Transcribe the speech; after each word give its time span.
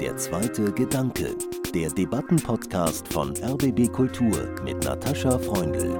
Der 0.00 0.16
zweite 0.16 0.72
Gedanke, 0.72 1.34
der 1.74 1.90
Debattenpodcast 1.90 3.12
von 3.12 3.34
RBB 3.36 3.90
Kultur 3.92 4.54
mit 4.64 4.84
Natascha 4.84 5.38
Freundl. 5.38 5.94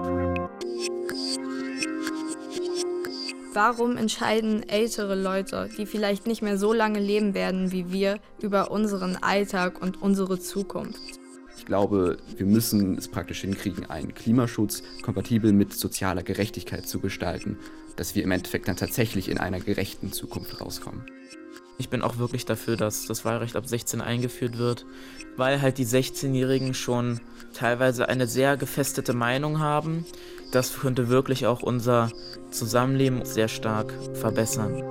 Warum 3.54 3.98
entscheiden 3.98 4.66
ältere 4.66 5.14
Leute, 5.14 5.68
die 5.76 5.84
vielleicht 5.84 6.26
nicht 6.26 6.40
mehr 6.40 6.56
so 6.56 6.72
lange 6.72 7.00
leben 7.00 7.34
werden 7.34 7.71
wie 7.71 7.93
wir, 7.93 8.19
über 8.41 8.71
unseren 8.71 9.16
Alltag 9.16 9.82
und 9.82 10.00
unsere 10.00 10.41
Zukunft? 10.41 11.21
Ich 11.59 11.66
glaube, 11.66 12.16
wir 12.37 12.46
müssen 12.46 12.96
es 12.96 13.09
praktisch 13.09 13.43
hinkriegen, 13.43 13.89
einen 13.89 14.14
Klimaschutz 14.14 14.82
kompatibel 15.03 15.53
mit 15.53 15.75
sozialer 15.75 16.23
Gerechtigkeit 16.23 16.89
zu 16.89 16.98
gestalten, 16.98 17.59
dass 17.96 18.14
wir 18.14 18.25
im 18.25 18.30
Endeffekt 18.30 18.69
dann 18.69 18.77
tatsächlich 18.77 19.29
in 19.29 19.39
einer 19.39 19.61
gerechten 19.61 20.12
Zukunft 20.12 20.61
rauskommen. 20.61 21.07
Ich 21.79 21.89
bin 21.89 22.02
auch 22.02 22.18
wirklich 22.18 22.45
dafür, 22.45 22.77
dass 22.77 23.07
das 23.07 23.25
Wahlrecht 23.25 23.56
ab 23.56 23.66
16 23.66 24.01
eingeführt 24.01 24.59
wird, 24.59 24.87
weil 25.37 25.60
halt 25.60 25.79
die 25.79 25.87
16-Jährigen 25.87 26.74
schon 26.74 27.20
teilweise 27.55 28.09
eine 28.09 28.27
sehr 28.27 28.56
gefestete 28.56 29.15
Meinung 29.15 29.59
haben. 29.59 30.05
Das 30.52 30.79
könnte 30.79 31.09
wirklich 31.09 31.46
auch 31.46 31.62
unser 31.62 32.10
Zusammenleben 32.51 33.24
sehr 33.24 33.48
stark 33.48 33.93
verbessern. 34.15 34.82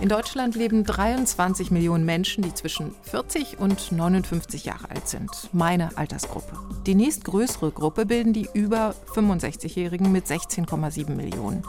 In 0.00 0.08
Deutschland 0.08 0.54
leben 0.54 0.82
23 0.84 1.70
Millionen 1.70 2.06
Menschen, 2.06 2.42
die 2.42 2.54
zwischen 2.54 2.94
40 3.02 3.58
und 3.58 3.92
59 3.92 4.64
Jahre 4.64 4.88
alt 4.88 5.06
sind. 5.06 5.30
Meine 5.52 5.98
Altersgruppe. 5.98 6.56
Die 6.86 6.94
nächstgrößere 6.94 7.70
Gruppe 7.70 8.06
bilden 8.06 8.32
die 8.32 8.48
über 8.54 8.94
65-Jährigen 9.14 10.10
mit 10.10 10.24
16,7 10.24 11.10
Millionen. 11.14 11.64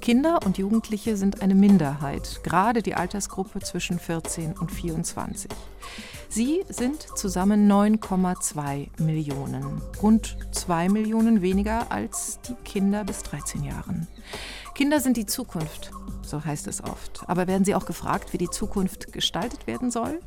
Kinder 0.00 0.38
und 0.46 0.56
Jugendliche 0.56 1.18
sind 1.18 1.42
eine 1.42 1.54
Minderheit, 1.54 2.40
gerade 2.42 2.80
die 2.80 2.94
Altersgruppe 2.94 3.60
zwischen 3.60 3.98
14 3.98 4.54
und 4.54 4.72
24. 4.72 5.50
Sie 6.30 6.64
sind 6.70 7.06
zusammen 7.16 7.70
9,2 7.70 8.88
Millionen, 9.02 9.82
rund 10.02 10.38
2 10.52 10.88
Millionen 10.88 11.42
weniger 11.42 11.92
als 11.92 12.40
die 12.48 12.54
Kinder 12.64 13.04
bis 13.04 13.22
13 13.24 13.62
Jahren. 13.62 14.08
Kinder 14.74 14.98
sind 14.98 15.16
die 15.16 15.26
Zukunft, 15.26 15.92
so 16.22 16.44
heißt 16.44 16.66
es 16.66 16.82
oft. 16.82 17.22
Aber 17.28 17.46
werden 17.46 17.64
sie 17.64 17.76
auch 17.76 17.86
gefragt, 17.86 18.32
wie 18.32 18.38
die 18.38 18.50
Zukunft 18.50 19.12
gestaltet 19.12 19.68
werden 19.68 19.92
soll? 19.92 20.18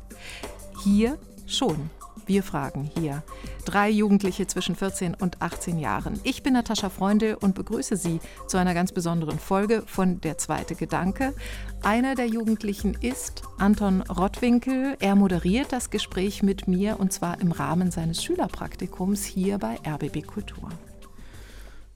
Hier 0.82 1.18
schon. 1.46 1.90
Wir 2.24 2.42
fragen 2.42 2.90
hier. 2.98 3.22
Drei 3.64 3.90
Jugendliche 3.90 4.46
zwischen 4.46 4.74
14 4.74 5.14
und 5.14 5.40
18 5.40 5.78
Jahren. 5.78 6.18
Ich 6.24 6.42
bin 6.42 6.54
Natascha 6.54 6.88
Freunde 6.88 7.38
und 7.38 7.54
begrüße 7.54 7.96
Sie 7.96 8.20
zu 8.46 8.58
einer 8.58 8.74
ganz 8.74 8.92
besonderen 8.92 9.38
Folge 9.38 9.82
von 9.86 10.20
Der 10.20 10.36
zweite 10.36 10.74
Gedanke. 10.74 11.34
Einer 11.82 12.14
der 12.14 12.26
Jugendlichen 12.26 12.94
ist 12.94 13.42
Anton 13.58 14.02
Rottwinkel. 14.02 14.96
Er 14.98 15.14
moderiert 15.14 15.72
das 15.72 15.90
Gespräch 15.90 16.42
mit 16.42 16.68
mir 16.68 17.00
und 17.00 17.12
zwar 17.12 17.40
im 17.40 17.52
Rahmen 17.52 17.90
seines 17.90 18.22
Schülerpraktikums 18.22 19.24
hier 19.24 19.58
bei 19.58 19.78
RBB 19.86 20.26
Kultur. 20.26 20.68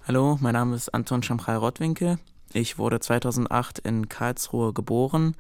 Hallo, 0.06 0.38
mein 0.40 0.54
Name 0.54 0.76
ist 0.76 0.92
Anton 0.94 1.22
Schamchal 1.22 1.56
Rottwinkel. 1.56 2.18
Ich 2.54 2.76
wurde 2.76 3.00
2008 3.00 3.78
in 3.78 4.10
Karlsruhe 4.10 4.74
geboren. 4.74 5.34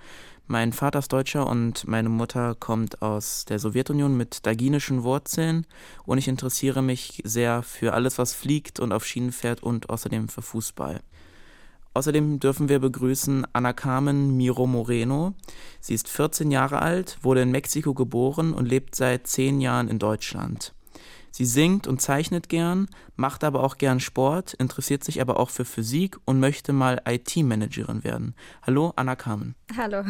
Mein 0.46 0.72
Vater 0.72 1.00
ist 1.00 1.12
Deutscher 1.12 1.46
und 1.46 1.86
meine 1.86 2.08
Mutter 2.08 2.54
kommt 2.54 3.02
aus 3.02 3.44
der 3.44 3.58
Sowjetunion 3.58 4.16
mit 4.16 4.46
daginischen 4.46 5.02
Wurzeln 5.02 5.66
und 6.04 6.16
ich 6.16 6.26
interessiere 6.26 6.82
mich 6.82 7.20
sehr 7.24 7.62
für 7.62 7.92
alles, 7.92 8.16
was 8.16 8.32
fliegt 8.32 8.80
und 8.80 8.92
auf 8.92 9.04
Schienen 9.04 9.32
fährt 9.32 9.62
und 9.62 9.90
außerdem 9.90 10.28
für 10.28 10.42
Fußball. 10.42 11.00
Außerdem 11.94 12.40
dürfen 12.40 12.70
wir 12.70 12.78
begrüßen 12.78 13.46
Anna 13.52 13.74
Carmen 13.74 14.34
Miro 14.36 14.66
Moreno. 14.66 15.34
Sie 15.80 15.94
ist 15.94 16.08
14 16.08 16.50
Jahre 16.50 16.80
alt, 16.80 17.18
wurde 17.20 17.42
in 17.42 17.50
Mexiko 17.50 17.92
geboren 17.92 18.54
und 18.54 18.66
lebt 18.66 18.94
seit 18.94 19.26
10 19.26 19.60
Jahren 19.60 19.88
in 19.88 19.98
Deutschland. 19.98 20.72
Sie 21.32 21.46
singt 21.46 21.86
und 21.86 22.00
zeichnet 22.00 22.50
gern, 22.50 22.88
macht 23.16 23.42
aber 23.42 23.64
auch 23.64 23.78
gern 23.78 24.00
Sport, 24.00 24.52
interessiert 24.52 25.02
sich 25.02 25.20
aber 25.22 25.40
auch 25.40 25.48
für 25.48 25.64
Physik 25.64 26.18
und 26.26 26.38
möchte 26.38 26.74
mal 26.74 27.00
IT-Managerin 27.08 28.04
werden. 28.04 28.34
Hallo, 28.64 28.92
Anna 28.96 29.16
Carmen. 29.16 29.54
Hallo. 29.76 30.04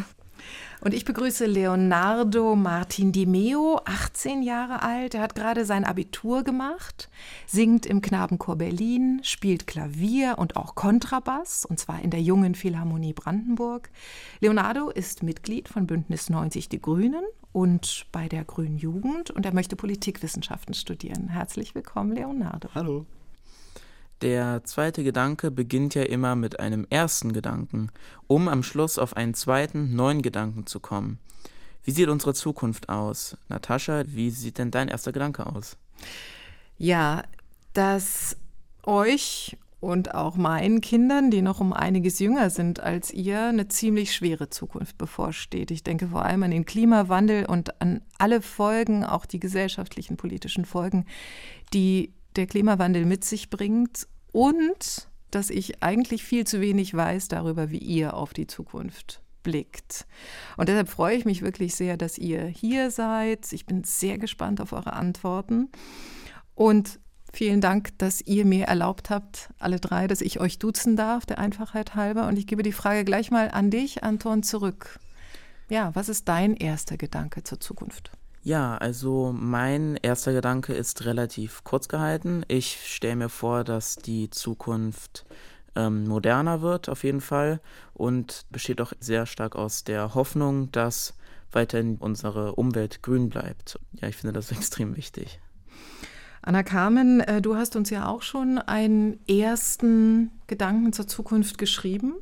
Und 0.81 0.95
ich 0.95 1.05
begrüße 1.05 1.47
Leonardo 1.47 2.57
Martin 2.57 3.13
Di 3.13 3.25
Meo, 3.25 3.81
18 3.85 4.43
Jahre 4.43 4.83
alt. 4.83 5.15
Er 5.15 5.23
hat 5.23 5.37
gerade 5.37 5.65
sein 5.65 5.85
Abitur 5.85 6.43
gemacht, 6.43 7.09
singt 7.47 7.87
im 7.87 8.03
Knabenchor 8.03 8.57
Berlin, 8.57 9.21
spielt 9.23 9.69
Klavier 9.69 10.35
und 10.39 10.57
auch 10.57 10.75
Kontrabass, 10.75 11.65
und 11.65 11.79
zwar 11.79 12.03
in 12.03 12.11
der 12.11 12.21
Jungen 12.21 12.57
Philharmonie 12.57 13.13
Brandenburg. 13.13 13.91
Leonardo 14.41 14.91
ist 14.91 15.23
Mitglied 15.23 15.69
von 15.69 15.87
Bündnis 15.87 16.31
90 16.31 16.69
Die 16.69 16.83
Grünen 16.83 17.25
und 17.53 18.07
bei 18.11 18.29
der 18.29 18.45
Grünen 18.45 18.77
Jugend 18.77 19.31
und 19.31 19.47
er 19.47 19.55
möchte 19.55 19.77
Politikwissenschaften 19.77 20.75
studieren. 20.75 21.29
Herzlich 21.29 21.75
willkommen, 21.75 22.13
Leonardo. 22.13 22.71
Hallo. 22.75 23.07
Der 24.23 24.63
zweite 24.63 25.03
Gedanke 25.03 25.51
beginnt 25.51 25.97
ja 25.97 26.05
immer 26.05 26.37
mit 26.37 26.61
einem 26.61 26.87
ersten 26.89 27.33
Gedanken, 27.33 27.91
um 28.29 28.47
am 28.47 28.63
Schluss 28.63 28.97
auf 28.97 29.17
einen 29.17 29.35
zweiten, 29.35 29.97
neuen 29.97 30.23
Gedanken 30.23 30.65
zu 30.67 30.79
kommen. 30.79 31.19
Wie 31.83 31.91
sieht 31.91 32.09
unsere 32.09 32.33
Zukunft 32.33 32.89
aus? 32.89 33.37
Natascha, 33.49 34.05
wie 34.07 34.31
sieht 34.31 34.59
denn 34.59 34.71
dein 34.71 34.87
erster 34.87 35.11
Gedanke 35.11 35.45
aus? 35.47 35.77
Ja, 36.79 37.25
dass 37.73 38.37
euch 38.85 39.57
und 39.81 40.15
auch 40.15 40.37
meinen 40.37 40.81
Kindern, 40.81 41.33
die 41.33 41.43
noch 41.43 41.59
um 41.59 41.73
einiges 41.73 42.21
jünger 42.21 42.51
sind 42.51 42.79
als 42.79 43.11
ihr, 43.13 43.49
eine 43.49 43.67
ziemlich 43.67 44.15
schwere 44.15 44.49
Zukunft 44.49 44.97
bevorsteht. 44.99 45.73
Ich 45.73 45.83
denke 45.83 46.07
vor 46.07 46.25
allem 46.25 46.45
an 46.45 46.53
den 46.53 46.65
Klimawandel 46.65 47.47
und 47.47 47.83
an 47.83 48.03
alle 48.19 48.41
Folgen, 48.41 49.05
auch 49.05 49.27
die 49.27 49.41
gesellschaftlichen, 49.41 50.17
politischen 50.17 50.65
Folgen, 50.65 51.07
die 51.75 52.15
der 52.37 52.47
Klimawandel 52.47 53.05
mit 53.05 53.25
sich 53.25 53.51
bringt 53.51 54.07
und 54.33 55.09
dass 55.31 55.51
ich 55.51 55.83
eigentlich 55.83 56.25
viel 56.25 56.47
zu 56.47 56.61
wenig 56.61 56.95
weiß 56.95 57.29
darüber, 57.29 57.71
wie 57.71 57.79
ihr 57.79 58.15
auf 58.15 58.35
die 58.35 58.47
Zukunft 58.47 59.23
blickt. 59.43 60.07
Und 60.57 60.69
deshalb 60.69 60.89
freue 60.89 61.17
ich 61.17 61.25
mich 61.25 61.43
wirklich 61.43 61.75
sehr, 61.75 61.97
dass 61.97 62.19
ihr 62.19 62.45
hier 62.45 62.91
seid. 62.91 63.53
Ich 63.53 63.67
bin 63.67 63.85
sehr 63.85 64.19
gespannt 64.19 64.61
auf 64.61 64.73
eure 64.73 64.93
Antworten. 64.93 65.69
Und 66.55 67.01
vielen 67.33 67.61
Dank, 67.61 67.99
dass 67.99 68.21
ihr 68.21 68.45
mir 68.45 68.67
erlaubt 68.67 69.11
habt, 69.11 69.51
alle 69.59 69.81
drei, 69.81 70.07
dass 70.07 70.21
ich 70.21 70.39
euch 70.39 70.59
duzen 70.59 70.97
darf, 70.97 71.27
der 71.27 71.39
Einfachheit 71.39 71.95
halber. 71.95 72.29
Und 72.29 72.39
ich 72.39 72.47
gebe 72.47 72.63
die 72.63 72.73
Frage 72.73 73.05
gleich 73.05 73.31
mal 73.31 73.51
an 73.51 73.71
dich, 73.71 74.05
Anton, 74.05 74.43
zurück. 74.43 75.01
Ja, 75.69 75.95
was 75.95 76.09
ist 76.09 76.29
dein 76.29 76.55
erster 76.55 76.97
Gedanke 76.97 77.43
zur 77.43 77.59
Zukunft? 77.59 78.13
Ja, 78.45 78.77
also 78.77 79.33
mein 79.39 79.97
erster 80.03 80.33
Gedanke 80.33 80.73
ist 80.75 81.05
relativ 81.05 81.63
kurz 81.63 81.87
gehalten. 81.87 82.45
Ich 82.49 82.81
stelle 82.93 83.15
mir 83.15 83.29
vor, 83.29 83.63
dass 83.63 83.95
die 83.95 84.31
Zukunft 84.31 85.25
ähm, 85.77 86.09
moderner 86.09 86.61
wird, 86.61 86.89
auf 86.89 87.05
jeden 87.05 87.21
Fall, 87.21 87.61
und 87.95 88.45
besteht 88.51 88.81
auch 88.81 88.93
sehr 88.99 89.27
stark 89.27 89.55
aus 89.55 89.85
der 89.85 90.15
Hoffnung, 90.15 90.73
dass 90.73 91.15
weiterhin 91.53 91.99
unsere 91.99 92.57
Umwelt 92.57 93.03
grün 93.03 93.29
bleibt. 93.29 93.79
Ja, 93.93 94.09
ich 94.09 94.17
finde 94.17 94.33
das 94.33 94.51
extrem 94.53 94.97
wichtig. 94.97 95.39
Anna 96.43 96.65
Carmen, 96.65 97.21
äh, 97.21 97.41
du 97.41 97.55
hast 97.55 97.77
uns 97.77 97.91
ja 97.91 98.09
auch 98.09 98.23
schon 98.23 98.59
einen 98.59 99.21
ersten 99.29 100.33
Gedanken 100.49 100.93
zur 100.93 101.07
Zukunft 101.07 101.59
geschrieben. 101.59 102.15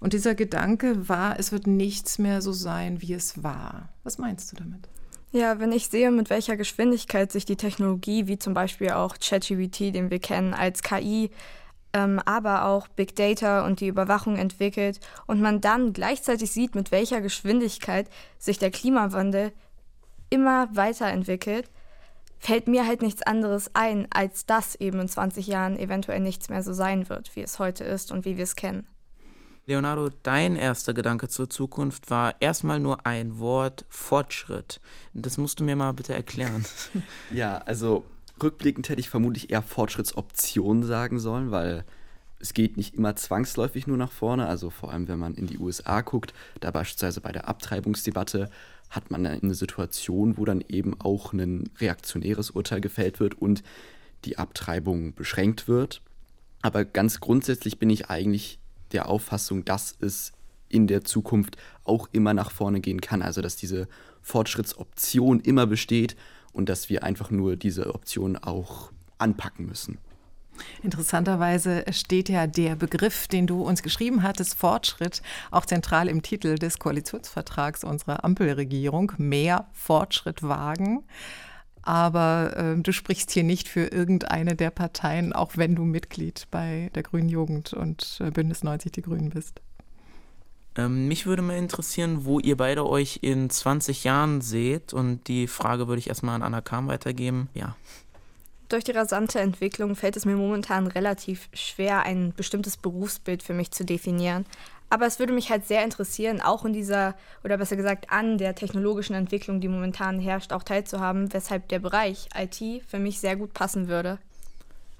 Und 0.00 0.14
dieser 0.14 0.34
Gedanke 0.34 1.10
war, 1.10 1.38
es 1.38 1.52
wird 1.52 1.66
nichts 1.66 2.18
mehr 2.18 2.40
so 2.40 2.52
sein, 2.52 3.02
wie 3.02 3.12
es 3.12 3.42
war. 3.42 3.90
Was 4.04 4.16
meinst 4.16 4.50
du 4.52 4.56
damit? 4.56 4.88
Ja, 5.30 5.60
wenn 5.60 5.72
ich 5.72 5.88
sehe, 5.88 6.10
mit 6.10 6.30
welcher 6.30 6.56
Geschwindigkeit 6.56 7.30
sich 7.30 7.44
die 7.44 7.56
Technologie, 7.56 8.26
wie 8.28 8.38
zum 8.38 8.54
Beispiel 8.54 8.90
auch 8.90 9.16
ChatGPT, 9.18 9.94
den 9.94 10.10
wir 10.10 10.20
kennen, 10.20 10.54
als 10.54 10.82
KI, 10.82 11.30
ähm, 11.92 12.18
aber 12.24 12.64
auch 12.64 12.88
Big 12.88 13.14
Data 13.14 13.66
und 13.66 13.80
die 13.80 13.88
Überwachung 13.88 14.36
entwickelt 14.36 15.00
und 15.26 15.42
man 15.42 15.60
dann 15.60 15.92
gleichzeitig 15.92 16.50
sieht, 16.50 16.74
mit 16.74 16.92
welcher 16.92 17.20
Geschwindigkeit 17.20 18.08
sich 18.38 18.58
der 18.58 18.70
Klimawandel 18.70 19.52
immer 20.30 20.68
weiterentwickelt, 20.74 21.70
fällt 22.38 22.66
mir 22.66 22.86
halt 22.86 23.02
nichts 23.02 23.22
anderes 23.22 23.70
ein, 23.74 24.06
als 24.10 24.46
dass 24.46 24.76
eben 24.76 25.00
in 25.00 25.08
20 25.08 25.46
Jahren 25.46 25.78
eventuell 25.78 26.20
nichts 26.20 26.48
mehr 26.48 26.62
so 26.62 26.72
sein 26.72 27.08
wird, 27.10 27.34
wie 27.36 27.42
es 27.42 27.58
heute 27.58 27.84
ist 27.84 28.12
und 28.12 28.24
wie 28.24 28.38
wir 28.38 28.44
es 28.44 28.56
kennen. 28.56 28.86
Leonardo, 29.68 30.08
dein 30.22 30.56
erster 30.56 30.94
Gedanke 30.94 31.28
zur 31.28 31.50
Zukunft 31.50 32.08
war 32.10 32.40
erstmal 32.40 32.80
nur 32.80 33.04
ein 33.04 33.38
Wort 33.38 33.84
Fortschritt. 33.90 34.80
Das 35.12 35.36
musst 35.36 35.60
du 35.60 35.64
mir 35.64 35.76
mal 35.76 35.92
bitte 35.92 36.14
erklären. 36.14 36.64
Ja, 37.30 37.58
also 37.58 38.06
rückblickend 38.42 38.88
hätte 38.88 39.00
ich 39.00 39.10
vermutlich 39.10 39.50
eher 39.50 39.60
Fortschrittsoption 39.60 40.84
sagen 40.84 41.18
sollen, 41.18 41.50
weil 41.50 41.84
es 42.40 42.54
geht 42.54 42.78
nicht 42.78 42.94
immer 42.94 43.14
zwangsläufig 43.14 43.86
nur 43.86 43.98
nach 43.98 44.10
vorne. 44.10 44.46
Also 44.46 44.70
vor 44.70 44.90
allem, 44.90 45.06
wenn 45.06 45.18
man 45.18 45.34
in 45.34 45.46
die 45.46 45.58
USA 45.58 46.00
guckt, 46.00 46.32
da 46.60 46.70
beispielsweise 46.70 47.20
bei 47.20 47.32
der 47.32 47.46
Abtreibungsdebatte 47.46 48.48
hat 48.88 49.10
man 49.10 49.26
eine 49.26 49.54
Situation, 49.54 50.38
wo 50.38 50.46
dann 50.46 50.64
eben 50.66 50.98
auch 50.98 51.34
ein 51.34 51.68
reaktionäres 51.78 52.50
Urteil 52.52 52.80
gefällt 52.80 53.20
wird 53.20 53.34
und 53.34 53.62
die 54.24 54.38
Abtreibung 54.38 55.12
beschränkt 55.12 55.68
wird. 55.68 56.00
Aber 56.62 56.86
ganz 56.86 57.20
grundsätzlich 57.20 57.78
bin 57.78 57.90
ich 57.90 58.08
eigentlich 58.08 58.58
der 58.92 59.08
Auffassung, 59.08 59.64
dass 59.64 59.96
es 60.00 60.32
in 60.68 60.86
der 60.86 61.04
Zukunft 61.04 61.56
auch 61.84 62.08
immer 62.12 62.34
nach 62.34 62.50
vorne 62.50 62.80
gehen 62.80 63.00
kann. 63.00 63.22
Also 63.22 63.40
dass 63.40 63.56
diese 63.56 63.88
Fortschrittsoption 64.22 65.40
immer 65.40 65.66
besteht 65.66 66.16
und 66.52 66.68
dass 66.68 66.88
wir 66.88 67.04
einfach 67.04 67.30
nur 67.30 67.56
diese 67.56 67.94
Option 67.94 68.36
auch 68.36 68.92
anpacken 69.18 69.66
müssen. 69.66 69.98
Interessanterweise 70.82 71.84
steht 71.90 72.28
ja 72.28 72.46
der 72.46 72.74
Begriff, 72.74 73.28
den 73.28 73.46
du 73.46 73.62
uns 73.62 73.82
geschrieben 73.82 74.22
hattest, 74.22 74.54
Fortschritt, 74.56 75.22
auch 75.50 75.66
zentral 75.66 76.08
im 76.08 76.22
Titel 76.22 76.56
des 76.56 76.78
Koalitionsvertrags 76.78 77.84
unserer 77.84 78.24
Ampelregierung. 78.24 79.12
Mehr 79.18 79.68
Fortschritt 79.72 80.42
wagen. 80.42 81.04
Aber 81.88 82.54
äh, 82.54 82.76
du 82.76 82.92
sprichst 82.92 83.30
hier 83.30 83.44
nicht 83.44 83.66
für 83.66 83.86
irgendeine 83.86 84.54
der 84.54 84.68
Parteien, 84.68 85.32
auch 85.32 85.56
wenn 85.56 85.74
du 85.74 85.86
Mitglied 85.86 86.46
bei 86.50 86.90
der 86.94 87.02
Grünen 87.02 87.30
Jugend 87.30 87.72
und 87.72 88.18
äh, 88.20 88.30
Bündnis 88.30 88.62
90 88.62 88.92
Die 88.92 89.00
Grünen 89.00 89.30
bist. 89.30 89.62
Ähm, 90.76 91.08
mich 91.08 91.24
würde 91.24 91.40
mal 91.40 91.56
interessieren, 91.56 92.26
wo 92.26 92.40
ihr 92.40 92.58
beide 92.58 92.86
euch 92.86 93.20
in 93.22 93.48
20 93.48 94.04
Jahren 94.04 94.42
seht. 94.42 94.92
Und 94.92 95.28
die 95.28 95.46
Frage 95.46 95.88
würde 95.88 95.98
ich 95.98 96.10
erstmal 96.10 96.34
an 96.34 96.42
Anna 96.42 96.60
Kam 96.60 96.88
weitergeben. 96.88 97.48
Ja. 97.54 97.74
Durch 98.68 98.84
die 98.84 98.92
rasante 98.92 99.40
Entwicklung 99.40 99.96
fällt 99.96 100.18
es 100.18 100.26
mir 100.26 100.36
momentan 100.36 100.88
relativ 100.88 101.48
schwer, 101.54 102.02
ein 102.02 102.34
bestimmtes 102.36 102.76
Berufsbild 102.76 103.42
für 103.42 103.54
mich 103.54 103.70
zu 103.70 103.86
definieren. 103.86 104.44
Aber 104.90 105.06
es 105.06 105.18
würde 105.18 105.32
mich 105.32 105.50
halt 105.50 105.66
sehr 105.66 105.84
interessieren, 105.84 106.40
auch 106.40 106.64
in 106.64 106.72
dieser, 106.72 107.14
oder 107.44 107.58
besser 107.58 107.76
gesagt 107.76 108.10
an 108.10 108.38
der 108.38 108.54
technologischen 108.54 109.14
Entwicklung, 109.14 109.60
die 109.60 109.68
momentan 109.68 110.18
herrscht, 110.18 110.52
auch 110.52 110.62
teilzuhaben, 110.62 111.32
weshalb 111.32 111.68
der 111.68 111.78
Bereich 111.78 112.28
IT 112.34 112.82
für 112.86 112.98
mich 112.98 113.20
sehr 113.20 113.36
gut 113.36 113.52
passen 113.52 113.88
würde. 113.88 114.18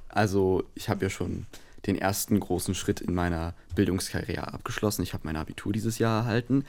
Also 0.08 0.64
ich 0.74 0.88
habe 0.88 1.04
ja 1.04 1.10
schon 1.10 1.46
den 1.86 1.96
ersten 1.96 2.38
großen 2.38 2.74
Schritt 2.74 3.00
in 3.00 3.14
meiner 3.14 3.54
Bildungskarriere 3.74 4.52
abgeschlossen. 4.52 5.02
Ich 5.02 5.14
habe 5.14 5.26
mein 5.26 5.36
Abitur 5.36 5.72
dieses 5.72 5.98
Jahr 5.98 6.22
erhalten 6.22 6.64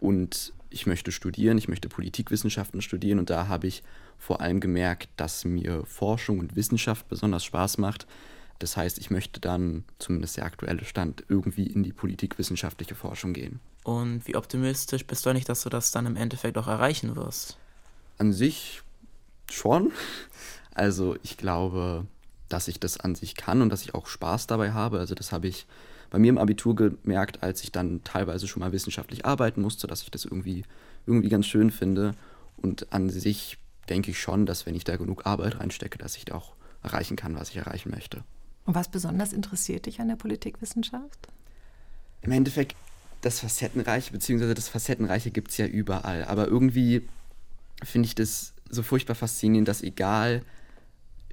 und 0.00 0.52
ich 0.70 0.86
möchte 0.86 1.12
studieren, 1.12 1.58
ich 1.58 1.68
möchte 1.68 1.88
Politikwissenschaften 1.88 2.80
studieren 2.80 3.18
und 3.18 3.28
da 3.28 3.48
habe 3.48 3.66
ich 3.66 3.82
vor 4.18 4.40
allem 4.40 4.60
gemerkt, 4.60 5.08
dass 5.16 5.44
mir 5.44 5.84
Forschung 5.84 6.38
und 6.38 6.56
Wissenschaft 6.56 7.08
besonders 7.08 7.44
Spaß 7.44 7.78
macht. 7.78 8.06
Das 8.62 8.76
heißt, 8.76 8.98
ich 8.98 9.10
möchte 9.10 9.40
dann, 9.40 9.82
zumindest 9.98 10.36
der 10.36 10.44
aktuelle 10.44 10.84
Stand, 10.84 11.24
irgendwie 11.28 11.66
in 11.66 11.82
die 11.82 11.92
politikwissenschaftliche 11.92 12.94
Forschung 12.94 13.32
gehen. 13.32 13.58
Und 13.82 14.26
wie 14.28 14.36
optimistisch 14.36 15.04
bist 15.04 15.26
du 15.26 15.32
nicht, 15.32 15.48
dass 15.48 15.62
du 15.62 15.68
das 15.68 15.90
dann 15.90 16.06
im 16.06 16.14
Endeffekt 16.14 16.56
auch 16.56 16.68
erreichen 16.68 17.16
wirst? 17.16 17.56
An 18.18 18.32
sich 18.32 18.82
schon. 19.50 19.90
Also 20.74 21.16
ich 21.24 21.36
glaube, 21.36 22.06
dass 22.48 22.68
ich 22.68 22.78
das 22.78 23.00
an 23.00 23.16
sich 23.16 23.34
kann 23.34 23.62
und 23.62 23.68
dass 23.68 23.82
ich 23.82 23.94
auch 23.94 24.06
Spaß 24.06 24.46
dabei 24.46 24.70
habe. 24.70 25.00
Also 25.00 25.16
das 25.16 25.32
habe 25.32 25.48
ich 25.48 25.66
bei 26.10 26.20
mir 26.20 26.28
im 26.28 26.38
Abitur 26.38 26.76
gemerkt, 26.76 27.42
als 27.42 27.64
ich 27.64 27.72
dann 27.72 28.04
teilweise 28.04 28.46
schon 28.46 28.60
mal 28.60 28.70
wissenschaftlich 28.70 29.26
arbeiten 29.26 29.60
musste, 29.60 29.88
dass 29.88 30.02
ich 30.02 30.10
das 30.12 30.24
irgendwie, 30.24 30.64
irgendwie 31.06 31.30
ganz 31.30 31.46
schön 31.46 31.72
finde. 31.72 32.14
Und 32.56 32.92
an 32.92 33.10
sich 33.10 33.58
denke 33.88 34.12
ich 34.12 34.20
schon, 34.20 34.46
dass 34.46 34.66
wenn 34.66 34.76
ich 34.76 34.84
da 34.84 34.96
genug 34.96 35.26
Arbeit 35.26 35.58
reinstecke, 35.58 35.98
dass 35.98 36.16
ich 36.16 36.26
da 36.26 36.36
auch 36.36 36.52
erreichen 36.84 37.16
kann, 37.16 37.34
was 37.34 37.50
ich 37.50 37.56
erreichen 37.56 37.90
möchte. 37.90 38.22
Und 38.64 38.74
was 38.74 38.88
besonders 38.88 39.32
interessiert 39.32 39.86
dich 39.86 40.00
an 40.00 40.08
der 40.08 40.16
Politikwissenschaft? 40.16 41.28
Im 42.22 42.32
Endeffekt 42.32 42.76
das 43.22 43.40
Facettenreiche, 43.40 44.12
beziehungsweise 44.12 44.54
das 44.54 44.68
Facettenreiche 44.68 45.30
gibt 45.30 45.50
es 45.50 45.56
ja 45.56 45.66
überall. 45.66 46.24
Aber 46.24 46.46
irgendwie 46.46 47.08
finde 47.82 48.06
ich 48.06 48.14
das 48.14 48.52
so 48.68 48.82
furchtbar 48.82 49.14
faszinierend, 49.14 49.68
dass 49.68 49.82
egal 49.82 50.42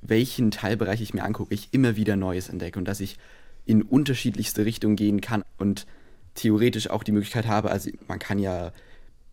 welchen 0.02 0.52
Teilbereich 0.52 1.02
ich 1.02 1.14
mir 1.14 1.24
angucke, 1.24 1.54
ich 1.54 1.70
immer 1.74 1.96
wieder 1.96 2.16
Neues 2.16 2.50
entdecke 2.50 2.80
und 2.80 2.86
dass 2.86 3.00
ich 3.00 3.18
in 3.66 3.82
unterschiedlichste 3.82 4.66
Richtungen 4.66 4.96
gehen 4.96 5.22
kann 5.22 5.44
und 5.58 5.86
theoretisch 6.36 6.90
auch 6.90 7.04
die 7.04 7.12
Möglichkeit 7.12 7.48
habe, 7.48 7.70
also 7.70 7.90
man 8.08 8.20
kann 8.20 8.40
ja 8.40 8.72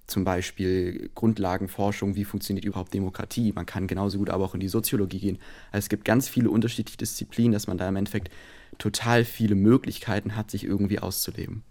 zum 0.06 0.24
Beispiel 0.24 1.10
Grundlagenforschung, 1.14 2.14
wie 2.14 2.24
funktioniert 2.24 2.64
überhaupt 2.64 2.94
Demokratie. 2.94 3.52
Man 3.52 3.66
kann 3.66 3.86
genauso 3.86 4.18
gut 4.18 4.30
aber 4.30 4.44
auch 4.44 4.54
in 4.54 4.60
die 4.60 4.68
Soziologie 4.68 5.18
gehen. 5.18 5.38
Also 5.72 5.84
es 5.84 5.88
gibt 5.88 6.04
ganz 6.04 6.28
viele 6.28 6.50
unterschiedliche 6.50 6.98
Disziplinen, 6.98 7.52
dass 7.52 7.66
man 7.66 7.78
da 7.78 7.88
im 7.88 7.96
Endeffekt 7.96 8.30
total 8.78 9.24
viele 9.24 9.54
Möglichkeiten 9.54 10.36
hat, 10.36 10.50
sich 10.50 10.64
irgendwie 10.64 11.00
auszuleben. 11.00 11.62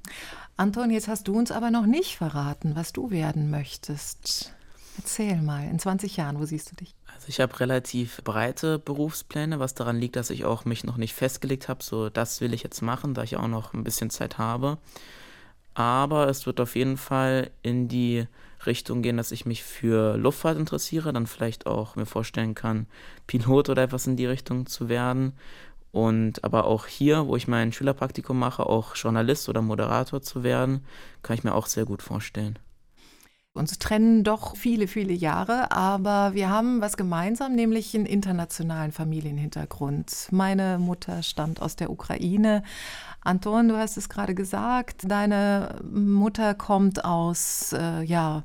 Anton, 0.58 0.90
jetzt 0.90 1.08
hast 1.08 1.28
du 1.28 1.38
uns 1.38 1.52
aber 1.52 1.72
noch 1.72 1.86
nicht 1.86 2.18
verraten, 2.18 2.76
was 2.76 2.94
du 2.94 3.12
werden 3.12 3.50
möchtest. 3.50 4.54
Erzähl 4.98 5.42
mal, 5.42 5.68
in 5.70 5.78
20 5.78 6.16
Jahren, 6.16 6.40
wo 6.40 6.46
siehst 6.46 6.72
du 6.72 6.76
dich? 6.76 6.96
Also 7.14 7.28
ich 7.28 7.42
habe 7.42 7.60
relativ 7.60 8.22
breite 8.24 8.80
Berufspläne, 8.80 9.60
was 9.60 9.74
daran 9.74 10.00
liegt, 10.00 10.16
dass 10.16 10.30
ich 10.30 10.46
auch 10.46 10.64
mich 10.64 10.84
noch 10.84 10.98
nicht 10.98 11.14
festgelegt 11.14 11.68
habe, 11.68 11.84
so 11.84 12.10
das 12.10 12.40
will 12.40 12.54
ich 12.54 12.64
jetzt 12.64 12.82
machen, 12.82 13.14
da 13.14 13.24
ich 13.24 13.36
auch 13.36 13.48
noch 13.48 13.74
ein 13.74 13.84
bisschen 13.84 14.10
Zeit 14.10 14.38
habe 14.38 14.78
aber 15.76 16.30
es 16.30 16.46
wird 16.46 16.60
auf 16.60 16.76
jeden 16.76 16.98
Fall 16.98 17.52
in 17.62 17.88
die 17.88 18.26
Richtung 18.66 19.02
gehen, 19.02 19.18
dass 19.18 19.32
ich 19.32 19.46
mich 19.46 19.64
für 19.64 20.18
Luftfahrt 20.18 20.58
interessiere, 20.58 21.14
dann 21.14 21.28
vielleicht 21.28 21.68
auch 21.68 21.96
mir 21.96 22.06
vorstellen 22.06 22.56
kann, 22.56 22.88
Pilot 23.28 23.70
oder 23.70 23.84
etwas 23.84 24.08
in 24.08 24.16
die 24.16 24.26
Richtung 24.26 24.66
zu 24.66 24.90
werden. 24.90 25.34
Und 25.92 26.44
aber 26.44 26.66
auch 26.66 26.88
hier, 26.88 27.28
wo 27.28 27.36
ich 27.36 27.48
mein 27.48 27.72
Schülerpraktikum 27.72 28.38
mache, 28.38 28.66
auch 28.66 28.96
Journalist 28.96 29.48
oder 29.48 29.62
Moderator 29.62 30.22
zu 30.22 30.44
werden, 30.44 30.84
kann 31.22 31.38
ich 31.38 31.44
mir 31.44 31.54
auch 31.54 31.68
sehr 31.68 31.86
gut 31.86 32.02
vorstellen. 32.02 32.58
Uns 33.54 33.80
trennen 33.80 34.26
doch 34.26 34.58
viele, 34.58 34.86
viele 34.86 35.14
Jahre, 35.14 35.72
aber 35.72 36.34
wir 36.34 36.50
haben 36.50 36.82
was 36.82 36.98
gemeinsam, 36.98 37.56
nämlich 37.56 37.96
einen 37.96 38.06
internationalen 38.06 38.92
Familienhintergrund. 38.92 40.28
Meine 40.32 40.78
Mutter 40.78 41.24
stammt 41.24 41.62
aus 41.62 41.78
der 41.78 41.90
Ukraine. 41.90 42.64
Anton, 43.26 43.70
du 43.70 43.76
hast 43.76 43.98
es 43.98 44.08
gerade 44.08 44.36
gesagt, 44.36 45.02
deine 45.08 45.80
Mutter 45.84 46.54
kommt 46.54 47.04
aus 47.04 47.74
äh, 47.74 48.04
ja, 48.04 48.44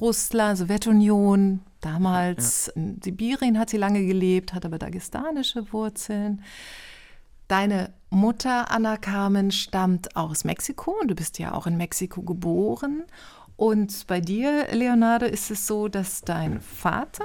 Russland, 0.00 0.58
Sowjetunion. 0.58 1.60
Damals 1.80 2.66
ja. 2.66 2.72
in 2.74 3.00
Sibirien 3.02 3.56
hat 3.56 3.70
sie 3.70 3.76
lange 3.76 4.04
gelebt, 4.04 4.52
hat 4.52 4.66
aber 4.66 4.78
dagestanische 4.78 5.72
Wurzeln. 5.72 6.42
Deine 7.46 7.92
Mutter, 8.10 8.68
Anna 8.72 8.96
Carmen, 8.96 9.52
stammt 9.52 10.16
aus 10.16 10.42
Mexiko 10.42 10.96
und 11.00 11.08
du 11.08 11.14
bist 11.14 11.38
ja 11.38 11.54
auch 11.54 11.68
in 11.68 11.76
Mexiko 11.76 12.22
geboren. 12.22 13.04
Und 13.54 14.08
bei 14.08 14.20
dir, 14.20 14.66
Leonardo, 14.72 15.26
ist 15.26 15.52
es 15.52 15.68
so, 15.68 15.86
dass 15.86 16.22
dein 16.22 16.60
Vater 16.60 17.24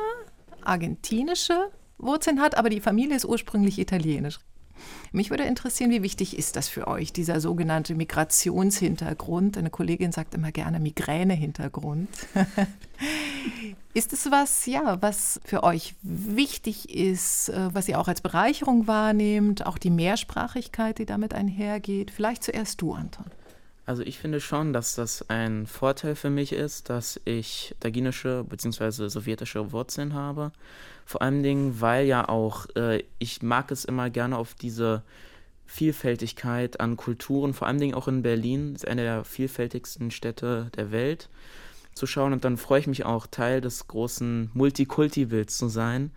argentinische 0.61 1.71
Wurzeln 1.97 2.39
hat, 2.39 2.55
aber 2.59 2.69
die 2.69 2.79
Familie 2.79 3.15
ist 3.15 3.25
ursprünglich 3.25 3.79
italienisch. 3.79 4.39
Mich 5.13 5.29
würde 5.29 5.43
interessieren, 5.43 5.91
wie 5.91 6.03
wichtig 6.03 6.37
ist 6.37 6.55
das 6.55 6.69
für 6.69 6.87
euch, 6.87 7.11
dieser 7.11 7.41
sogenannte 7.41 7.95
Migrationshintergrund? 7.95 9.57
Eine 9.57 9.69
Kollegin 9.69 10.13
sagt 10.13 10.33
immer 10.35 10.53
gerne 10.53 10.79
Migränehintergrund. 10.79 12.07
ist 13.93 14.13
es 14.13 14.31
was, 14.31 14.65
ja, 14.67 15.01
was 15.01 15.41
für 15.43 15.63
euch 15.63 15.95
wichtig 16.01 16.95
ist, 16.95 17.49
äh, 17.49 17.73
was 17.73 17.89
ihr 17.89 17.99
auch 17.99 18.07
als 18.07 18.21
Bereicherung 18.21 18.87
wahrnehmt, 18.87 19.65
auch 19.65 19.77
die 19.77 19.89
Mehrsprachigkeit, 19.89 20.97
die 20.97 21.05
damit 21.05 21.33
einhergeht? 21.33 22.09
Vielleicht 22.09 22.43
zuerst 22.43 22.81
du, 22.81 22.93
Anton. 22.93 23.25
Also 23.85 24.03
ich 24.03 24.17
finde 24.17 24.39
schon, 24.39 24.71
dass 24.71 24.95
das 24.95 25.29
ein 25.29 25.67
Vorteil 25.67 26.15
für 26.15 26.29
mich 26.29 26.53
ist, 26.53 26.89
dass 26.89 27.19
ich 27.25 27.75
italienische 27.77 28.45
bzw. 28.47 29.09
sowjetische 29.09 29.73
Wurzeln 29.73 30.13
habe. 30.13 30.53
Vor 31.11 31.21
allen 31.21 31.43
Dingen, 31.43 31.81
weil 31.81 32.05
ja 32.07 32.29
auch 32.29 32.67
äh, 32.77 33.03
ich 33.19 33.41
mag 33.41 33.69
es 33.69 33.83
immer 33.83 34.09
gerne 34.09 34.37
auf 34.37 34.53
diese 34.53 35.03
Vielfältigkeit 35.65 36.79
an 36.79 36.95
Kulturen, 36.95 37.53
vor 37.53 37.67
allen 37.67 37.79
Dingen 37.79 37.95
auch 37.95 38.07
in 38.07 38.21
Berlin, 38.21 38.75
ist 38.75 38.87
eine 38.87 39.03
der 39.03 39.25
vielfältigsten 39.25 40.11
Städte 40.11 40.71
der 40.77 40.91
Welt, 40.93 41.27
zu 41.95 42.07
schauen. 42.07 42.31
Und 42.31 42.45
dann 42.45 42.55
freue 42.55 42.79
ich 42.79 42.87
mich 42.87 43.03
auch, 43.03 43.27
Teil 43.27 43.59
des 43.59 43.89
großen 43.89 44.51
Multikulti-Bilds 44.53 45.57
zu 45.57 45.67
sein 45.67 46.11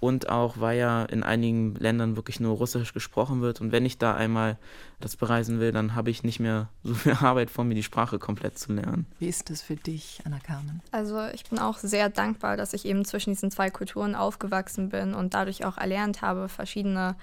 und 0.00 0.28
auch, 0.28 0.60
weil 0.60 0.78
ja 0.78 1.04
in 1.04 1.22
einigen 1.22 1.74
Ländern 1.74 2.16
wirklich 2.16 2.38
nur 2.40 2.56
Russisch 2.56 2.92
gesprochen 2.92 3.40
wird. 3.40 3.60
Und 3.60 3.72
wenn 3.72 3.84
ich 3.84 3.98
da 3.98 4.14
einmal 4.14 4.56
das 5.00 5.16
bereisen 5.16 5.58
will, 5.58 5.72
dann 5.72 5.94
habe 5.94 6.10
ich 6.10 6.22
nicht 6.22 6.40
mehr 6.40 6.68
so 6.84 6.94
viel 6.94 7.12
Arbeit 7.20 7.50
vor 7.50 7.64
mir, 7.64 7.74
die 7.74 7.82
Sprache 7.82 8.18
komplett 8.18 8.58
zu 8.58 8.72
lernen. 8.72 9.06
Wie 9.18 9.28
ist 9.28 9.50
das 9.50 9.62
für 9.62 9.76
dich, 9.76 10.20
Anna 10.24 10.38
Carmen? 10.38 10.82
Also 10.92 11.26
ich 11.34 11.44
bin 11.44 11.58
auch 11.58 11.78
sehr 11.78 12.08
dankbar, 12.08 12.56
dass 12.56 12.74
ich 12.74 12.84
eben 12.84 13.04
zwischen 13.04 13.32
diesen 13.32 13.50
zwei 13.50 13.70
Kulturen 13.70 14.14
aufgewachsen 14.14 14.90
bin 14.90 15.14
und 15.14 15.34
dadurch 15.34 15.64
auch 15.64 15.78
erlernt 15.78 16.22
habe, 16.22 16.48
verschiedene 16.48 17.16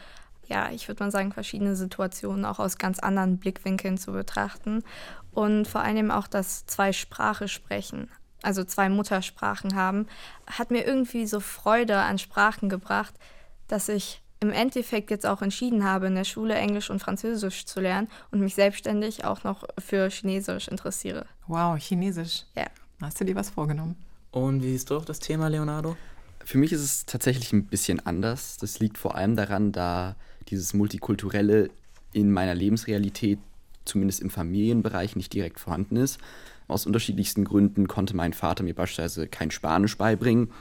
ja, 0.48 0.70
ich 0.70 0.88
würde 0.88 1.03
mal 1.03 1.10
sagen, 1.10 1.32
verschiedene 1.32 1.75
Situationen 1.75 2.46
auch 2.46 2.60
aus 2.60 2.77
ganz 2.77 3.00
anderen 3.00 3.39
Blickwinkeln 3.39 3.98
zu 3.98 4.12
betrachten 4.12 4.84
und 5.32 5.67
vor 5.67 5.82
allem 5.82 6.12
auch 6.12 6.27
das 6.27 6.67
Zwei-Sprache 6.67 7.48
sprechen 7.48 8.12
also 8.46 8.64
zwei 8.64 8.90
Muttersprachen 8.90 9.75
haben, 9.75 10.08
hat 10.48 10.72
mir 10.72 10.86
irgendwie 10.86 11.25
so 11.25 11.40
Freude 11.40 11.98
an 11.98 12.18
Sprachen 12.18 12.70
gebracht, 12.70 13.14
dass 13.68 13.90
ich 13.90 14.22
im 14.40 14.52
Endeffekt 14.52 15.12
jetzt 15.12 15.25
auch 15.25 15.42
entschieden 15.42 15.84
habe, 15.84 16.08
in 16.08 16.16
der 16.16 16.24
Schule 16.24 16.56
Englisch 16.56 16.90
und 16.90 17.00
Französisch 17.00 17.66
zu 17.66 17.82
lernen 17.82 18.08
und 18.32 18.42
mich 18.42 18.56
selbstständig 18.56 19.25
auch 19.25 19.44
noch 19.44 19.64
für 19.80 20.10
Chinesisch 20.10 20.68
interessiere. 20.68 21.25
Wow, 21.48 21.78
Chinesisch. 21.80 22.44
Ja. 22.56 22.68
Hast 23.02 23.20
du 23.20 23.25
dir 23.25 23.36
was 23.36 23.50
vorgenommen? 23.50 23.96
Und 24.32 24.62
wie 24.62 24.72
siehst 24.72 24.90
du 24.90 24.98
auf 24.98 25.06
das 25.06 25.20
Thema, 25.20 25.48
Leonardo? 25.48 25.98
Für 26.44 26.58
mich 26.58 26.72
ist 26.72 26.82
es 26.82 27.06
tatsächlich 27.06 27.52
ein 27.54 27.66
bisschen 27.66 28.06
anders. 28.06 28.58
Das 28.58 28.80
liegt 28.80 28.98
vor 28.98 29.16
allem 29.16 29.36
daran, 29.36 29.72
da 29.72 30.16
dieses 30.50 30.74
Multikulturelle 30.74 31.70
in 32.14 32.32
meiner 32.32 32.54
Lebensrealität 32.54 33.40
zumindest 33.86 34.22
im 34.22 34.30
Familienbereich 34.30 35.16
nicht 35.16 35.34
direkt 35.34 35.60
vorhanden 35.60 35.96
ist. 35.96 36.20
Aus 36.67 36.86
unterschiedlichsten 36.86 37.45
Gründen 37.45 37.88
konnte 37.88 38.15
mein 38.15 38.34
Vater 38.34 38.63
mir 38.63 38.74
beispielsweise 38.74 39.27
kein 39.27 39.51
Spanisch 39.51 39.98
beibringen. 39.98 40.51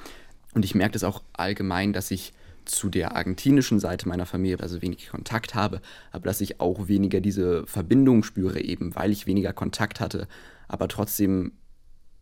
Und 0.55 0.65
ich 0.65 0.75
merke 0.75 0.93
das 0.93 1.05
auch 1.05 1.23
allgemein, 1.33 1.93
dass 1.93 2.11
ich 2.11 2.33
zu 2.65 2.89
der 2.89 3.15
argentinischen 3.15 3.79
Seite 3.79 4.09
meiner 4.09 4.27
Familie 4.27 4.61
also 4.61 4.81
wenig 4.81 5.09
Kontakt 5.11 5.55
habe, 5.55 5.81
aber 6.13 6.25
dass 6.25 6.41
ich 6.41 6.61
auch 6.61 6.89
weniger 6.89 7.21
diese 7.21 7.67
Verbindung 7.67 8.23
spüre, 8.23 8.61
eben 8.61 8.95
weil 8.95 9.13
ich 9.13 9.27
weniger 9.27 9.53
Kontakt 9.53 10.01
hatte. 10.01 10.29
Aber 10.69 10.89
trotzdem 10.89 11.53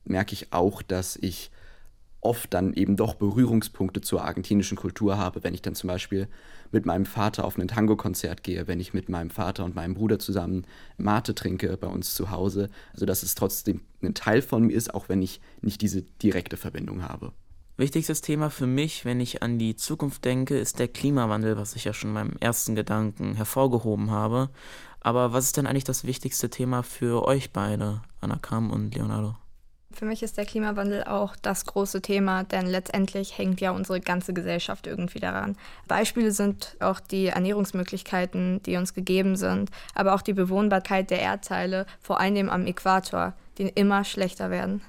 merke 0.04 0.32
ich 0.32 0.52
auch, 0.52 0.82
dass 0.82 1.16
ich 1.16 1.50
oft 2.20 2.54
dann 2.54 2.72
eben 2.72 2.96
doch 2.96 3.14
Berührungspunkte 3.14 4.00
zur 4.00 4.24
argentinischen 4.24 4.76
Kultur 4.76 5.18
habe, 5.18 5.42
wenn 5.42 5.54
ich 5.54 5.62
dann 5.62 5.74
zum 5.74 5.88
Beispiel 5.88 6.28
mit 6.73 6.87
meinem 6.87 7.07
Vater 7.07 7.45
auf 7.45 7.59
ein 7.59 7.69
Tango-Konzert 7.69 8.43
gehe, 8.43 8.67
wenn 8.67 8.81
ich 8.81 8.95
mit 8.95 9.09
meinem 9.09 9.31
Vater 9.31 9.64
und 9.64 9.75
meinem 9.75 9.95
Bruder 9.95 10.19
zusammen 10.19 10.67
Mate 10.97 11.35
trinke 11.35 11.76
bei 11.76 11.87
uns 11.87 12.14
zu 12.14 12.31
Hause. 12.31 12.69
Also 12.93 13.07
dass 13.07 13.23
es 13.23 13.35
trotzdem 13.35 13.83
ein 14.02 14.14
Teil 14.14 14.43
von 14.43 14.64
mir 14.64 14.75
ist, 14.75 14.95
auch 14.95 15.09
wenn 15.09 15.23
ich 15.23 15.41
nicht 15.61 15.81
diese 15.81 16.02
direkte 16.02 16.57
Verbindung 16.57 17.02
habe. 17.02 17.33
Wichtigstes 17.76 18.21
Thema 18.21 18.50
für 18.50 18.67
mich, 18.67 19.05
wenn 19.05 19.19
ich 19.21 19.43
an 19.43 19.59
die 19.59 19.76
Zukunft 19.76 20.25
denke, 20.25 20.59
ist 20.59 20.79
der 20.79 20.88
Klimawandel, 20.88 21.57
was 21.57 21.75
ich 21.75 21.85
ja 21.85 21.93
schon 21.93 22.11
in 22.11 22.14
meinem 22.14 22.37
ersten 22.38 22.75
Gedanken 22.75 23.35
hervorgehoben 23.35 24.11
habe. 24.11 24.50
Aber 25.00 25.33
was 25.33 25.47
ist 25.47 25.57
denn 25.57 25.67
eigentlich 25.67 25.85
das 25.85 26.05
wichtigste 26.05 26.50
Thema 26.50 26.83
für 26.83 27.25
euch 27.25 27.52
beide, 27.52 28.02
Anna 28.21 28.37
Kam 28.37 28.71
und 28.71 28.95
Leonardo? 28.95 29.37
Für 29.94 30.04
mich 30.04 30.22
ist 30.22 30.37
der 30.37 30.46
Klimawandel 30.46 31.04
auch 31.04 31.37
das 31.37 31.66
große 31.66 32.02
Thema, 32.02 32.44
denn 32.44 32.66
letztendlich 32.66 33.37
hängt 33.37 33.61
ja 33.61 33.70
unsere 33.70 34.00
ganze 34.00 34.32
Gesellschaft 34.32 34.87
irgendwie 34.87 35.20
daran. 35.20 35.56
Beispiele 35.87 36.32
sind 36.32 36.76
auch 36.80 37.00
die 37.00 37.26
Ernährungsmöglichkeiten, 37.26 38.62
die 38.62 38.76
uns 38.76 38.94
gegeben 38.94 39.37
sind, 39.37 39.70
aber 39.94 40.14
auch 40.14 40.22
die 40.22 40.32
Bewohnbarkeit 40.32 41.11
der 41.11 41.20
Erdteile, 41.20 41.87
vor 42.00 42.20
allem 42.20 42.49
am 42.49 42.66
Äquator, 42.66 43.34
die 43.58 43.68
immer 43.68 44.04
schlechter 44.04 44.50
werden. 44.50 44.82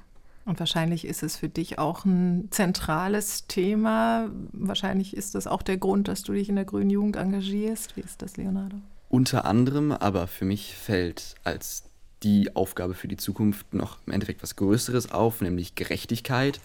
Und 0.45 0.60
wahrscheinlich 0.60 1.05
ist 1.05 1.24
es 1.24 1.38
für 1.38 1.48
dich 1.48 1.79
auch 1.79 2.03
ein 2.05 2.50
zentrales 2.51 3.48
Thema. 3.48 4.29
Wahrscheinlich 4.51 5.15
ist 5.15 5.36
das 5.36 5.48
auch 5.48 5.62
der 5.62 5.77
Grund, 5.77 6.07
dass 6.07 6.24
du 6.24 6.33
dich 6.33 6.50
in 6.50 6.55
der 6.55 6.65
Grünen 6.65 6.89
Jugend 6.89 7.15
engagierst. 7.15 7.95
Wie 7.95 8.01
ist 8.01 8.22
das, 8.22 8.36
Leonardo? 8.36 8.77
Unter 9.10 9.45
anderem, 9.45 9.91
aber 9.91 10.27
für 10.27 10.43
mich 10.43 10.75
fällt 10.75 11.36
als 11.43 11.83
die 12.24 12.56
Aufgabe 12.56 12.94
für 12.94 13.08
die 13.08 13.18
Zukunft 13.18 13.74
noch 13.74 13.98
im 14.06 14.13
Endeffekt 14.13 14.44
was 14.44 14.56
Größeres 14.56 15.12
auf, 15.12 15.42
nämlich 15.42 15.75
Gerechtigkeit. 15.75 16.60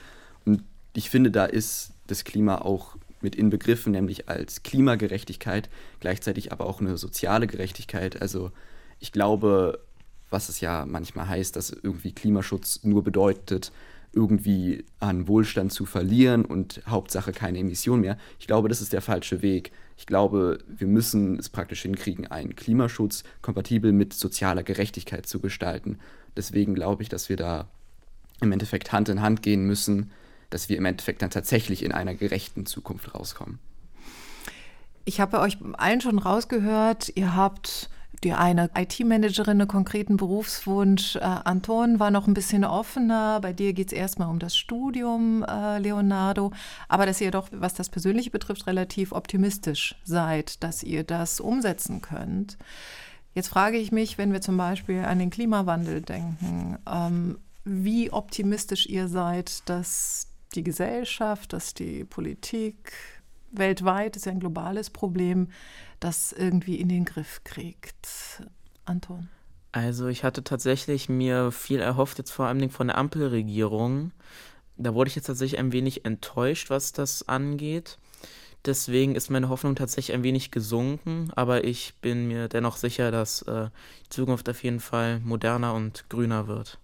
Und 0.45 0.63
ich 0.95 1.11
finde, 1.11 1.31
da 1.31 1.45
ist 1.45 1.93
das 2.07 2.25
Klima 2.25 2.59
auch 2.59 2.97
mit 3.21 3.35
inbegriffen, 3.35 3.93
nämlich 3.93 4.29
als 4.29 4.63
Klimagerechtigkeit, 4.63 5.69
gleichzeitig 6.01 6.53
aber 6.53 6.67
auch 6.67 6.81
eine 6.81 6.97
soziale 6.97 7.47
Gerechtigkeit. 7.47 8.21
Also 8.23 8.53
ich 9.01 9.13
glaube, 9.13 9.81
was 10.31 10.49
es 10.49 10.61
ja 10.61 10.87
manchmal 10.87 11.29
heißt, 11.29 11.57
dass 11.57 11.71
irgendwie 11.71 12.13
Klimaschutz 12.13 12.81
nur 12.85 13.03
bedeutet, 13.03 13.73
irgendwie 14.13 14.85
an 15.01 15.29
Wohlstand 15.29 15.73
zu 15.73 15.85
verlieren 15.85 16.45
und 16.45 16.83
Hauptsache 16.87 17.33
keine 17.33 17.59
Emission 17.59 18.01
mehr. 18.01 18.19
Ich 18.39 18.47
glaube, 18.47 18.69
das 18.69 18.81
ist 18.81 18.93
der 18.93 19.03
falsche 19.03 19.43
Weg. 19.43 19.73
Ich 19.99 20.07
glaube, 20.07 20.61
wir 20.69 20.87
müssen 20.87 21.41
es 21.41 21.49
praktisch 21.49 21.83
hinkriegen, 21.83 22.29
einen 22.29 22.55
Klimaschutz 22.55 23.25
kompatibel 23.43 23.93
mit 23.93 24.15
sozialer 24.15 24.63
Gerechtigkeit 24.63 25.27
zu 25.27 25.41
gestalten. 25.41 25.99
Deswegen 26.37 26.77
glaube 26.77 27.03
ich, 27.03 27.09
dass 27.09 27.29
wir 27.29 27.37
da 27.37 27.69
im 28.41 28.53
Endeffekt 28.53 28.93
Hand 28.93 29.09
in 29.09 29.21
Hand 29.21 29.43
gehen 29.43 29.67
müssen, 29.67 30.13
dass 30.51 30.69
wir 30.69 30.77
im 30.77 30.85
Endeffekt 30.85 31.21
dann 31.21 31.31
tatsächlich 31.31 31.83
in 31.83 31.91
einer 31.91 32.15
gerechten 32.15 32.65
Zukunft 32.65 33.13
rauskommen. 33.13 33.59
Ich 35.05 35.21
habe 35.21 35.41
euch 35.41 35.59
allen 35.73 36.01
schon 36.01 36.21
rausgehört, 36.21 37.11
ihr 37.17 37.35
habt 37.35 37.91
die 38.25 38.33
eine 38.33 38.71
IT-Managerin 38.77 39.61
einen 39.61 39.69
konkreten 39.69 40.17
Berufswunsch. 40.17 41.17
Äh, 41.17 41.21
Anton 41.21 42.01
war 42.01 42.11
noch 42.11 42.27
ein 42.27 42.35
bisschen 42.35 42.65
offener. 42.65 43.41
Bei 43.41 43.53
dir 43.53 43.73
geht 43.73 43.89
es 43.89 43.93
erstmal 43.93 44.29
um 44.29 44.39
das 44.39 44.57
Studium, 44.57 45.45
äh, 45.45 45.79
Leonardo. 45.79 46.53
Aber 46.89 47.07
dass 47.07 47.21
ihr 47.21 47.31
doch, 47.31 47.49
was 47.53 47.75
das 47.75 47.89
Persönliche 47.89 48.31
betrifft, 48.31 48.67
relativ 48.67 49.13
optimistisch 49.13 49.95
seid, 50.05 50.63
dass 50.63 50.83
ihr 50.83 51.05
das 51.05 51.41
umsetzen 51.41 52.01
könnt. 52.01 52.59
Jetzt 53.35 53.49
frage 53.49 53.77
ich 53.77 53.93
mich, 53.93 54.19
wenn 54.19 54.33
wir 54.33 54.41
zum 54.41 54.57
Beispiel 54.57 55.01
an 55.01 55.19
den 55.19 55.31
Klimawandel 55.31 56.03
denken, 56.03 56.79
ähm, 56.91 57.39
wie 57.65 58.11
optimistisch 58.11 58.87
ihr 58.87 59.09
seid, 59.09 59.69
dass 59.69 60.29
die 60.55 60.65
Gesellschaft, 60.65 61.53
dass 61.53 61.75
die 61.75 62.05
Politik 62.05 62.93
weltweit, 63.51 64.17
ist 64.17 64.27
ja 64.27 64.33
ein 64.33 64.41
globales 64.41 64.91
Problem, 64.91 65.49
das 66.01 66.33
irgendwie 66.33 66.77
in 66.77 66.89
den 66.89 67.05
Griff 67.05 67.43
kriegt. 67.45 68.43
Anton? 68.85 69.29
Also 69.73 70.09
ich 70.09 70.25
hatte 70.25 70.43
tatsächlich 70.43 71.09
mir 71.09 71.53
viel 71.53 71.81
erhofft, 71.81 72.19
jetzt 72.19 72.31
vor 72.31 72.47
allem 72.47 72.71
von 72.71 72.89
der 72.89 72.99
Ampelregierung. 72.99 74.13
Da 74.77 74.95
wurde 74.95 75.09
ich 75.09 75.17
jetzt 75.17 75.27
tatsächlich 75.27 75.59
ein 75.59 75.73
wenig 75.73 76.05
enttäuscht, 76.05 76.71
was 76.71 76.93
das 76.93 77.29
angeht. 77.29 77.99
Deswegen 78.65 79.15
ist 79.15 79.31
meine 79.31 79.49
Hoffnung 79.49 79.77
tatsächlich 79.77 80.15
ein 80.15 80.23
wenig 80.23 80.51
gesunken, 80.51 81.31
aber 81.35 81.65
ich 81.65 81.95
bin 82.01 82.27
mir 82.29 82.49
dennoch 82.49 82.77
sicher, 82.77 83.11
dass 83.11 83.43
äh, 83.43 83.69
die 84.05 84.09
Zukunft 84.09 84.49
auf 84.49 84.63
jeden 84.63 84.81
Fall 84.81 85.21
moderner 85.21 85.75
und 85.75 86.09
grüner 86.09 86.49
wird. 86.49 86.79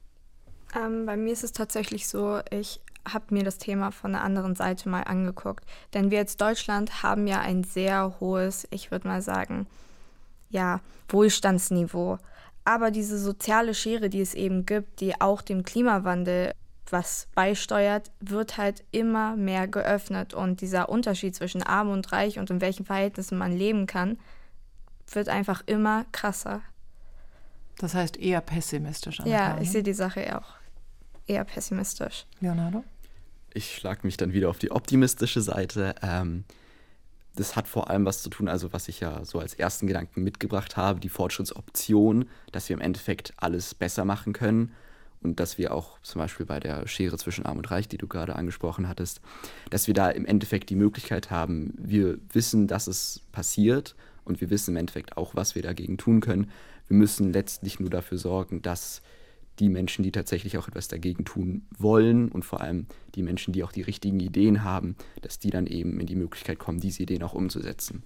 Ähm, 0.74 1.06
bei 1.06 1.16
mir 1.16 1.32
ist 1.32 1.44
es 1.44 1.52
tatsächlich 1.52 2.06
so, 2.06 2.40
ich 2.50 2.80
habe 3.08 3.26
mir 3.34 3.44
das 3.44 3.58
Thema 3.58 3.90
von 3.90 4.12
der 4.12 4.22
anderen 4.22 4.54
Seite 4.54 4.88
mal 4.88 5.02
angeguckt. 5.02 5.64
Denn 5.92 6.10
wir 6.10 6.18
als 6.18 6.36
Deutschland 6.36 7.02
haben 7.02 7.26
ja 7.26 7.40
ein 7.40 7.64
sehr 7.64 8.16
hohes, 8.20 8.66
ich 8.70 8.90
würde 8.90 9.08
mal 9.08 9.22
sagen, 9.22 9.66
ja, 10.50 10.80
Wohlstandsniveau. 11.08 12.18
Aber 12.64 12.90
diese 12.90 13.18
soziale 13.18 13.74
Schere, 13.74 14.08
die 14.08 14.20
es 14.20 14.34
eben 14.34 14.64
gibt, 14.64 15.00
die 15.00 15.20
auch 15.20 15.42
dem 15.42 15.64
Klimawandel 15.64 16.54
was 16.90 17.28
beisteuert, 17.34 18.10
wird 18.20 18.56
halt 18.56 18.84
immer 18.90 19.36
mehr 19.36 19.68
geöffnet. 19.68 20.32
Und 20.32 20.60
dieser 20.60 20.88
Unterschied 20.88 21.34
zwischen 21.34 21.62
arm 21.62 21.90
und 21.90 22.12
reich 22.12 22.38
und 22.38 22.50
in 22.50 22.60
welchen 22.60 22.84
Verhältnissen 22.86 23.36
man 23.36 23.52
leben 23.52 23.86
kann, 23.86 24.18
wird 25.12 25.28
einfach 25.28 25.62
immer 25.66 26.06
krasser. 26.12 26.62
Das 27.78 27.94
heißt 27.94 28.16
eher 28.18 28.40
pessimistisch. 28.40 29.20
Ja, 29.24 29.58
ich 29.60 29.70
sehe 29.72 29.82
die 29.82 29.92
Sache 29.92 30.38
auch 30.38 30.54
eher 31.26 31.44
pessimistisch. 31.44 32.26
Leonardo? 32.40 32.84
Ich 33.54 33.76
schlage 33.76 34.00
mich 34.02 34.16
dann 34.16 34.32
wieder 34.32 34.50
auf 34.50 34.58
die 34.58 34.70
optimistische 34.70 35.40
Seite. 35.40 35.94
Ähm, 36.02 36.44
das 37.36 37.56
hat 37.56 37.66
vor 37.66 37.90
allem 37.90 38.04
was 38.04 38.22
zu 38.22 38.30
tun, 38.30 38.48
also 38.48 38.72
was 38.72 38.88
ich 38.88 39.00
ja 39.00 39.24
so 39.24 39.38
als 39.38 39.54
ersten 39.54 39.86
Gedanken 39.86 40.22
mitgebracht 40.22 40.76
habe, 40.76 41.00
die 41.00 41.08
Fortschrittsoption, 41.08 42.28
dass 42.52 42.68
wir 42.68 42.74
im 42.74 42.80
Endeffekt 42.80 43.32
alles 43.36 43.74
besser 43.74 44.04
machen 44.04 44.32
können 44.32 44.72
und 45.22 45.40
dass 45.40 45.58
wir 45.58 45.72
auch 45.74 45.98
zum 46.02 46.20
Beispiel 46.20 46.46
bei 46.46 46.60
der 46.60 46.86
Schere 46.86 47.16
zwischen 47.16 47.46
Arm 47.46 47.58
und 47.58 47.70
Reich, 47.70 47.88
die 47.88 47.98
du 47.98 48.06
gerade 48.06 48.36
angesprochen 48.36 48.88
hattest, 48.88 49.20
dass 49.70 49.86
wir 49.86 49.94
da 49.94 50.10
im 50.10 50.26
Endeffekt 50.26 50.70
die 50.70 50.76
Möglichkeit 50.76 51.30
haben, 51.30 51.74
wir 51.76 52.18
wissen, 52.32 52.68
dass 52.68 52.86
es 52.86 53.22
passiert 53.32 53.96
und 54.24 54.40
wir 54.40 54.50
wissen 54.50 54.70
im 54.72 54.76
Endeffekt 54.76 55.16
auch, 55.16 55.34
was 55.34 55.54
wir 55.54 55.62
dagegen 55.62 55.98
tun 55.98 56.20
können. 56.20 56.50
Wir 56.86 56.96
müssen 56.96 57.32
letztlich 57.32 57.80
nur 57.80 57.90
dafür 57.90 58.18
sorgen, 58.18 58.62
dass 58.62 59.02
die 59.58 59.68
Menschen, 59.68 60.02
die 60.02 60.12
tatsächlich 60.12 60.58
auch 60.58 60.68
etwas 60.68 60.88
dagegen 60.88 61.24
tun 61.24 61.66
wollen 61.78 62.30
und 62.30 62.44
vor 62.44 62.60
allem 62.60 62.86
die 63.14 63.22
Menschen, 63.22 63.52
die 63.52 63.64
auch 63.64 63.72
die 63.72 63.82
richtigen 63.82 64.20
Ideen 64.20 64.64
haben, 64.64 64.96
dass 65.22 65.38
die 65.38 65.50
dann 65.50 65.66
eben 65.66 66.00
in 66.00 66.06
die 66.06 66.16
Möglichkeit 66.16 66.58
kommen, 66.58 66.80
diese 66.80 67.02
Ideen 67.02 67.22
auch 67.22 67.34
umzusetzen. 67.34 68.02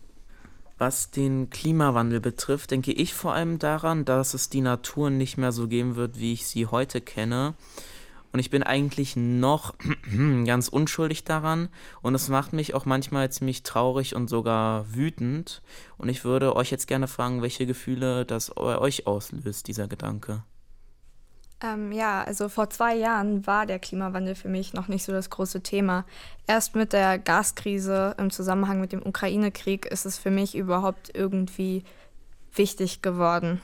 Was 0.79 1.11
den 1.11 1.51
Klimawandel 1.51 2.21
betrifft, 2.21 2.71
denke 2.71 2.93
ich 2.93 3.13
vor 3.13 3.35
allem 3.35 3.59
daran, 3.59 4.05
dass 4.05 4.35
es 4.35 4.49
die 4.49 4.61
Natur 4.61 5.11
nicht 5.11 5.37
mehr 5.37 5.51
so 5.51 5.67
geben 5.67 5.97
wird, 5.97 6.21
wie 6.21 6.33
ich 6.33 6.47
sie 6.47 6.67
heute 6.67 7.01
kenne. 7.01 7.55
Und 8.33 8.39
ich 8.39 8.51
bin 8.51 8.63
eigentlich 8.63 9.17
noch 9.17 9.75
ganz 10.45 10.69
unschuldig 10.69 11.25
daran. 11.25 11.69
Und 12.03 12.15
es 12.15 12.29
macht 12.29 12.53
mich 12.53 12.75
auch 12.75 12.85
manchmal 12.85 13.33
ziemlich 13.33 13.65
traurig 13.65 14.15
und 14.15 14.29
sogar 14.29 14.95
wütend. 14.95 15.63
Und 15.97 16.11
ich 16.11 16.25
würde 16.25 16.55
euch 16.55 16.71
jetzt 16.71 16.87
gerne 16.87 17.09
fragen, 17.09 17.43
welche 17.43 17.67
Gefühle 17.67 18.25
das 18.25 18.53
bei 18.55 18.79
euch 18.79 19.07
auslöst, 19.09 19.67
dieser 19.67 19.89
Gedanke. 19.89 20.45
Ähm, 21.61 21.91
ja, 21.91 22.23
also 22.23 22.49
vor 22.49 22.71
zwei 22.71 22.95
Jahren 22.95 23.47
war 23.47 23.67
der 23.67 23.81
Klimawandel 23.81 24.37
für 24.37 24.49
mich 24.49 24.75
noch 24.75 24.87
nicht 24.87 25.05
so 25.05 25.13
das 25.13 25.29
große 25.29 25.61
Thema. 25.61 26.05
Erst 26.47 26.77
mit 26.77 26.93
der 26.93 27.19
Gaskrise 27.19 28.15
im 28.19 28.31
Zusammenhang 28.31 28.81
mit 28.81 28.93
dem 28.93 29.05
Ukraine-Krieg 29.05 29.87
ist 29.87 30.07
es 30.07 30.19
für 30.19 30.31
mich 30.31 30.55
überhaupt 30.55 31.11
irgendwie 31.15 31.83
wichtig 32.55 33.03
geworden. 33.03 33.61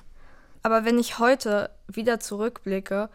Aber 0.62 0.84
wenn 0.84 0.98
ich 0.98 1.18
heute 1.18 1.70
wieder 1.86 2.18
zurückblicke 2.18 3.10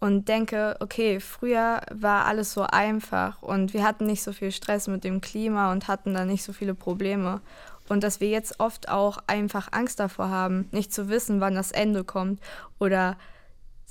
und 0.00 0.28
denke, 0.28 0.76
okay, 0.80 1.20
früher 1.20 1.82
war 1.92 2.24
alles 2.24 2.52
so 2.52 2.62
einfach 2.62 3.42
und 3.42 3.74
wir 3.74 3.84
hatten 3.84 4.06
nicht 4.06 4.22
so 4.22 4.32
viel 4.32 4.50
Stress 4.50 4.88
mit 4.88 5.04
dem 5.04 5.20
Klima 5.20 5.72
und 5.72 5.88
hatten 5.88 6.14
da 6.14 6.24
nicht 6.24 6.42
so 6.42 6.52
viele 6.52 6.74
Probleme. 6.74 7.40
Und 7.88 8.02
dass 8.02 8.20
wir 8.20 8.30
jetzt 8.30 8.60
oft 8.60 8.88
auch 8.88 9.18
einfach 9.26 9.68
Angst 9.72 10.00
davor 10.00 10.30
haben, 10.30 10.68
nicht 10.72 10.92
zu 10.92 11.08
wissen, 11.10 11.40
wann 11.40 11.54
das 11.54 11.72
Ende 11.72 12.04
kommt 12.04 12.40
oder 12.78 13.16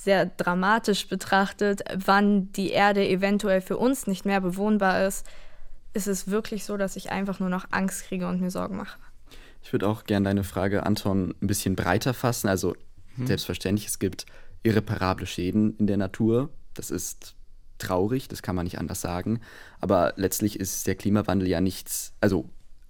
sehr 0.03 0.25
dramatisch 0.25 1.07
betrachtet, 1.07 1.81
wann 1.93 2.51
die 2.53 2.71
Erde 2.71 3.07
eventuell 3.07 3.61
für 3.61 3.77
uns 3.77 4.07
nicht 4.07 4.25
mehr 4.25 4.41
bewohnbar 4.41 5.05
ist, 5.05 5.25
ist 5.93 6.07
es 6.07 6.29
wirklich 6.29 6.65
so, 6.65 6.77
dass 6.77 6.95
ich 6.95 7.11
einfach 7.11 7.39
nur 7.39 7.49
noch 7.49 7.65
Angst 7.71 8.05
kriege 8.05 8.27
und 8.27 8.41
mir 8.41 8.51
Sorgen 8.51 8.77
mache. 8.77 8.97
Ich 9.63 9.71
würde 9.71 9.87
auch 9.87 10.05
gerne 10.05 10.25
deine 10.25 10.43
Frage, 10.43 10.85
Anton, 10.85 11.35
ein 11.41 11.47
bisschen 11.47 11.75
breiter 11.75 12.13
fassen. 12.13 12.47
Also 12.47 12.75
Mhm. 13.15 13.27
Selbstverständlich, 13.27 13.87
es 13.87 13.99
gibt 13.99 14.25
irreparable 14.63 15.25
Schäden 15.25 15.75
in 15.77 15.87
der 15.87 15.97
Natur. 15.97 16.49
Das 16.73 16.91
ist 16.91 17.35
traurig, 17.77 18.27
das 18.27 18.41
kann 18.41 18.55
man 18.55 18.65
nicht 18.65 18.77
anders 18.77 19.01
sagen. 19.01 19.41
Aber 19.79 20.13
letztlich 20.15 20.59
ist 20.59 20.87
der 20.87 20.95
Klimawandel 20.95 21.47
ja 21.47 21.61
nichts, 21.61 22.13
also 22.21 22.49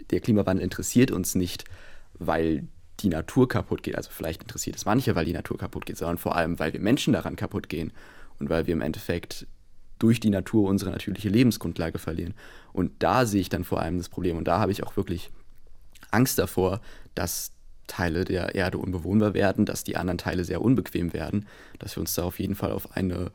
der 0.09 0.19
Klimawandel 0.19 0.63
interessiert 0.63 1.11
uns 1.11 1.35
nicht, 1.35 1.65
weil 2.13 2.67
die 3.01 3.09
Natur 3.09 3.47
kaputt 3.47 3.83
geht. 3.83 3.95
Also 3.95 4.09
vielleicht 4.11 4.41
interessiert 4.41 4.75
es 4.75 4.85
manche, 4.85 5.15
weil 5.15 5.25
die 5.25 5.33
Natur 5.33 5.57
kaputt 5.57 5.85
geht, 5.85 5.97
sondern 5.97 6.17
vor 6.17 6.35
allem, 6.35 6.59
weil 6.59 6.73
wir 6.73 6.79
Menschen 6.79 7.13
daran 7.13 7.35
kaputt 7.35 7.69
gehen 7.69 7.91
und 8.39 8.49
weil 8.49 8.67
wir 8.67 8.73
im 8.73 8.81
Endeffekt 8.81 9.47
durch 9.99 10.19
die 10.19 10.29
Natur 10.29 10.67
unsere 10.67 10.91
natürliche 10.91 11.29
Lebensgrundlage 11.29 11.99
verlieren. 11.99 12.33
Und 12.73 12.91
da 12.99 13.25
sehe 13.25 13.41
ich 13.41 13.49
dann 13.49 13.63
vor 13.63 13.81
allem 13.81 13.97
das 13.97 14.09
Problem. 14.09 14.37
Und 14.37 14.47
da 14.47 14.59
habe 14.59 14.71
ich 14.71 14.83
auch 14.83 14.97
wirklich 14.97 15.29
Angst 16.09 16.39
davor, 16.39 16.81
dass 17.13 17.51
Teile 17.87 18.25
der 18.25 18.55
Erde 18.55 18.77
unbewohnbar 18.77 19.33
werden, 19.33 19.65
dass 19.65 19.83
die 19.83 19.97
anderen 19.97 20.17
Teile 20.17 20.43
sehr 20.43 20.61
unbequem 20.61 21.13
werden, 21.13 21.45
dass 21.77 21.95
wir 21.95 22.01
uns 22.01 22.15
da 22.15 22.23
auf 22.23 22.39
jeden 22.39 22.55
Fall 22.55 22.71
auf 22.71 22.95
eine 22.95 23.31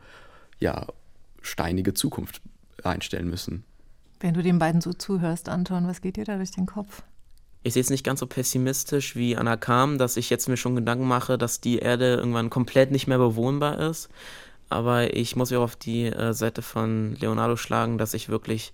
ja, 0.58 0.86
steinige 1.42 1.94
Zukunft 1.94 2.40
einstellen 2.82 3.28
müssen. 3.28 3.64
Wenn 4.20 4.34
du 4.34 4.42
den 4.42 4.58
beiden 4.58 4.80
so 4.80 4.92
zuhörst, 4.92 5.48
Anton, 5.48 5.86
was 5.86 6.00
geht 6.00 6.16
dir 6.16 6.24
da 6.24 6.36
durch 6.36 6.52
den 6.52 6.66
Kopf? 6.66 7.02
Ich 7.66 7.72
sehe 7.72 7.82
es 7.82 7.90
nicht 7.90 8.04
ganz 8.04 8.20
so 8.20 8.28
pessimistisch 8.28 9.16
wie 9.16 9.36
Anna 9.36 9.56
Kam, 9.56 9.98
dass 9.98 10.16
ich 10.16 10.30
jetzt 10.30 10.48
mir 10.48 10.56
schon 10.56 10.76
Gedanken 10.76 11.08
mache, 11.08 11.36
dass 11.36 11.60
die 11.60 11.80
Erde 11.80 12.14
irgendwann 12.14 12.48
komplett 12.48 12.92
nicht 12.92 13.08
mehr 13.08 13.18
bewohnbar 13.18 13.80
ist. 13.80 14.08
Aber 14.68 15.12
ich 15.12 15.34
muss 15.34 15.50
mich 15.50 15.58
auch 15.58 15.64
auf 15.64 15.74
die 15.74 16.04
äh, 16.04 16.32
Seite 16.32 16.62
von 16.62 17.16
Leonardo 17.16 17.56
schlagen, 17.56 17.98
dass 17.98 18.14
ich 18.14 18.28
wirklich 18.28 18.72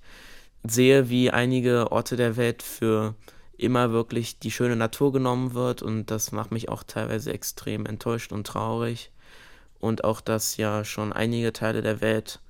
sehe, 0.63 1.09
wie 1.09 1.31
einige 1.31 1.91
Orte 1.91 2.17
der 2.17 2.37
Welt 2.37 2.63
für 2.63 3.15
immer 3.57 3.93
wirklich 3.93 4.39
die 4.41 4.51
schöne 4.51 4.77
Natur 4.77 5.11
genommen 5.11 5.55
wird 5.55 5.81
und 5.81 6.11
das 6.11 6.31
macht 6.31 6.53
mich 6.53 6.69
auch 6.69 6.83
teilweise 6.83 7.33
extrem 7.33 7.87
enttäuscht 7.87 8.31
und 8.31 8.47
traurig. 8.47 9.11
Und 9.79 10.05
auch, 10.05 10.21
dass 10.21 10.59
ja 10.59 10.85
schon 10.85 11.15
einige 11.15 11.55
Teile 11.55 11.81
der 11.81 12.03
Welt 12.03 12.41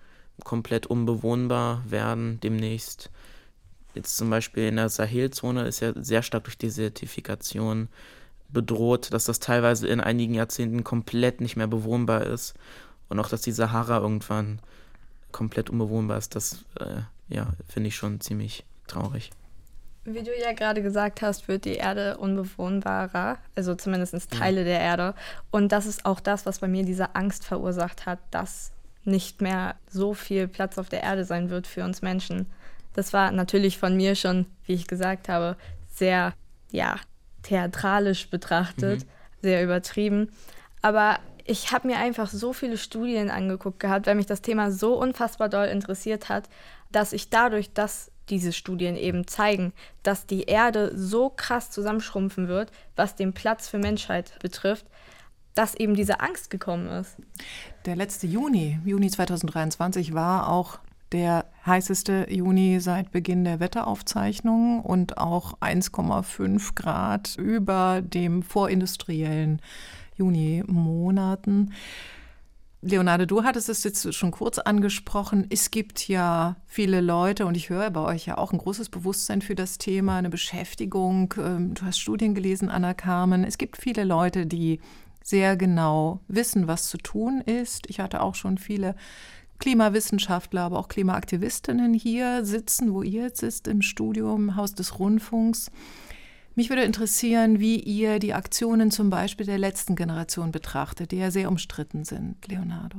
komplett 0.43 0.89
unbewohnbar 0.89 1.85
werden 1.87 2.41
demnächst. 2.41 3.13
Jetzt 3.95 4.17
zum 4.17 4.31
Beispiel 4.31 4.69
in 4.69 4.77
der 4.77 4.89
Sahelzone 4.89 5.67
ist 5.67 5.81
ja 5.81 5.93
sehr 5.95 6.23
stark 6.23 6.45
durch 6.45 6.59
Desertifikation 6.59 7.89
bedroht, 8.49 9.13
dass 9.13 9.25
das 9.25 9.41
teilweise 9.41 9.89
in 9.89 10.01
einigen 10.01 10.35
Jahrzehnten 10.35 10.85
komplett 10.85 11.41
nicht 11.41 11.57
mehr 11.57 11.67
bewohnbar 11.67 12.27
ist. 12.27 12.55
Und 13.09 13.19
auch, 13.19 13.29
dass 13.29 13.43
die 13.43 13.53
Sahara 13.53 13.99
irgendwann 13.99 14.61
komplett 15.33 15.71
unbewohnbar 15.71 16.19
ist, 16.19 16.35
das 16.35 16.65
äh, 16.79 17.03
ja, 17.29 17.49
finde 17.69 17.89
ich 17.89 17.97
schon 17.97 18.21
ziemlich 18.21 18.65
traurig. 18.87 19.31
Wie 20.05 20.23
du 20.23 20.37
ja 20.37 20.53
gerade 20.53 20.83
gesagt 20.83 21.23
hast, 21.23 21.47
wird 21.47 21.65
die 21.65 21.75
Erde 21.75 22.19
unbewohnbarer, 22.19 23.39
also 23.55 23.75
zumindest 23.75 24.31
Teile 24.31 24.61
ja. 24.61 24.67
der 24.67 24.81
Erde. 24.81 25.15
Und 25.51 25.71
das 25.71 25.87
ist 25.87 26.05
auch 26.05 26.19
das, 26.19 26.45
was 26.45 26.59
bei 26.59 26.69
mir 26.69 26.85
diese 26.85 27.15
Angst 27.15 27.45
verursacht 27.45 28.05
hat, 28.05 28.19
dass 28.31 28.73
nicht 29.05 29.41
mehr 29.41 29.77
so 29.89 30.15
viel 30.15 30.49
Platz 30.49 30.79
auf 30.79 30.89
der 30.89 31.03
Erde 31.03 31.25
sein 31.25 31.51
wird 31.51 31.67
für 31.67 31.85
uns 31.85 32.03
Menschen. 32.03 32.47
Das 32.95 33.13
war 33.13 33.33
natürlich 33.33 33.79
von 33.79 33.97
mir 33.97 34.15
schon, 34.15 34.47
wie 34.67 34.75
ich 34.75 34.87
gesagt 34.87 35.29
habe, 35.29 35.57
sehr, 35.89 36.35
ja, 36.71 36.97
theatralisch 37.43 38.31
betrachtet, 38.31 39.05
mhm. 39.05 39.09
sehr 39.41 39.65
übertrieben. 39.65 40.31
Aber 40.81 41.19
ich 41.45 41.73
habe 41.73 41.89
mir 41.89 41.99
einfach 41.99 42.29
so 42.29 42.53
viele 42.53 42.77
Studien 42.77 43.31
angeguckt 43.31 43.81
gehabt, 43.81 44.07
weil 44.07 44.15
mich 44.15 44.27
das 44.27 44.43
Thema 44.43 44.71
so 44.71 44.95
unfassbar 44.95 45.49
doll 45.49 45.67
interessiert 45.67 46.29
hat, 46.29 46.49
dass 46.91 47.13
ich 47.13 47.31
dadurch, 47.31 47.73
dass 47.73 48.11
diese 48.29 48.53
Studien 48.53 48.97
eben 48.97 49.27
zeigen, 49.27 49.73
dass 50.03 50.27
die 50.27 50.45
Erde 50.45 50.93
so 50.97 51.31
krass 51.31 51.71
zusammenschrumpfen 51.71 52.49
wird, 52.49 52.71
was 52.95 53.17
den 53.17 53.33
Platz 53.33 53.69
für 53.69 53.79
Menschheit 53.79 54.39
betrifft, 54.41 54.87
dass 55.55 55.75
eben 55.75 55.95
diese 55.95 56.21
Angst 56.21 56.49
gekommen 56.49 56.87
ist. 56.89 57.17
Der 57.85 57.97
letzte 57.97 58.27
Juni, 58.27 58.79
Juni 58.85 59.11
2023, 59.11 60.15
war 60.15 60.49
auch 60.49 60.79
der 61.13 61.47
heißeste 61.65 62.27
Juni 62.31 62.81
seit 62.81 63.11
Beginn 63.13 63.45
der 63.45 63.61
Wetteraufzeichnungen 63.61 64.81
und 64.81 65.19
auch 65.19 65.59
1,5 65.61 66.75
Grad 66.75 67.37
über 67.37 68.03
dem 68.03 68.43
vorindustriellen 68.43 69.61
Juni-Monaten. 70.17 71.73
Leonardo, 72.85 73.27
du 73.27 73.45
hattest 73.45 73.69
es 73.69 73.85
jetzt 73.85 74.13
schon 74.13 74.33
kurz 74.33 74.59
angesprochen. 74.59 75.47
Es 75.51 75.71
gibt 75.71 76.09
ja 76.09 76.57
viele 76.67 77.01
Leute 77.01 77.47
und 77.47 77.57
ich 77.57 77.71
höre 77.71 77.91
bei 77.91 78.01
euch 78.01 78.27
ja 78.27 78.39
auch 78.39 78.53
ein 78.53 78.59
großes 78.59 78.89
Bewusstsein 78.89 79.41
für 79.41 79.55
das 79.55 79.79
Thema, 79.79 80.17
eine 80.17 80.31
Beschäftigung. 80.31 81.33
Ähm, 81.39 81.75
du 81.75 81.83
hast 81.83 82.01
Studien 82.01 82.35
gelesen, 82.35 82.69
Anna 82.69 82.93
Carmen. 82.93 83.45
Es 83.45 83.57
gibt 83.57 83.77
viele 83.77 84.03
Leute, 84.03 84.47
die 84.47 84.81
sehr 85.23 85.57
genau 85.57 86.21
wissen, 86.27 86.67
was 86.67 86.89
zu 86.89 86.99
tun 86.99 87.41
ist. 87.41 87.89
Ich 87.89 88.01
hatte 88.01 88.21
auch 88.21 88.35
schon 88.35 88.59
viele 88.59 88.97
Klimawissenschaftler, 89.63 90.63
aber 90.63 90.81
auch 90.81 90.89
Klimaaktivistinnen 90.89 91.95
hier 91.95 92.45
sitzen, 92.45 92.93
wo 92.93 93.03
ihr 93.03 93.23
jetzt 93.23 93.41
sitzt, 93.41 93.69
im 93.69 93.81
Studium, 93.81 94.57
Haus 94.57 94.75
des 94.75 94.99
Rundfunks. 94.99 95.71
Mich 96.57 96.69
würde 96.69 96.83
interessieren, 96.83 97.61
wie 97.61 97.79
ihr 97.79 98.19
die 98.19 98.35
Aktionen 98.35 98.91
zum 98.91 99.09
Beispiel 99.09 99.47
der 99.47 99.59
letzten 99.59 99.95
Generation 99.95 100.51
betrachtet, 100.51 101.13
die 101.13 101.19
ja 101.19 101.31
sehr 101.31 101.49
umstritten 101.49 102.05
sind, 102.05 102.45
Leonardo. 102.49 102.99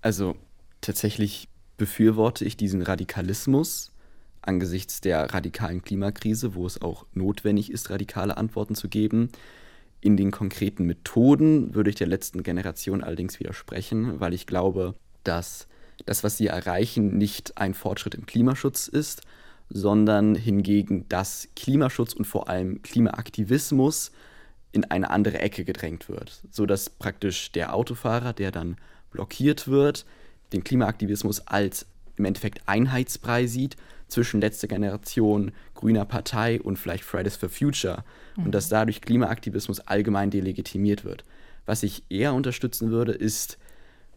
Also 0.00 0.36
tatsächlich 0.80 1.48
befürworte 1.76 2.46
ich 2.46 2.56
diesen 2.56 2.80
Radikalismus 2.80 3.92
angesichts 4.40 5.02
der 5.02 5.34
radikalen 5.34 5.82
Klimakrise, 5.82 6.54
wo 6.54 6.64
es 6.66 6.80
auch 6.80 7.04
notwendig 7.12 7.70
ist, 7.70 7.90
radikale 7.90 8.38
Antworten 8.38 8.74
zu 8.74 8.88
geben. 8.88 9.28
In 10.00 10.16
den 10.16 10.30
konkreten 10.30 10.86
Methoden 10.86 11.74
würde 11.74 11.90
ich 11.90 11.96
der 11.96 12.06
letzten 12.06 12.42
Generation 12.42 13.04
allerdings 13.04 13.38
widersprechen, 13.38 14.18
weil 14.18 14.32
ich 14.32 14.46
glaube, 14.46 14.94
dass 15.24 15.68
das, 16.06 16.24
was 16.24 16.36
sie 16.36 16.48
erreichen, 16.48 17.16
nicht 17.18 17.58
ein 17.58 17.74
Fortschritt 17.74 18.14
im 18.14 18.26
Klimaschutz 18.26 18.88
ist, 18.88 19.22
sondern 19.68 20.34
hingegen, 20.34 21.08
dass 21.08 21.48
Klimaschutz 21.54 22.12
und 22.12 22.24
vor 22.24 22.48
allem 22.48 22.82
Klimaaktivismus 22.82 24.10
in 24.72 24.84
eine 24.84 25.10
andere 25.10 25.38
Ecke 25.38 25.64
gedrängt 25.64 26.08
wird, 26.08 26.42
sodass 26.50 26.90
praktisch 26.90 27.52
der 27.52 27.74
Autofahrer, 27.74 28.32
der 28.32 28.50
dann 28.50 28.76
blockiert 29.10 29.68
wird, 29.68 30.06
den 30.52 30.64
Klimaaktivismus 30.64 31.46
als 31.46 31.86
im 32.16 32.24
Endeffekt 32.24 32.62
Einheitsbrei 32.66 33.46
sieht 33.46 33.76
zwischen 34.08 34.40
letzter 34.40 34.68
Generation, 34.68 35.52
grüner 35.74 36.04
Partei 36.04 36.60
und 36.60 36.78
vielleicht 36.78 37.04
Fridays 37.04 37.36
for 37.36 37.48
Future 37.48 38.04
mhm. 38.36 38.46
und 38.46 38.52
dass 38.52 38.68
dadurch 38.68 39.00
Klimaaktivismus 39.00 39.80
allgemein 39.80 40.30
delegitimiert 40.30 41.04
wird. 41.04 41.24
Was 41.66 41.82
ich 41.82 42.02
eher 42.08 42.34
unterstützen 42.34 42.90
würde, 42.90 43.12
ist, 43.12 43.58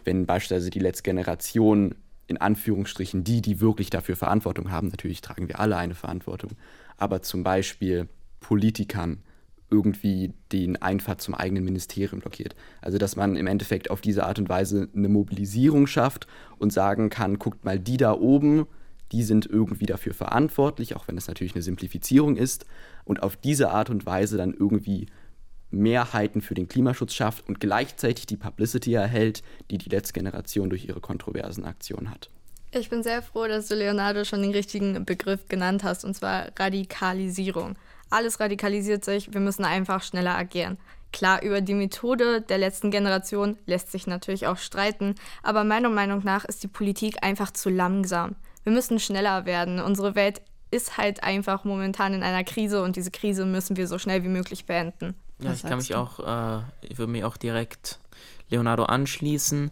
wenn 0.06 0.26
beispielsweise 0.26 0.70
die 0.70 0.80
letzte 0.80 1.04
Generation 1.04 1.96
in 2.28 2.38
Anführungsstrichen 2.38 3.24
die, 3.24 3.42
die 3.42 3.60
wirklich 3.60 3.89
dafür 3.89 4.16
Verantwortung 4.16 4.72
haben, 4.72 4.88
natürlich 4.88 5.22
tragen 5.22 5.48
wir 5.48 5.60
alle 5.60 5.78
eine 5.78 5.96
Verantwortung, 5.96 6.52
aber 6.98 7.22
zum 7.22 7.44
Beispiel 7.44 8.08
Politikern 8.39 9.24
irgendwie 9.70 10.34
den 10.52 10.82
Einfahrt 10.82 11.20
zum 11.20 11.34
eigenen 11.34 11.66
Ministerium 11.66 12.22
blockiert. 12.22 12.56
Also 12.82 12.98
dass 12.98 13.16
man 13.16 13.36
im 13.36 13.48
Endeffekt 13.48 13.89
auf 13.89 14.02
diese 14.02 14.26
Art 14.26 14.39
und 14.39 14.48
Weise 14.48 14.88
eine 14.96 15.10
Mobilisierung 15.10 15.88
schafft 15.88 16.28
und 16.60 16.72
sagen 16.72 17.10
kann, 17.10 17.39
guckt 17.39 17.66
mal, 17.66 17.80
die 17.80 17.98
da 17.98 18.13
oben, 18.13 18.68
die 19.12 19.24
sind 19.24 19.46
irgendwie 19.46 19.86
dafür 19.86 20.13
verantwortlich, 20.13 20.96
auch 20.96 21.08
wenn 21.08 21.16
das 21.16 21.28
natürlich 21.28 21.56
eine 21.56 21.62
Simplifizierung 21.63 22.36
ist, 22.36 22.66
und 23.06 23.22
auf 23.22 23.36
diese 23.36 23.72
Art 23.72 23.89
und 23.89 24.06
Weise 24.06 24.38
dann 24.38 24.54
irgendwie 24.54 25.08
Mehrheiten 25.73 26.41
für 26.41 26.53
den 26.53 26.67
Klimaschutz 26.67 27.13
schafft 27.13 27.47
und 27.47 27.59
gleichzeitig 27.59 28.25
die 28.25 28.38
Publicity 28.38 28.93
erhält, 28.93 29.43
die 29.71 29.77
die 29.77 29.89
letzte 29.89 30.13
Generation 30.13 30.69
durch 30.69 30.86
ihre 30.86 31.01
kontroversen 31.01 31.65
Aktionen 31.65 32.09
hat. 32.09 32.29
Ich 32.71 32.89
bin 32.89 33.03
sehr 33.03 33.21
froh, 33.21 33.47
dass 33.47 33.67
du 33.67 33.75
Leonardo 33.75 34.23
schon 34.23 34.41
den 34.41 34.51
richtigen 34.51 35.05
Begriff 35.05 35.47
genannt 35.47 35.83
hast, 35.83 36.03
und 36.05 36.15
zwar 36.15 36.47
Radikalisierung. 36.57 37.75
Alles 38.09 38.39
radikalisiert 38.39 39.05
sich, 39.05 39.33
wir 39.33 39.41
müssen 39.41 39.65
einfach 39.65 40.01
schneller 40.01 40.36
agieren. 40.36 40.77
Klar, 41.12 41.43
über 41.43 41.62
die 41.62 41.75
Methode 41.75 42.41
der 42.41 42.57
letzten 42.57 42.89
Generation 42.89 43.57
lässt 43.67 43.91
sich 43.91 44.07
natürlich 44.07 44.47
auch 44.47 44.57
streiten, 44.57 45.13
aber 45.43 45.63
meiner 45.63 45.89
Meinung 45.89 46.23
nach 46.23 46.45
ist 46.45 46.63
die 46.63 46.67
Politik 46.67 47.23
einfach 47.23 47.51
zu 47.51 47.69
langsam. 47.69 48.36
Wir 48.63 48.73
müssen 48.73 48.99
schneller 48.99 49.45
werden. 49.45 49.79
Unsere 49.79 50.15
Welt 50.15 50.41
ist 50.71 50.97
halt 50.97 51.23
einfach 51.23 51.65
momentan 51.65 52.15
in 52.15 52.23
einer 52.23 52.43
Krise 52.43 52.81
und 52.81 52.95
diese 52.95 53.12
Krise 53.12 53.45
müssen 53.45 53.77
wir 53.77 53.88
so 53.88 53.99
schnell 53.99 54.23
wie 54.23 54.29
möglich 54.29 54.65
beenden. 54.65 55.13
Ja, 55.39 55.54
ich 55.54 55.63
kann 55.63 55.78
mich 55.78 55.89
du? 55.89 55.98
auch, 55.98 56.19
äh, 56.19 56.63
ich 56.82 56.98
würde 56.98 57.12
mich 57.12 57.24
auch 57.24 57.38
direkt 57.38 58.00
Leonardo 58.50 58.84
anschließen. 58.86 59.72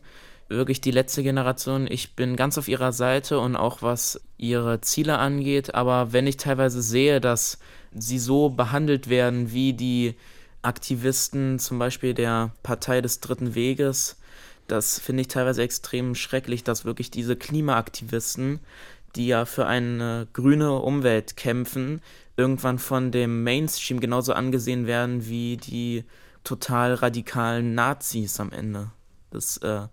Wirklich 0.50 0.82
die 0.82 0.92
letzte 0.92 1.24
Generation, 1.24 1.88
ich 1.90 2.16
bin 2.16 2.36
ganz 2.36 2.58
auf 2.58 2.68
ihrer 2.68 2.92
Seite 2.92 3.40
und 3.40 3.56
auch 3.56 3.82
was 3.82 4.20
ihre 4.38 4.82
Ziele 4.82 5.18
angeht, 5.18 5.76
aber 5.76 6.12
wenn 6.12 6.28
ich 6.28 6.36
teilweise 6.36 6.82
sehe, 6.82 7.22
dass 7.22 7.58
sie 7.94 8.20
so 8.20 8.50
behandelt 8.50 9.08
werden 9.08 9.54
wie 9.54 9.74
die 9.74 10.16
Aktivisten 10.62 11.58
zum 11.58 11.80
Beispiel 11.80 12.14
der 12.14 12.52
Partei 12.64 13.00
des 13.02 13.22
Dritten 13.22 13.56
Weges, 13.56 14.18
das 14.68 15.00
finde 15.00 15.22
ich 15.22 15.28
teilweise 15.28 15.64
extrem 15.64 16.16
schrecklich, 16.16 16.64
dass 16.64 16.86
wirklich 16.86 17.12
diese 17.12 17.36
Klimaaktivisten, 17.36 18.60
die 19.16 19.28
ja 19.28 19.46
für 19.46 19.68
eine 19.68 20.28
grüne 20.34 20.80
Umwelt 20.80 21.38
kämpfen, 21.38 22.02
irgendwann 22.38 22.80
von 22.80 23.12
dem 23.12 23.44
Mainstream 23.44 24.00
genauso 24.00 24.34
angesehen 24.34 24.88
werden 24.88 25.28
wie 25.28 25.58
die 25.58 26.04
total 26.44 26.96
radikalen 26.96 27.76
Nazis 27.76 28.40
am 28.40 28.52
Ende. 28.52 28.92
Das 29.30 29.58
äh, 29.58 29.88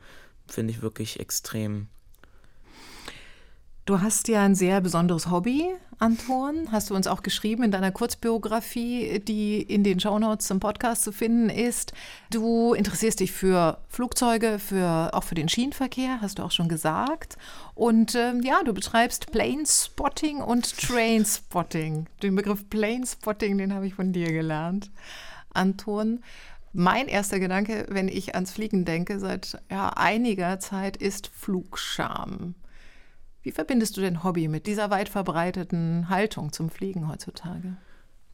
finde 0.47 0.73
ich 0.73 0.83
wirklich 0.83 1.21
extrem. 1.21 1.89
Du 3.89 4.03
hast 4.03 4.29
ja 4.29 4.43
ein 4.43 4.55
sehr 4.55 4.83
besonderes 4.83 5.31
Hobby, 5.31 5.65
Anton. 5.99 6.71
Hast 6.71 6.91
du 6.91 6.95
uns 6.95 7.07
auch 7.07 7.23
geschrieben 7.23 7.63
in 7.63 7.71
deiner 7.71 7.91
Kurzbiografie, 7.91 9.19
die 9.21 9.63
in 9.63 9.83
den 9.83 9.99
Shownotes 9.99 10.47
zum 10.47 10.61
Podcast 10.61 11.05
zu 11.05 11.11
finden 11.11 11.49
ist. 11.49 11.95
Du 12.31 12.75
interessierst 12.75 13.19
dich 13.21 13.33
für 13.33 13.79
Flugzeuge, 13.89 14.59
für, 14.59 15.09
auch 15.15 15.25
für 15.25 15.35
den 15.35 15.49
Schienenverkehr, 15.49 16.21
hast 16.21 16.39
du 16.39 16.43
auch 16.43 16.51
schon 16.51 16.69
gesagt. 16.69 17.39
Und 17.75 18.15
ähm, 18.15 18.43
ja, 18.43 18.61
du 18.63 18.75
betreibst 18.75 19.33
Planespotting 19.33 20.43
und 20.43 20.77
Trainspotting. 20.77 22.09
Den 22.23 22.35
Begriff 22.35 22.69
Planespotting, 22.69 23.57
den 23.57 23.73
habe 23.73 23.87
ich 23.87 23.95
von 23.95 24.13
dir 24.13 24.31
gelernt, 24.31 24.91
Anton. 25.55 26.23
Mein 26.75 27.09
erster 27.09 27.41
Gedanke, 27.41 27.87
wenn 27.89 28.09
ich 28.09 28.35
ans 28.35 28.53
Fliegen 28.53 28.85
denke, 28.85 29.19
seit 29.19 29.63
ja, 29.71 29.89
einiger 29.97 30.61
Zeit, 30.61 30.99
ist 30.99 31.29
Flugscham. 31.29 32.55
Wie 33.49 33.53
verbindest 33.53 33.97
du 33.97 34.03
dein 34.03 34.25
Hobby 34.25 34.47
mit 34.47 34.67
dieser 34.67 34.91
weit 34.91 35.09
verbreiteten 35.09 36.11
Haltung 36.11 36.53
zum 36.53 36.69
Fliegen 36.69 37.09
heutzutage? 37.09 37.79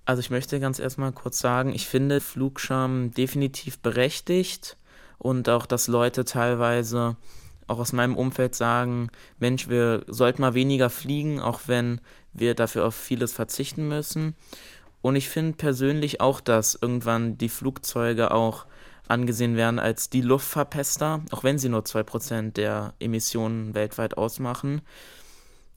Also 0.05 0.19
ich 0.19 0.29
möchte 0.29 0.59
ganz 0.59 0.81
erstmal 0.81 1.13
kurz 1.13 1.39
sagen, 1.39 1.73
ich 1.73 1.87
finde 1.87 2.21
Flugscham 2.21 3.13
definitiv 3.13 3.79
berechtigt 3.79 4.77
und 5.19 5.49
auch, 5.49 5.67
dass 5.67 5.87
Leute 5.87 6.25
teilweise 6.25 7.17
auch 7.69 7.79
aus 7.79 7.93
meinem 7.93 8.17
Umfeld 8.17 8.57
sagen, 8.57 9.09
Mensch, 9.39 9.69
wir 9.69 10.03
sollten 10.09 10.43
mal 10.43 10.55
weniger 10.55 10.91
fliegen, 10.91 11.39
auch 11.39 11.61
wenn 11.67 12.01
wir 12.33 12.57
dafür 12.57 12.85
auf 12.85 12.97
vieles 12.97 13.33
verzichten 13.33 13.87
müssen. 13.87 14.35
Und 15.01 15.15
ich 15.15 15.29
finde 15.29 15.57
persönlich 15.57 16.21
auch, 16.21 16.41
dass 16.41 16.75
irgendwann 16.75 17.39
die 17.39 17.49
Flugzeuge 17.49 18.33
auch 18.33 18.67
angesehen 19.09 19.57
werden 19.57 19.79
als 19.79 20.11
die 20.11 20.23
Luftverpester, 20.23 21.23
auch 21.31 21.45
wenn 21.45 21.59
sie 21.59 21.69
nur 21.69 21.83
2% 21.83 22.53
der 22.53 22.95
Emissionen 23.01 23.75
weltweit 23.75 24.17
ausmachen. 24.17 24.83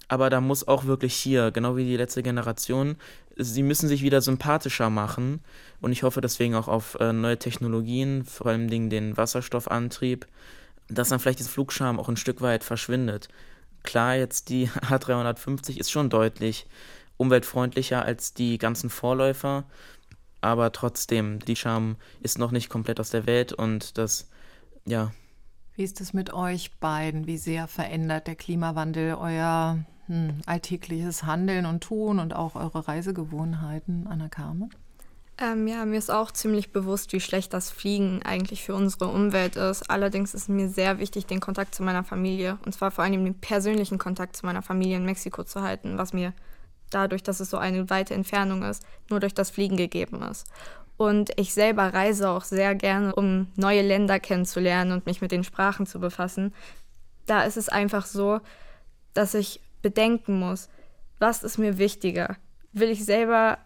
Aber 0.08 0.30
da 0.30 0.40
muss 0.40 0.68
auch 0.68 0.86
wirklich 0.86 1.13
hier, 1.16 1.52
genau 1.52 1.76
wie 1.76 1.84
die 1.84 1.98
letzte 1.98 2.24
Generation, 2.24 2.96
sie 3.36 3.63
müssen 3.63 3.90
sich 3.90 4.02
wieder 4.02 4.22
sympathischer 4.22 4.90
machen. 4.90 5.42
Und 5.82 5.92
ich 5.92 6.04
hoffe 6.04 6.22
deswegen 6.22 6.56
auch 6.56 6.68
auf 6.68 6.96
äh, 7.00 7.12
neue 7.12 7.38
Technologien, 7.38 8.24
vor 8.24 8.48
allem 8.48 8.70
den 8.70 9.18
Wasserstoffantrieb, 9.18 10.26
dass 10.88 11.10
dann 11.10 11.20
vielleicht 11.20 11.42
das 11.42 11.50
Flugscham 11.50 12.00
auch 12.00 12.08
ein 12.08 12.18
Stück 12.18 12.42
weit 12.42 12.63
verschwindet. 12.63 13.28
Klar, 13.84 14.16
jetzt 14.16 14.50
die 14.50 14.70
A350 14.70 15.78
ist 15.78 15.92
schon 15.92 16.10
deutlich 16.10 16.68
umweltfreundlicher 17.18 18.04
als 18.04 18.34
die 18.34 18.58
ganzen 18.58 18.90
Vorläufer, 18.90 19.66
aber 20.47 20.71
trotzdem, 20.71 21.39
die 21.39 21.55
Scham 21.55 21.97
ist 22.21 22.39
noch 22.39 22.51
nicht 22.51 22.69
komplett 22.69 22.99
aus 22.99 23.10
der 23.10 23.25
Welt 23.25 23.53
und 23.53 23.97
das, 23.97 24.29
ja. 24.86 25.12
Wie 25.75 25.83
ist 25.83 26.01
es 26.01 26.13
mit 26.13 26.33
euch 26.33 26.71
beiden? 26.79 27.27
Wie 27.27 27.38
sehr 27.38 27.67
verändert 27.67 28.27
der 28.27 28.36
Klimawandel 28.36 29.15
euer 29.15 29.79
hm, 30.07 30.41
alltägliches 30.45 31.23
Handeln 31.23 31.65
und 31.65 31.83
Tun 31.83 32.19
und 32.19 32.33
auch 32.33 32.55
eure 32.55 32.88
Reisegewohnheiten, 32.88 34.07
Anna 34.07 34.29
Carmen? 34.29 34.69
Ähm, 35.39 35.67
ja, 35.67 35.86
mir 35.86 35.99
ist 35.99 36.10
auch 36.10 36.31
ziemlich 36.31 36.71
bewusst, 36.71 37.13
wie 37.13 37.19
schlecht 37.19 37.53
das 37.53 37.69
Fliegen 37.69 38.23
eigentlich 38.23 38.63
für 38.63 38.73
unsere 38.73 39.10
Umwelt 39.10 39.55
ist. 39.55 39.88
Allerdings 39.88 40.33
ist 40.33 40.49
mir 40.49 40.67
sehr 40.67 40.97
wichtig, 40.97 41.27
den 41.27 41.39
Kontakt 41.41 41.75
zu 41.75 41.83
meiner 41.83 42.03
Familie, 42.03 42.57
und 42.65 42.73
zwar 42.73 42.89
vor 42.89 43.03
allem 43.03 43.23
den 43.23 43.39
persönlichen 43.39 43.99
Kontakt 43.99 44.36
zu 44.36 44.47
meiner 44.47 44.63
Familie 44.63 44.97
in 44.97 45.05
Mexiko 45.05 45.43
zu 45.43 45.62
halten, 45.62 45.99
was 45.99 46.12
mir 46.12 46.33
dadurch, 46.89 47.23
dass 47.23 47.39
es 47.39 47.50
so 47.50 47.58
eine 47.58 47.89
weite 47.89 48.13
Entfernung 48.13 48.63
ist, 48.63 48.86
nur 49.10 49.19
durch 49.19 49.34
das 49.34 49.50
Fliegen 49.50 49.78
gegeben 49.78 50.21
ist. 50.23 50.47
Und 50.97 51.32
ich 51.38 51.54
selber 51.54 51.93
reise 51.93 52.30
auch 52.30 52.43
sehr 52.43 52.73
gerne, 52.73 53.13
um 53.13 53.47
neue 53.56 53.84
Länder 53.84 54.19
kennenzulernen 54.19 54.91
und 54.91 55.06
mich 55.06 55.21
mit 55.21 55.32
den 55.32 55.43
Sprachen 55.43 55.86
zu 55.86 56.00
befassen. 56.00 56.54
Da 57.28 57.43
ist 57.43 57.58
es 57.58 57.69
einfach 57.69 58.06
so, 58.06 58.39
dass 59.13 59.34
ich 59.36 59.62
bedenken 59.82 60.39
muss, 60.39 60.69
was 61.19 61.43
ist 61.43 61.58
mir 61.58 61.78
wichtiger? 61.78 62.38
Will 62.73 62.89
ich 62.89 63.06
selber 63.06 63.60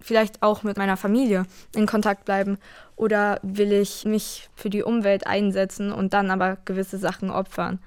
vielleicht 0.00 0.42
auch 0.42 0.62
mit 0.62 0.76
meiner 0.76 0.96
Familie 0.96 1.46
in 1.74 1.86
Kontakt 1.86 2.24
bleiben 2.24 2.58
oder 2.94 3.38
will 3.42 3.72
ich 3.72 4.04
mich 4.04 4.48
für 4.54 4.70
die 4.70 4.82
Umwelt 4.82 5.26
einsetzen 5.26 5.92
und 5.92 6.14
dann 6.14 6.30
aber 6.30 6.58
gewisse 6.64 6.98
Sachen 6.98 7.30
opfern? 7.30 7.80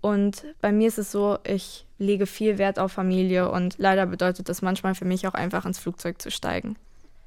Und 0.00 0.44
bei 0.60 0.72
mir 0.72 0.88
ist 0.88 0.98
es 0.98 1.10
so, 1.10 1.38
ich 1.44 1.85
lege 1.98 2.26
viel 2.26 2.58
Wert 2.58 2.78
auf 2.78 2.92
Familie 2.92 3.50
und 3.50 3.76
leider 3.78 4.06
bedeutet 4.06 4.48
das 4.48 4.62
manchmal 4.62 4.94
für 4.94 5.04
mich 5.04 5.26
auch 5.26 5.34
einfach 5.34 5.64
ins 5.64 5.78
Flugzeug 5.78 6.20
zu 6.20 6.30
steigen. 6.30 6.76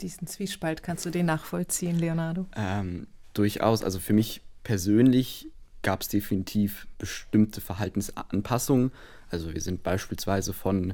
Diesen 0.02 0.28
Zwiespalt 0.28 0.84
kannst 0.84 1.06
du 1.06 1.10
den 1.10 1.26
nachvollziehen, 1.26 1.98
Leonardo? 1.98 2.46
Ähm, 2.56 3.08
durchaus. 3.34 3.84
Also 3.84 4.00
für 4.00 4.14
mich 4.14 4.42
persönlich 4.64 5.48
gab 5.82 6.02
es 6.02 6.08
definitiv 6.08 6.88
bestimmte 6.98 7.62
Verhaltensanpassungen. 7.62 8.92
Also 9.30 9.54
wir 9.54 9.62
sind 9.62 9.84
beispielsweise 9.84 10.54
von 10.54 10.94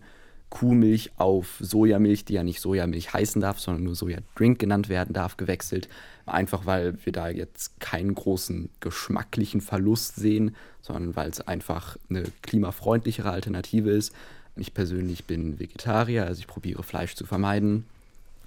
Kuhmilch 0.49 1.11
auf 1.17 1.57
Sojamilch, 1.59 2.25
die 2.25 2.33
ja 2.33 2.43
nicht 2.43 2.61
Sojamilch 2.61 3.13
heißen 3.13 3.41
darf, 3.41 3.59
sondern 3.59 3.83
nur 3.83 3.95
Sojadrink 3.95 4.59
genannt 4.59 4.89
werden 4.89 5.13
darf, 5.13 5.37
gewechselt. 5.37 5.89
Einfach 6.25 6.65
weil 6.65 6.97
wir 7.03 7.13
da 7.13 7.29
jetzt 7.29 7.79
keinen 7.79 8.15
großen 8.15 8.69
geschmacklichen 8.79 9.61
Verlust 9.61 10.15
sehen, 10.15 10.55
sondern 10.81 11.15
weil 11.15 11.29
es 11.29 11.41
einfach 11.41 11.97
eine 12.09 12.23
klimafreundlichere 12.41 13.31
Alternative 13.31 13.91
ist. 13.91 14.13
Ich 14.55 14.73
persönlich 14.73 15.25
bin 15.25 15.59
Vegetarier, 15.59 16.25
also 16.25 16.39
ich 16.39 16.47
probiere 16.47 16.83
Fleisch 16.83 17.15
zu 17.15 17.25
vermeiden. 17.25 17.85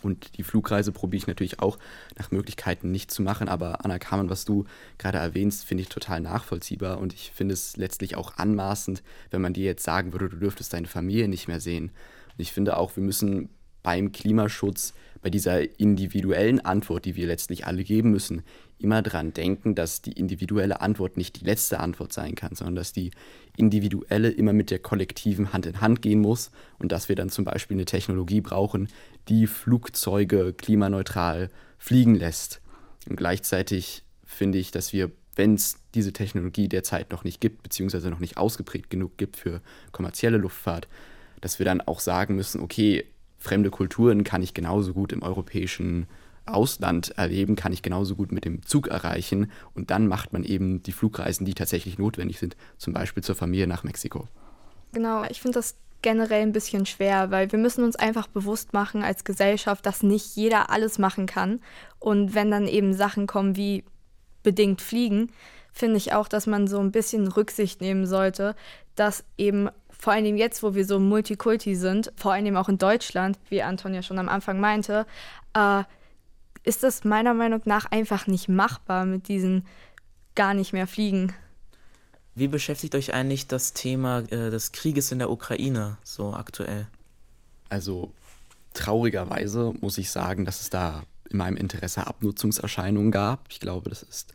Und 0.03 0.37
die 0.39 0.43
Flugreise 0.43 0.93
probiere 0.93 1.23
ich 1.23 1.27
natürlich 1.27 1.61
auch 1.61 1.79
nach 2.19 2.31
Möglichkeiten 2.31 2.91
nicht 2.91 3.11
zu 3.11 3.23
machen. 3.23 3.49
Aber 3.49 3.85
Anna 3.85 3.99
Kamen, 3.99 4.31
was 4.31 4.45
du 4.45 4.65
gerade 4.99 5.19
erwähnst, 5.19 5.65
finde 5.65 5.83
ich 5.83 5.89
total 5.89 6.21
nachvollziehbar. 6.21 6.99
Und 6.99 7.13
ich 7.13 7.33
finde 7.35 7.55
es 7.55 7.77
letztlich 7.77 8.17
auch 8.17 8.37
anmaßend, 8.37 9.03
wenn 9.31 9.41
man 9.41 9.53
dir 9.53 9.65
jetzt 9.65 9.85
sagen 9.85 10.13
würde, 10.13 10.29
du 10.29 10.37
dürftest 10.37 10.73
deine 10.73 10.87
Familie 10.87 11.29
nicht 11.29 11.49
mehr 11.49 11.61
sehen. 11.61 11.91
Und 12.37 12.41
ich 12.41 12.53
finde 12.53 12.77
auch, 12.77 12.97
wir 12.97 13.03
müssen 13.03 13.49
beim 13.83 14.13
Klimaschutz, 14.13 14.93
bei 15.23 15.31
dieser 15.31 15.81
individuellen 15.81 16.61
Antwort, 16.61 17.05
die 17.05 17.17
wir 17.17 17.27
letztlich 17.27 17.67
alle 17.67 17.83
geben 17.83 18.11
müssen, 18.11 18.43
immer 18.79 19.03
daran 19.03 19.33
denken, 19.33 19.75
dass 19.75 20.03
die 20.03 20.13
individuelle 20.13 20.81
Antwort 20.81 21.17
nicht 21.17 21.41
die 21.41 21.45
letzte 21.45 21.81
Antwort 21.81 22.13
sein 22.13 22.35
kann, 22.35 22.55
sondern 22.55 22.77
dass 22.77 22.93
die 22.93 23.11
individuelle 23.57 24.31
immer 24.31 24.53
mit 24.53 24.71
der 24.71 24.79
kollektiven 24.79 25.53
Hand 25.53 25.67
in 25.67 25.81
Hand 25.81 26.03
gehen 26.03 26.21
muss 26.21 26.51
und 26.79 26.93
dass 26.93 27.09
wir 27.09 27.17
dann 27.17 27.29
zum 27.29 27.45
Beispiel 27.45 27.77
eine 27.77 27.87
Technologie 27.87 28.41
brauchen, 28.41 28.89
die 29.29 29.47
Flugzeuge 29.47 30.53
klimaneutral 30.53 31.51
fliegen 31.79 32.15
lässt. 32.15 32.61
Und 33.09 33.17
gleichzeitig 33.17 34.03
finde 34.25 34.59
ich, 34.59 34.71
dass 34.71 34.93
wir, 34.93 35.11
wenn 35.37 35.55
es 35.55 35.79
diese 35.95 36.13
Technologie 36.13 36.69
derzeit 36.69 37.11
noch 37.11 37.25
nicht 37.25 37.41
gibt, 37.41 37.63
beziehungsweise 37.63 38.11
noch 38.11 38.21
nicht 38.21 38.37
ausgeprägt 38.37 38.91
genug 38.91 39.17
gibt 39.17 39.37
für 39.37 39.61
kommerzielle 39.93 40.39
Luftfahrt, 40.39 40.89
dass 41.41 41.59
wir 41.59 41.67
dann 41.67 41.81
auch 41.81 42.01
sagen 42.01 42.37
müssen, 42.37 42.61
okay, 42.61 43.05
fremde 43.39 43.71
Kulturen 43.71 44.25
kann 44.25 44.43
ich 44.43 44.55
genauso 44.55 44.93
gut 44.93 45.13
im 45.13 45.23
europäischen 45.23 46.07
Ausland 46.47 47.11
erleben, 47.17 47.57
kann 47.57 47.73
ich 47.73 47.83
genauso 47.83 48.17
gut 48.17 48.33
mit 48.33 48.45
dem 48.45 48.65
Zug 48.65 48.89
erreichen. 48.89 49.53
Und 49.75 49.91
dann 49.91 50.09
macht 50.09 50.33
man 50.33 50.45
eben 50.45 50.83
die 50.83 50.93
Flugreisen, 50.93 51.47
die 51.47 51.55
tatsächlich 51.55 51.99
notwendig 51.99 52.39
sind, 52.39 52.57
zum 52.79 52.95
Beispiel 52.95 53.23
zur 53.23 53.35
Familie 53.35 53.67
nach 53.67 53.85
Mexiko. 53.85 54.27
Genau, 54.93 55.25
ich 55.29 55.41
finde 55.41 55.59
das 55.59 55.77
generell 56.03 56.43
ein 56.43 56.53
bisschen 56.53 56.87
schwer, 56.87 57.31
weil 57.31 57.51
wir 57.51 57.59
müssen 57.59 57.85
uns 57.85 57.97
einfach 57.97 58.29
bewusst 58.29 58.73
machen 58.73 59.03
als 59.03 59.25
Gesellschaft, 59.25 59.85
dass 59.85 60.03
nicht 60.03 60.37
jeder 60.37 60.71
alles 60.71 60.99
machen 60.99 61.27
kann. 61.27 61.61
Und 61.99 62.35
wenn 62.35 62.51
dann 62.51 62.69
eben 62.69 62.95
Sachen 62.95 63.27
kommen 63.27 63.57
wie 63.57 63.85
bedingt 64.43 64.81
Fliegen, 64.81 65.33
finde 65.73 65.97
ich 65.97 66.13
auch, 66.13 66.29
dass 66.29 66.47
man 66.47 66.67
so 66.67 66.79
ein 66.79 66.93
bisschen 66.93 67.29
Rücksicht 67.29 67.81
nehmen 67.81 68.07
sollte, 68.07 68.55
dass 68.95 69.25
eben 69.37 69.69
vor 69.91 70.13
allem 70.13 70.37
jetzt, 70.37 70.63
wo 70.63 70.75
wir 70.75 70.85
so 70.85 71.01
Multikulti 71.01 71.75
sind, 71.75 72.13
vor 72.17 72.33
allem 72.33 72.57
auch 72.57 72.69
in 72.69 72.79
Deutschland, 72.79 73.39
wie 73.49 73.63
Anton 73.63 73.95
ja 73.95 74.03
schon 74.03 74.19
am 74.19 74.29
Anfang 74.29 74.61
meinte, 74.61 75.07
äh, 75.55 75.83
ist 76.63 76.83
das 76.83 77.05
meiner 77.05 77.35
Meinung 77.35 77.63
nach 77.65 77.91
einfach 77.91 78.27
nicht 78.27 78.49
machbar 78.49 79.07
mit 79.07 79.29
diesen 79.29 79.67
gar 80.35 80.55
nicht 80.55 80.73
mehr 80.73 80.87
Fliegen. 80.87 81.35
Wie 82.39 82.47
beschäftigt 82.47 82.95
euch 82.95 83.13
eigentlich 83.13 83.49
das 83.49 83.73
Thema 83.73 84.21
äh, 84.21 84.51
des 84.51 84.71
Krieges 84.71 85.11
in 85.11 85.19
der 85.19 85.29
Ukraine 85.29 85.99
so 86.05 86.35
aktuell? 86.35 86.87
Also 87.69 88.13
traurigerweise 88.75 89.75
muss 89.81 89.99
ich 89.99 90.11
sagen, 90.11 90.45
dass 90.45 90.61
es 90.61 90.71
da 90.71 91.03
in 91.31 91.39
meinem 91.39 91.57
Interesse 91.57 92.07
Abnutzungserscheinungen 92.07 93.11
gab. 93.11 93.47
Ich 93.51 93.59
glaube, 93.59 93.91
das 93.91 94.05
ist 94.05 94.33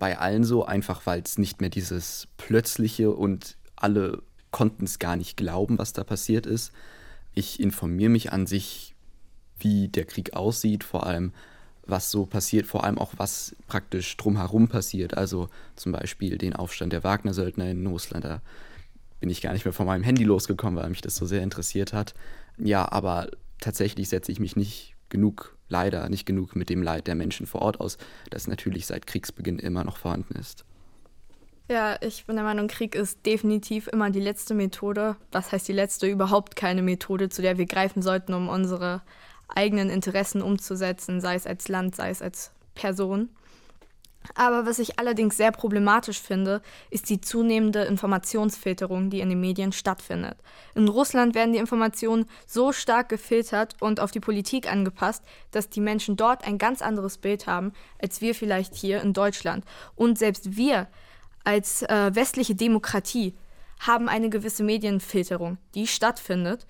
bei 0.00 0.18
allen 0.18 0.42
so, 0.42 0.64
einfach 0.64 1.06
weil 1.06 1.22
es 1.22 1.38
nicht 1.38 1.60
mehr 1.60 1.70
dieses 1.70 2.26
plötzliche 2.36 3.12
und 3.12 3.56
alle 3.76 4.22
konnten 4.50 4.84
es 4.84 4.98
gar 4.98 5.14
nicht 5.14 5.36
glauben, 5.36 5.78
was 5.78 5.92
da 5.92 6.02
passiert 6.02 6.46
ist. 6.46 6.72
Ich 7.32 7.60
informiere 7.60 8.10
mich 8.10 8.32
an 8.32 8.46
sich, 8.46 8.96
wie 9.58 9.86
der 9.86 10.04
Krieg 10.04 10.34
aussieht, 10.34 10.82
vor 10.82 11.06
allem 11.06 11.32
was 11.88 12.10
so 12.10 12.26
passiert, 12.26 12.66
vor 12.66 12.84
allem 12.84 12.98
auch 12.98 13.12
was 13.16 13.54
praktisch 13.66 14.16
drumherum 14.16 14.68
passiert. 14.68 15.16
Also 15.16 15.48
zum 15.74 15.92
Beispiel 15.92 16.38
den 16.38 16.54
Aufstand 16.54 16.92
der 16.92 17.04
Wagner-Söldner 17.04 17.70
in 17.70 17.86
Russland. 17.86 18.24
Da 18.24 18.40
bin 19.20 19.30
ich 19.30 19.42
gar 19.42 19.52
nicht 19.52 19.64
mehr 19.64 19.74
von 19.74 19.86
meinem 19.86 20.04
Handy 20.04 20.24
losgekommen, 20.24 20.80
weil 20.80 20.90
mich 20.90 21.00
das 21.00 21.16
so 21.16 21.26
sehr 21.26 21.42
interessiert 21.42 21.92
hat. 21.92 22.14
Ja, 22.58 22.90
aber 22.90 23.28
tatsächlich 23.60 24.08
setze 24.08 24.32
ich 24.32 24.40
mich 24.40 24.56
nicht 24.56 24.94
genug 25.08 25.56
leider 25.68 26.08
nicht 26.08 26.26
genug 26.26 26.56
mit 26.56 26.70
dem 26.70 26.82
Leid 26.82 27.06
der 27.06 27.14
Menschen 27.14 27.46
vor 27.46 27.62
Ort 27.62 27.80
aus, 27.80 27.98
das 28.30 28.46
natürlich 28.46 28.86
seit 28.86 29.06
Kriegsbeginn 29.06 29.58
immer 29.58 29.84
noch 29.84 29.96
vorhanden 29.96 30.34
ist. 30.38 30.64
Ja, 31.68 31.96
ich 32.00 32.26
bin 32.26 32.36
der 32.36 32.44
Meinung, 32.44 32.68
Krieg 32.68 32.94
ist 32.94 33.26
definitiv 33.26 33.88
immer 33.88 34.10
die 34.10 34.20
letzte 34.20 34.54
Methode. 34.54 35.16
Was 35.32 35.50
heißt 35.50 35.66
die 35.66 35.72
letzte? 35.72 36.06
Überhaupt 36.06 36.54
keine 36.54 36.80
Methode, 36.80 37.28
zu 37.28 37.42
der 37.42 37.58
wir 37.58 37.66
greifen 37.66 38.02
sollten, 38.02 38.34
um 38.34 38.48
unsere 38.48 39.02
eigenen 39.48 39.90
Interessen 39.90 40.42
umzusetzen, 40.42 41.20
sei 41.20 41.34
es 41.34 41.46
als 41.46 41.68
Land, 41.68 41.96
sei 41.96 42.10
es 42.10 42.22
als 42.22 42.52
Person. 42.74 43.30
Aber 44.34 44.66
was 44.66 44.78
ich 44.78 44.98
allerdings 44.98 45.36
sehr 45.36 45.52
problematisch 45.52 46.20
finde, 46.20 46.62
ist 46.90 47.08
die 47.10 47.20
zunehmende 47.20 47.84
Informationsfilterung, 47.84 49.10
die 49.10 49.20
in 49.20 49.28
den 49.28 49.40
Medien 49.40 49.72
stattfindet. 49.72 50.36
In 50.74 50.88
Russland 50.88 51.34
werden 51.34 51.52
die 51.52 51.58
Informationen 51.58 52.26
so 52.46 52.72
stark 52.72 53.08
gefiltert 53.08 53.76
und 53.80 54.00
auf 54.00 54.10
die 54.10 54.20
Politik 54.20 54.70
angepasst, 54.70 55.22
dass 55.52 55.68
die 55.68 55.80
Menschen 55.80 56.16
dort 56.16 56.44
ein 56.46 56.58
ganz 56.58 56.82
anderes 56.82 57.18
Bild 57.18 57.46
haben, 57.46 57.72
als 58.00 58.20
wir 58.20 58.34
vielleicht 58.34 58.74
hier 58.74 59.00
in 59.00 59.12
Deutschland. 59.12 59.64
Und 59.94 60.18
selbst 60.18 60.56
wir 60.56 60.88
als 61.44 61.82
äh, 61.82 62.14
westliche 62.14 62.54
Demokratie 62.54 63.34
haben 63.80 64.08
eine 64.08 64.30
gewisse 64.30 64.64
Medienfilterung, 64.64 65.58
die 65.74 65.86
stattfindet. 65.86 66.66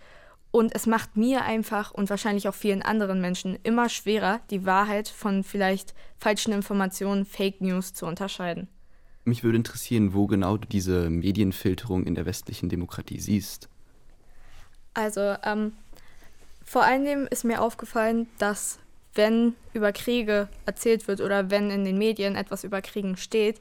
Und 0.56 0.74
es 0.74 0.86
macht 0.86 1.18
mir 1.18 1.42
einfach 1.42 1.92
und 1.92 2.08
wahrscheinlich 2.08 2.48
auch 2.48 2.54
vielen 2.54 2.80
anderen 2.80 3.20
Menschen 3.20 3.58
immer 3.62 3.90
schwerer, 3.90 4.40
die 4.48 4.64
Wahrheit 4.64 5.06
von 5.06 5.44
vielleicht 5.44 5.92
falschen 6.16 6.50
Informationen, 6.54 7.26
Fake 7.26 7.60
News 7.60 7.92
zu 7.92 8.06
unterscheiden. 8.06 8.66
Mich 9.26 9.44
würde 9.44 9.58
interessieren, 9.58 10.14
wo 10.14 10.26
genau 10.26 10.56
du 10.56 10.66
diese 10.66 11.10
Medienfilterung 11.10 12.04
in 12.04 12.14
der 12.14 12.24
westlichen 12.24 12.70
Demokratie 12.70 13.20
siehst. 13.20 13.68
Also, 14.94 15.36
ähm, 15.44 15.72
vor 16.64 16.84
allem 16.84 17.26
ist 17.30 17.44
mir 17.44 17.60
aufgefallen, 17.60 18.26
dass 18.38 18.78
wenn 19.12 19.52
über 19.74 19.92
Kriege 19.92 20.48
erzählt 20.64 21.06
wird 21.06 21.20
oder 21.20 21.50
wenn 21.50 21.70
in 21.70 21.84
den 21.84 21.98
Medien 21.98 22.34
etwas 22.34 22.64
über 22.64 22.80
Kriegen 22.80 23.18
steht, 23.18 23.60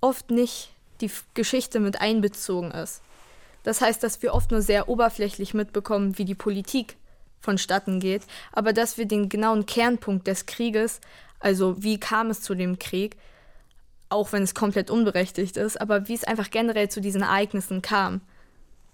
oft 0.00 0.30
nicht 0.30 0.72
die 1.02 1.10
Geschichte 1.34 1.78
mit 1.78 2.00
einbezogen 2.00 2.70
ist. 2.70 3.02
Das 3.62 3.80
heißt, 3.80 4.02
dass 4.02 4.22
wir 4.22 4.34
oft 4.34 4.50
nur 4.50 4.62
sehr 4.62 4.88
oberflächlich 4.88 5.54
mitbekommen, 5.54 6.18
wie 6.18 6.24
die 6.24 6.34
Politik 6.34 6.96
vonstatten 7.40 8.00
geht, 8.00 8.22
aber 8.52 8.72
dass 8.72 8.98
wir 8.98 9.06
den 9.06 9.28
genauen 9.28 9.66
Kernpunkt 9.66 10.26
des 10.26 10.46
Krieges, 10.46 11.00
also 11.40 11.82
wie 11.82 11.98
kam 11.98 12.30
es 12.30 12.40
zu 12.40 12.54
dem 12.54 12.78
Krieg, 12.78 13.16
auch 14.08 14.32
wenn 14.32 14.42
es 14.42 14.54
komplett 14.54 14.90
unberechtigt 14.90 15.56
ist, 15.56 15.80
aber 15.80 16.08
wie 16.08 16.14
es 16.14 16.24
einfach 16.24 16.50
generell 16.50 16.88
zu 16.88 17.00
diesen 17.00 17.22
Ereignissen 17.22 17.82
kam. 17.82 18.20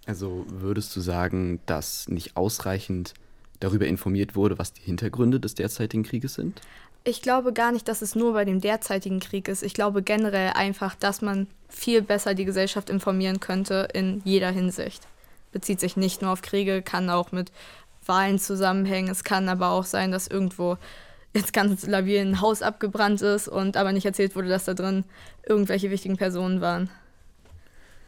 Also 0.06 0.46
würdest 0.48 0.96
du 0.96 1.00
sagen, 1.00 1.60
dass 1.66 2.08
nicht 2.08 2.36
ausreichend 2.36 3.14
darüber 3.60 3.86
informiert 3.86 4.36
wurde, 4.36 4.58
was 4.58 4.72
die 4.72 4.82
Hintergründe 4.82 5.40
des 5.40 5.54
derzeitigen 5.54 6.04
Krieges 6.04 6.34
sind? 6.34 6.60
Ich 7.04 7.20
glaube 7.20 7.52
gar 7.52 7.72
nicht, 7.72 7.88
dass 7.88 8.00
es 8.00 8.14
nur 8.14 8.32
bei 8.32 8.44
dem 8.44 8.60
derzeitigen 8.60 9.20
Krieg 9.20 9.48
ist. 9.48 9.62
Ich 9.62 9.74
glaube 9.74 10.02
generell 10.02 10.52
einfach, 10.54 10.94
dass 10.94 11.20
man 11.20 11.46
viel 11.68 12.02
besser 12.02 12.34
die 12.34 12.44
Gesellschaft 12.44 12.90
informieren 12.90 13.40
könnte 13.40 13.88
in 13.92 14.22
jeder 14.24 14.50
Hinsicht. 14.50 15.06
Bezieht 15.52 15.80
sich 15.80 15.96
nicht 15.96 16.22
nur 16.22 16.32
auf 16.32 16.42
Kriege, 16.42 16.82
kann 16.82 17.10
auch 17.10 17.32
mit 17.32 17.52
Wahlen 18.06 18.38
zusammenhängen. 18.38 19.10
Es 19.10 19.24
kann 19.24 19.48
aber 19.48 19.70
auch 19.70 19.84
sein, 19.84 20.12
dass 20.12 20.26
irgendwo 20.26 20.78
jetzt 21.34 21.52
ganz 21.52 21.86
labil 21.86 22.20
ein 22.20 22.40
Haus 22.40 22.62
abgebrannt 22.62 23.22
ist 23.22 23.48
und 23.48 23.76
aber 23.76 23.92
nicht 23.92 24.06
erzählt 24.06 24.34
wurde, 24.34 24.48
dass 24.48 24.64
da 24.64 24.74
drin 24.74 25.04
irgendwelche 25.46 25.90
wichtigen 25.90 26.16
Personen 26.16 26.60
waren. 26.60 26.90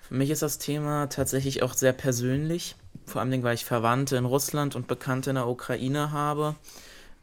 Für 0.02 0.14
mich 0.14 0.30
ist 0.30 0.42
das 0.42 0.58
Thema 0.58 1.06
tatsächlich 1.08 1.62
auch 1.62 1.74
sehr 1.74 1.92
persönlich. 1.92 2.76
Vor 3.06 3.20
allem, 3.20 3.42
weil 3.42 3.54
ich 3.54 3.64
Verwandte 3.64 4.16
in 4.16 4.24
Russland 4.24 4.74
und 4.74 4.88
Bekannte 4.88 5.30
in 5.30 5.36
der 5.36 5.46
Ukraine 5.46 6.10
habe. 6.12 6.56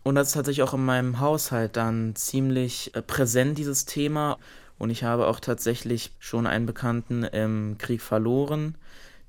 Und 0.04 0.16
das 0.16 0.30
ist 0.30 0.34
tatsächlich 0.36 0.64
auch 0.64 0.74
in 0.74 0.86
meinem 0.86 1.20
Haushalt 1.20 1.76
dann 1.76 2.16
ziemlich 2.16 2.96
äh, 2.96 3.02
präsent, 3.02 3.58
dieses 3.58 3.86
Thema. 3.86 4.38
Und 4.78 4.90
ich 4.90 5.04
habe 5.04 5.28
auch 5.28 5.40
tatsächlich 5.40 6.12
schon 6.20 6.48
einen 6.48 6.66
Bekannten 6.66 7.24
im 7.24 7.78
Krieg 7.78 8.02
verloren, 8.02 8.76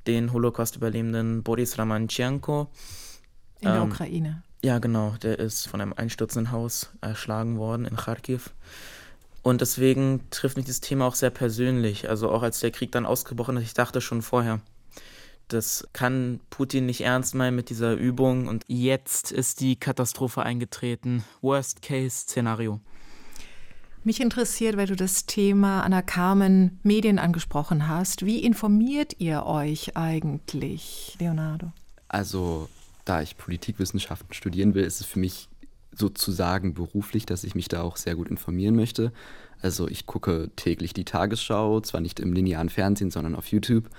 den 0.07 0.33
Holocaust-Überlebenden 0.33 1.43
Boris 1.43 1.79
Ramanchenko. 1.79 2.69
In 3.61 3.69
der 3.69 3.83
ähm, 3.83 3.91
Ukraine. 3.91 4.43
Ja, 4.63 4.79
genau. 4.79 5.15
Der 5.23 5.39
ist 5.39 5.67
von 5.69 5.81
einem 5.81 5.93
einstürzenden 5.93 6.53
Haus 6.53 6.91
erschlagen 7.01 7.59
worden 7.59 7.87
in 7.87 7.97
Kharkiv. 7.97 8.51
Und 9.43 9.61
deswegen 9.61 10.29
trifft 10.31 10.57
mich 10.57 10.67
das 10.67 10.81
Thema 10.81 11.07
auch 11.07 11.15
sehr 11.15 11.31
persönlich. 11.31 12.09
Also 12.09 12.31
auch 12.31 12.43
als 12.43 12.61
der 12.61 12.71
Krieg 12.71 12.93
dann 12.93 13.07
ausgebrochen 13.07 13.57
ist, 13.57 13.65
ich 13.65 13.75
dachte 13.75 14.01
schon 14.01 14.23
vorher, 14.23 14.61
das 15.47 15.89
kann 15.95 16.41
Putin 16.51 16.87
nicht 16.87 17.01
ernst 17.01 17.35
meinen 17.35 17.57
mit 17.57 17.71
dieser 17.71 17.95
Übung. 17.95 18.49
Und 18.49 18.65
jetzt 18.67 19.33
ist 19.33 19.61
die 19.61 19.77
Katastrophe 19.77 20.43
eingetreten. 20.43 21.25
Worst-Case-Szenario. 21.41 22.81
Mich 24.09 24.23
interessiert, 24.23 24.79
weil 24.79 24.87
du 24.87 24.97
das 24.97 25.27
Thema 25.27 25.83
Anna 25.83 26.01
Carmen 26.01 26.81
Medien 26.83 27.19
angesprochen 27.19 27.89
hast. 27.89 28.25
Wie 28.25 28.43
informiert 28.43 29.17
ihr 29.19 29.45
euch 29.45 29.99
eigentlich, 29.99 31.15
Leonardo? 31.21 31.73
Also, 32.09 32.71
da 33.05 33.21
ich 33.21 33.37
Politikwissenschaften 33.37 34.33
studieren 34.33 34.73
will, 34.73 34.85
ist 34.85 35.03
es 35.03 35.07
für 35.07 35.19
mich 35.19 35.51
sozusagen 35.93 36.73
beruflich, 36.73 37.27
dass 37.27 37.45
ich 37.45 37.55
mich 37.55 37.69
da 37.69 37.83
auch 37.83 37.99
sehr 37.99 38.15
gut 38.15 38.29
informieren 38.29 38.77
möchte. 38.77 39.13
Also 39.61 39.87
ich 39.87 40.07
gucke 40.07 40.49
täglich 40.57 40.95
die 40.95 41.05
Tagesschau, 41.05 41.83
zwar 41.83 42.01
nicht 42.01 42.19
im 42.19 42.33
linearen 42.33 42.71
Fernsehen, 42.71 43.11
sondern 43.11 43.35
auf 43.35 43.49
YouTube 43.49 43.91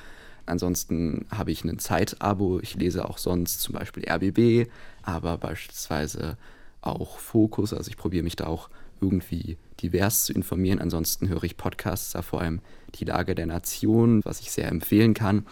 Ansonsten 0.50 1.26
habe 1.30 1.52
ich 1.52 1.64
ein 1.64 1.78
Zeitabo. 1.78 2.60
Ich 2.62 2.74
lese 2.74 3.08
auch 3.08 3.20
sonst 3.20 3.62
zum 3.62 3.76
Beispiel 3.76 4.04
RBB, 4.10 4.68
aber 5.04 5.38
beispielsweise 5.38 6.38
auch 6.82 7.20
Fokus. 7.20 7.74
Also 7.74 7.90
ich 7.90 7.98
probiere 7.98 8.24
mich 8.24 8.36
da 8.36 8.48
auch 8.48 8.70
irgendwie 9.02 9.58
divers 9.82 10.26
zu 10.26 10.34
informieren. 10.34 10.80
Ansonsten 10.80 11.30
höre 11.30 11.44
ich 11.44 11.58
Podcasts, 11.58 12.12
da 12.12 12.22
vor 12.22 12.42
allem 12.42 12.62
die 12.96 13.06
Lage 13.06 13.36
der 13.36 13.46
Nation, 13.46 14.22
was 14.26 14.40
ich 14.40 14.52
sehr 14.52 14.68
empfehlen 14.68 15.14
kann. 15.14 15.46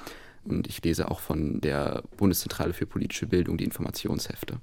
Und 0.44 0.68
ich 0.68 0.84
lese 0.84 1.12
auch 1.12 1.20
von 1.20 1.60
der 1.62 2.04
Bundeszentrale 2.18 2.74
für 2.74 2.86
politische 2.86 3.28
Bildung 3.28 3.58
die 3.58 3.66
Informationshefte. 3.66 4.60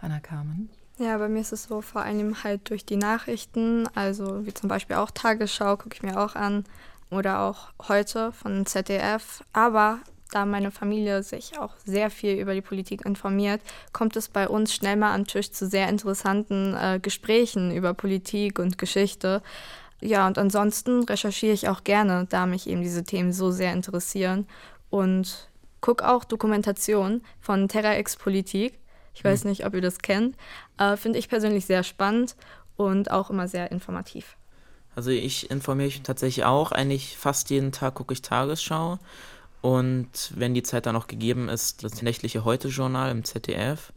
Anna 0.00 0.20
Carmen. 0.20 0.68
Ja, 0.98 1.18
bei 1.18 1.28
mir 1.28 1.40
ist 1.40 1.52
es 1.52 1.64
so 1.64 1.80
vor 1.80 2.02
allem 2.02 2.44
halt 2.44 2.70
durch 2.70 2.84
die 2.84 2.96
Nachrichten, 2.96 3.88
also 3.94 4.46
wie 4.46 4.54
zum 4.54 4.68
Beispiel 4.68 4.96
auch 4.96 5.10
Tagesschau, 5.10 5.76
gucke 5.76 5.96
ich 5.96 6.02
mir 6.02 6.20
auch 6.20 6.36
an 6.36 6.64
oder 7.10 7.40
auch 7.40 7.72
heute 7.88 8.32
von 8.32 8.64
ZDF. 8.64 9.42
Aber 9.52 9.98
da 10.34 10.44
meine 10.46 10.70
Familie 10.70 11.22
sich 11.22 11.58
auch 11.58 11.74
sehr 11.84 12.10
viel 12.10 12.34
über 12.34 12.54
die 12.54 12.60
Politik 12.60 13.04
informiert, 13.04 13.60
kommt 13.92 14.16
es 14.16 14.28
bei 14.28 14.48
uns 14.48 14.74
schnell 14.74 14.96
mal 14.96 15.14
am 15.14 15.26
Tisch 15.26 15.50
zu 15.50 15.66
sehr 15.66 15.88
interessanten 15.88 16.74
äh, 16.74 16.98
Gesprächen 17.00 17.70
über 17.70 17.94
Politik 17.94 18.58
und 18.58 18.78
Geschichte. 18.78 19.42
Ja, 20.00 20.26
und 20.26 20.36
ansonsten 20.36 21.04
recherchiere 21.04 21.54
ich 21.54 21.68
auch 21.68 21.84
gerne, 21.84 22.26
da 22.28 22.46
mich 22.46 22.68
eben 22.68 22.82
diese 22.82 23.04
Themen 23.04 23.32
so 23.32 23.50
sehr 23.50 23.72
interessieren. 23.72 24.46
Und 24.90 25.48
gucke 25.80 26.08
auch 26.08 26.24
Dokumentationen 26.24 27.22
von 27.40 27.68
Terra 27.68 27.98
X 27.98 28.16
Politik. 28.16 28.78
Ich 29.14 29.22
weiß 29.22 29.44
mhm. 29.44 29.50
nicht, 29.50 29.66
ob 29.66 29.74
ihr 29.74 29.80
das 29.82 29.98
kennt. 29.98 30.36
Äh, 30.78 30.96
Finde 30.96 31.18
ich 31.18 31.28
persönlich 31.28 31.66
sehr 31.66 31.82
spannend 31.82 32.36
und 32.76 33.10
auch 33.10 33.30
immer 33.30 33.48
sehr 33.48 33.70
informativ. 33.70 34.36
Also 34.96 35.10
ich 35.10 35.50
informiere 35.50 35.86
mich 35.86 36.02
tatsächlich 36.02 36.44
auch. 36.44 36.72
Eigentlich 36.72 37.16
fast 37.16 37.50
jeden 37.50 37.72
Tag 37.72 37.94
gucke 37.94 38.14
ich 38.14 38.22
Tagesschau. 38.22 38.98
Und 39.64 40.34
wenn 40.36 40.52
die 40.52 40.62
Zeit 40.62 40.84
dann 40.84 40.92
noch 40.92 41.06
gegeben 41.06 41.48
ist, 41.48 41.84
das 41.84 42.02
nächtliche 42.02 42.44
Heute-Journal 42.44 43.10
im 43.10 43.24
ZDF. 43.24 43.94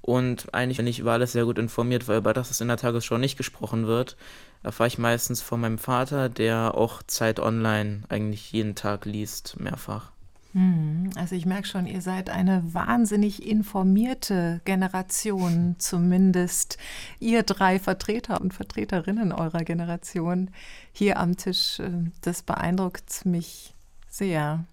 Und 0.00 0.54
eigentlich 0.54 0.78
bin 0.78 0.86
ich 0.86 0.98
über 0.98 1.12
alles 1.12 1.32
sehr 1.32 1.44
gut 1.44 1.58
informiert, 1.58 2.08
weil 2.08 2.16
über 2.16 2.32
das, 2.32 2.48
was 2.48 2.62
in 2.62 2.68
der 2.68 2.78
Tagesschau 2.78 3.18
nicht 3.18 3.36
gesprochen 3.36 3.86
wird, 3.86 4.16
erfahre 4.62 4.88
ich 4.88 4.96
meistens 4.96 5.42
von 5.42 5.60
meinem 5.60 5.76
Vater, 5.76 6.30
der 6.30 6.74
auch 6.74 7.02
Zeit 7.02 7.38
online 7.38 8.04
eigentlich 8.08 8.50
jeden 8.52 8.74
Tag 8.74 9.04
liest, 9.04 9.60
mehrfach. 9.60 10.10
Hm, 10.52 11.10
also 11.16 11.34
ich 11.34 11.44
merke 11.44 11.68
schon, 11.68 11.86
ihr 11.86 12.00
seid 12.00 12.30
eine 12.30 12.62
wahnsinnig 12.72 13.46
informierte 13.46 14.62
Generation, 14.64 15.76
zumindest 15.80 16.78
ihr 17.20 17.42
drei 17.42 17.78
Vertreter 17.78 18.40
und 18.40 18.54
Vertreterinnen 18.54 19.32
eurer 19.32 19.64
Generation 19.64 20.50
hier 20.94 21.18
am 21.18 21.36
Tisch. 21.36 21.78
Äh, 21.78 21.90
das 22.22 22.42
beeindruckt 22.42 23.26
mich 23.26 23.74
sehr. 24.12 24.64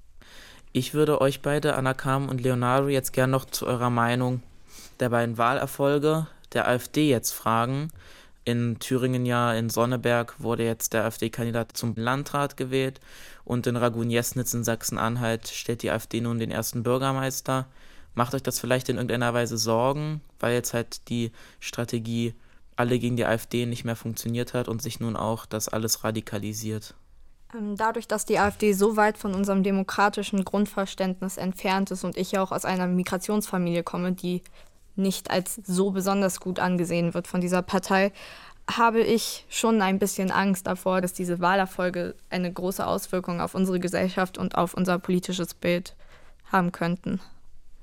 Ich 0.71 0.93
würde 0.93 1.21
euch 1.21 1.41
beide, 1.41 1.75
Anna 1.75 1.93
Kam 1.93 2.30
und 2.30 2.41
Leonardo, 2.41 2.89
jetzt 2.89 3.13
gern 3.13 3.32
noch 3.32 3.45
zu 3.45 3.65
eurer 3.65 3.89
Meinung 3.89 4.43
der 4.99 5.10
beiden 5.10 5.38
Wahlerfolge 5.38 6.28
der 6.54 6.67
AfD 6.67 7.10
jetzt 7.10 7.32
fragen. 7.32 7.89
In 8.45 8.80
Thüringen 8.80 9.25
ja, 9.25 9.54
in 9.54 9.69
Sonneberg 9.69 10.36
wurde 10.39 10.63
jetzt 10.63 10.93
der 10.93 11.06
AfD-Kandidat 11.06 11.75
zum 11.75 11.93
Landrat 11.95 12.58
gewählt 12.58 12.99
und 13.45 13.67
in 13.67 13.75
Ragun-Jesnitz 13.75 14.54
in 14.54 14.63
Sachsen-Anhalt 14.63 15.47
stellt 15.47 15.84
die 15.84 15.91
AfD 15.91 16.21
nun 16.21 16.39
den 16.39 16.52
ersten 16.52 16.84
Bürgermeister. 16.84 17.67
Macht 18.15 18.34
euch 18.34 18.43
das 18.43 18.60
vielleicht 18.60 18.89
in 18.89 18.95
irgendeiner 18.95 19.34
Weise 19.34 19.58
Sorgen, 19.58 20.21
weil 20.39 20.54
jetzt 20.54 20.73
halt 20.73 21.10
die 21.10 21.32
Strategie 21.60 22.34
alle 22.75 22.97
gegen 22.97 23.17
die 23.17 23.25
AfD 23.25 23.65
nicht 23.65 23.86
mehr 23.86 23.95
funktioniert 23.95 24.54
hat 24.54 24.67
und 24.67 24.82
sich 24.82 24.99
nun 24.99 25.15
auch 25.15 25.45
das 25.45 25.69
alles 25.69 26.04
radikalisiert? 26.04 26.95
Ähm, 27.57 27.75
dadurch, 27.75 28.07
dass 28.07 28.25
die 28.25 28.39
AfD 28.39 28.73
so 28.73 28.95
weit 28.95 29.17
von 29.17 29.33
unserem 29.33 29.63
demokratischen 29.63 30.45
Grundverständnis 30.45 31.38
entfernt 31.38 31.91
ist 31.91 32.03
und 32.03 32.17
ich 32.17 32.31
ja 32.31 32.43
auch 32.43 32.51
aus 32.51 32.65
einer 32.65 32.88
Migrationsfamilie 32.88 33.83
komme, 33.83 34.12
die 34.12 34.43
nicht 34.95 35.31
als 35.31 35.55
so 35.65 35.91
besonders 35.91 36.39
gut 36.39 36.59
angesehen 36.59 37.13
wird 37.13 37.27
von 37.27 37.41
dieser 37.41 37.62
Partei, 37.62 38.12
habe 38.69 39.01
ich 39.01 39.45
schon 39.49 39.81
ein 39.81 39.97
bisschen 39.97 40.29
Angst 40.29 40.67
davor, 40.67 41.01
dass 41.01 41.13
diese 41.13 41.39
Wahlerfolge 41.39 42.13
eine 42.29 42.51
große 42.51 42.85
Auswirkung 42.85 43.41
auf 43.41 43.55
unsere 43.55 43.79
Gesellschaft 43.79 44.38
und 44.38 44.55
auf 44.55 44.75
unser 44.75 44.99
politisches 44.99 45.55
Bild 45.55 45.95
haben 46.51 46.71
könnten. 46.71 47.19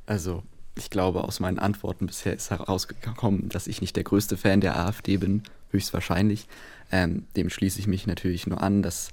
Also, 0.06 0.44
ich 0.76 0.90
glaube, 0.90 1.24
aus 1.24 1.40
meinen 1.40 1.58
Antworten 1.58 2.06
bisher 2.06 2.34
ist 2.34 2.50
herausgekommen, 2.50 3.48
dass 3.48 3.66
ich 3.66 3.80
nicht 3.80 3.96
der 3.96 4.04
größte 4.04 4.36
Fan 4.36 4.60
der 4.60 4.78
AfD 4.78 5.16
bin, 5.16 5.42
höchstwahrscheinlich. 5.70 6.46
Ähm, 6.92 7.26
dem 7.34 7.50
schließe 7.50 7.80
ich 7.80 7.88
mich 7.88 8.06
natürlich 8.06 8.46
nur 8.46 8.62
an, 8.62 8.82
dass 8.82 9.08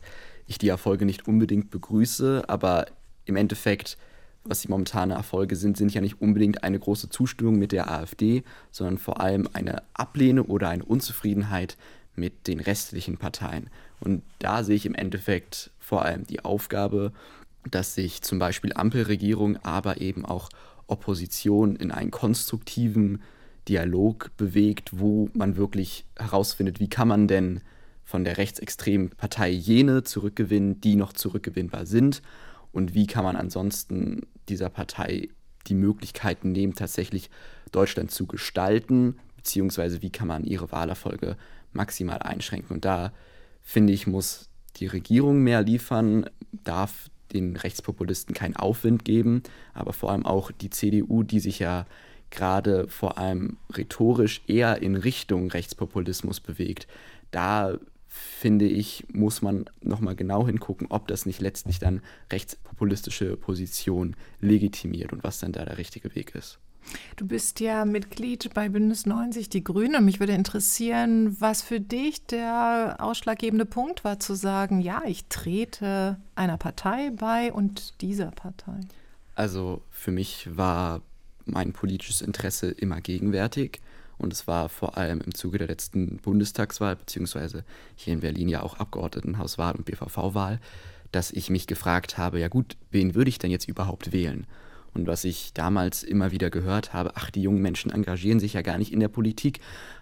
ich 0.47 0.57
die 0.57 0.69
Erfolge 0.69 1.05
nicht 1.05 1.27
unbedingt 1.27 1.69
begrüße, 1.71 2.43
aber 2.47 2.87
im 3.25 3.35
Endeffekt 3.35 3.97
was 4.45 4.61
die 4.61 4.67
momentane 4.67 5.13
Erfolge 5.13 5.55
sind, 5.55 5.77
sind 5.77 5.93
ja 5.93 6.01
nicht 6.01 6.21
unbedingt 6.21 6.63
eine 6.63 6.79
große 6.79 7.09
Zustimmung 7.09 7.57
mit 7.57 7.71
der 7.71 7.89
AfD, 7.89 8.43
sondern 8.71 8.97
vor 8.97 9.21
allem 9.21 9.47
eine 9.53 9.83
Ablehnung 9.93 10.47
oder 10.47 10.69
eine 10.69 10.83
Unzufriedenheit 10.83 11.77
mit 12.15 12.47
den 12.47 12.59
restlichen 12.59 13.17
Parteien. 13.17 13.69
Und 13.99 14.21
da 14.39 14.63
sehe 14.63 14.75
ich 14.75 14.85
im 14.85 14.95
Endeffekt 14.95 15.71
vor 15.79 16.03
allem 16.03 16.25
die 16.27 16.43
Aufgabe, 16.43 17.13
dass 17.69 17.95
sich 17.95 18.21
zum 18.21 18.39
Beispiel 18.39 18.73
Ampelregierung, 18.73 19.57
aber 19.63 20.01
eben 20.01 20.25
auch 20.25 20.49
Opposition 20.87 21.77
in 21.77 21.91
einen 21.91 22.11
konstruktiven 22.11 23.21
Dialog 23.69 24.31
bewegt, 24.35 24.91
wo 24.99 25.29
man 25.33 25.55
wirklich 25.55 26.05
herausfindet, 26.17 26.81
wie 26.81 26.89
kann 26.89 27.07
man 27.07 27.29
denn 27.29 27.61
von 28.13 28.23
der 28.23 28.37
rechtsextremen 28.37 29.09
Partei 29.09 29.49
jene 29.49 30.03
zurückgewinnen, 30.03 30.79
die 30.79 30.95
noch 30.95 31.13
zurückgewinnbar 31.13 31.87
sind 31.87 32.21
und 32.71 32.93
wie 32.93 33.07
kann 33.07 33.23
man 33.23 33.35
ansonsten 33.35 34.27
dieser 34.49 34.69
Partei 34.69 35.29
die 35.65 35.73
Möglichkeiten 35.73 36.51
nehmen, 36.51 36.75
tatsächlich 36.75 37.31
Deutschland 37.71 38.11
zu 38.11 38.27
gestalten, 38.27 39.17
beziehungsweise 39.35 40.03
wie 40.03 40.11
kann 40.11 40.27
man 40.27 40.43
ihre 40.43 40.71
Wahlerfolge 40.71 41.37
maximal 41.71 42.19
einschränken. 42.19 42.75
Und 42.75 42.85
da 42.85 43.13
finde 43.63 43.93
ich, 43.93 44.05
muss 44.05 44.47
die 44.75 44.85
Regierung 44.85 45.41
mehr 45.41 45.63
liefern, 45.63 46.29
darf 46.63 47.09
den 47.33 47.55
Rechtspopulisten 47.55 48.35
keinen 48.35 48.55
Aufwind 48.55 49.05
geben, 49.05 49.41
aber 49.73 49.91
vor 49.91 50.11
allem 50.11 50.27
auch 50.27 50.51
die 50.51 50.69
CDU, 50.69 51.23
die 51.23 51.39
sich 51.39 51.57
ja 51.57 51.87
gerade 52.29 52.87
vor 52.89 53.17
allem 53.17 53.57
rhetorisch 53.75 54.43
eher 54.45 54.83
in 54.83 54.95
Richtung 54.95 55.49
Rechtspopulismus 55.49 56.41
bewegt. 56.41 56.87
Da 57.31 57.79
finde 58.13 58.65
ich, 58.65 59.05
muss 59.11 59.41
man 59.41 59.65
nochmal 59.81 60.15
genau 60.15 60.45
hingucken, 60.45 60.87
ob 60.89 61.07
das 61.07 61.25
nicht 61.25 61.41
letztlich 61.41 61.79
dann 61.79 62.01
rechtspopulistische 62.31 63.35
Position 63.37 64.15
legitimiert 64.39 65.13
und 65.13 65.23
was 65.23 65.39
dann 65.39 65.51
da 65.51 65.65
der 65.65 65.79
richtige 65.79 66.13
Weg 66.13 66.35
ist. 66.35 66.59
Du 67.15 67.25
bist 67.25 67.59
ja 67.59 67.85
Mitglied 67.85 68.53
bei 68.53 68.69
Bündnis 68.69 69.05
90 69.05 69.49
Die 69.49 69.63
Grünen. 69.63 70.05
Mich 70.05 70.19
würde 70.19 70.33
interessieren, 70.33 71.35
was 71.39 71.61
für 71.61 71.79
dich 71.79 72.25
der 72.27 72.97
ausschlaggebende 72.99 73.65
Punkt 73.65 74.03
war, 74.03 74.19
zu 74.19 74.35
sagen, 74.35 74.79
ja, 74.81 75.01
ich 75.07 75.25
trete 75.25 76.17
einer 76.35 76.57
Partei 76.57 77.09
bei 77.11 77.51
und 77.51 78.01
dieser 78.01 78.31
Partei. 78.31 78.79
Also 79.33 79.81
für 79.89 80.11
mich 80.11 80.49
war 80.55 81.01
mein 81.45 81.73
politisches 81.73 82.21
Interesse 82.21 82.69
immer 82.69 83.01
gegenwärtig. 83.01 83.81
Und 84.17 84.31
es 84.33 84.47
war 84.47 84.69
vor 84.69 84.97
allem 84.97 85.21
im 85.21 85.33
Zuge 85.33 85.57
der 85.57 85.67
letzten 85.67 86.17
Bundestagswahl, 86.17 86.95
beziehungsweise 86.95 87.63
hier 87.95 88.13
in 88.13 88.21
Berlin 88.21 88.49
ja 88.49 88.61
auch 88.61 88.79
Abgeordnetenhauswahl 88.79 89.75
und 89.75 89.85
BVV-Wahl, 89.85 90.59
dass 91.11 91.31
ich 91.31 91.49
mich 91.49 91.67
gefragt 91.67 92.17
habe, 92.17 92.39
ja 92.39 92.47
gut, 92.47 92.77
wen 92.91 93.15
würde 93.15 93.29
ich 93.29 93.39
denn 93.39 93.51
jetzt 93.51 93.67
überhaupt 93.67 94.11
wählen? 94.11 94.47
Und 94.93 95.07
was 95.07 95.23
ich 95.23 95.53
damals 95.53 96.03
immer 96.03 96.31
wieder 96.31 96.49
gehört 96.49 96.93
habe, 96.93 97.13
ach, 97.15 97.31
die 97.31 97.41
jungen 97.41 97.61
Menschen 97.61 97.91
engagieren 97.91 98.39
sich 98.39 98.53
ja 98.53 98.61
gar 98.61 98.77
nicht 98.77 98.93
in 98.93 98.99
der 98.99 99.07
Politik 99.07 99.59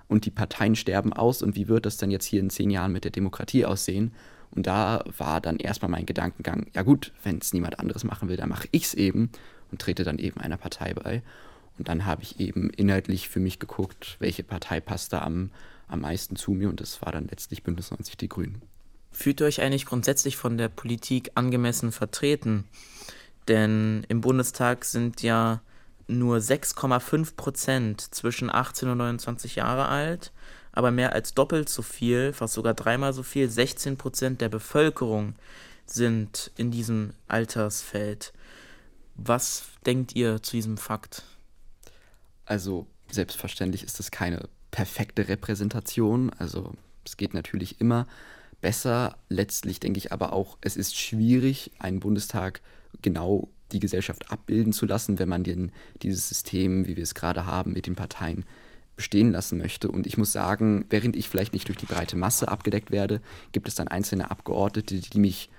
und 0.08 0.26
die 0.26 0.32
Parteien 0.32 0.76
sterben 0.76 1.14
aus 1.14 1.42
und 1.42 1.56
wie 1.56 1.68
wird 1.68 1.86
das 1.86 1.98
dann 1.98 2.12
jetzt 2.12 2.26
hier 2.26 2.42
in 2.42 2.50
zehn 2.50 2.70
Jahren 2.70 2.92
mit 2.92 3.06
der 3.06 3.12
Demokratie 3.12 3.66
aussehen? 3.66 4.12
Und 4.54 4.68
da 4.68 5.04
war 5.18 5.40
dann 5.40 5.58
erstmal 5.58 5.90
mein 5.90 6.06
Gedankengang, 6.06 6.68
ja 6.74 6.82
gut, 6.82 7.14
wenn 7.24 7.38
es 7.38 7.54
niemand 7.54 7.80
anderes 7.80 8.04
machen 8.04 8.28
will, 8.28 8.36
dann 8.36 8.50
mache 8.50 8.68
ich 8.72 8.84
es 8.84 8.94
eben 8.94 9.30
und 9.72 9.80
trete 9.80 10.04
dann 10.04 10.20
eben 10.20 10.42
einer 10.42 10.58
Partei 10.58 10.94
bei. 10.94 11.24
Und 11.82 11.88
dann 11.88 12.06
habe 12.06 12.22
ich 12.22 12.40
eben 12.40 12.70
inhaltlich 12.70 13.28
für 13.28 13.40
mich 13.40 13.58
geguckt, 13.58 14.18
welche 14.20 14.44
Partei 14.44 14.80
passt 14.80 15.14
da 15.14 15.24
am, 15.24 15.50
am 15.88 16.02
meisten 16.02 16.36
zu 16.36 16.52
mir. 16.52 16.70
Und 16.70 16.80
das 16.80 17.02
war 17.02 17.12
dann 17.12 17.28
letztlich 17.28 17.64
Bündnis 17.64 17.90
90 17.90 18.18
Die 18.18 18.30
Grünen. 18.30 18.62
Fühlt 19.12 19.42
ihr 19.42 19.48
euch 19.48 19.64
eigentlich 19.64 19.88
grundsätzlich 19.88 20.38
von 20.38 20.60
der 20.60 20.70
Politik 20.70 21.32
angemessen 21.34 21.92
vertreten? 21.92 22.66
Denn 23.48 24.06
im 24.10 24.22
Bundestag 24.22 24.86
sind 24.86 25.24
ja 25.24 25.64
nur 26.06 26.38
6,5 26.38 27.36
Prozent 27.36 28.14
zwischen 28.14 28.52
18 28.52 28.88
und 28.88 29.00
29 29.00 29.56
Jahre 29.56 29.88
alt, 29.88 30.32
aber 30.74 30.92
mehr 30.92 31.14
als 31.14 31.34
doppelt 31.34 31.68
so 31.68 31.82
viel, 31.82 32.32
fast 32.32 32.54
sogar 32.54 32.76
dreimal 32.76 33.12
so 33.14 33.24
viel, 33.24 33.50
16 33.50 33.98
Prozent 33.98 34.40
der 34.40 34.50
Bevölkerung 34.50 35.34
sind 35.88 36.52
in 36.58 36.70
diesem 36.70 37.16
Altersfeld. 37.28 38.34
Was 39.16 39.64
denkt 39.84 40.16
ihr 40.16 40.44
zu 40.44 40.52
diesem 40.52 40.78
Fakt? 40.78 41.24
Also 42.46 42.88
selbstverständlich 43.10 43.84
ist 43.84 44.00
es 44.00 44.12
keine 44.12 44.50
perfekte 44.72 45.28
Repräsentation. 45.28 46.32
Also 46.38 46.74
es 47.06 47.18
geht 47.18 47.34
natürlich 47.34 47.80
immer 47.82 48.08
besser. 48.62 49.18
Letztlich 49.30 49.80
denke 49.80 49.98
ich 49.98 50.12
aber 50.12 50.34
auch, 50.34 50.58
es 50.62 50.78
ist 50.78 50.98
schwierig, 50.98 51.72
einen 51.80 52.00
Bundestag 52.00 52.62
genau 53.02 53.50
die 53.72 53.80
Gesellschaft 53.80 54.32
abbilden 54.32 54.74
zu 54.74 54.86
lassen, 54.86 55.20
wenn 55.20 55.30
man 55.30 55.44
den, 55.44 55.72
dieses 56.02 56.28
System, 56.28 56.88
wie 56.88 56.96
wir 56.96 57.04
es 57.04 57.16
gerade 57.16 57.46
haben, 57.46 57.74
mit 57.74 57.88
den 57.88 57.96
Parteien 57.96 58.46
bestehen 58.96 59.32
lassen 59.32 59.58
möchte. 59.58 59.90
Und 59.90 60.06
ich 60.06 60.18
muss 60.18 60.32
sagen, 60.32 60.86
während 60.90 61.16
ich 61.16 61.30
vielleicht 61.30 61.54
nicht 61.54 61.68
durch 61.68 61.78
die 61.78 61.86
breite 61.86 62.18
Masse 62.18 62.50
abgedeckt 62.50 62.92
werde, 62.92 63.22
gibt 63.52 63.68
es 63.68 63.76
dann 63.76 63.88
einzelne 63.88 64.30
Abgeordnete, 64.30 65.00
die 65.00 65.20
mich 65.20 65.50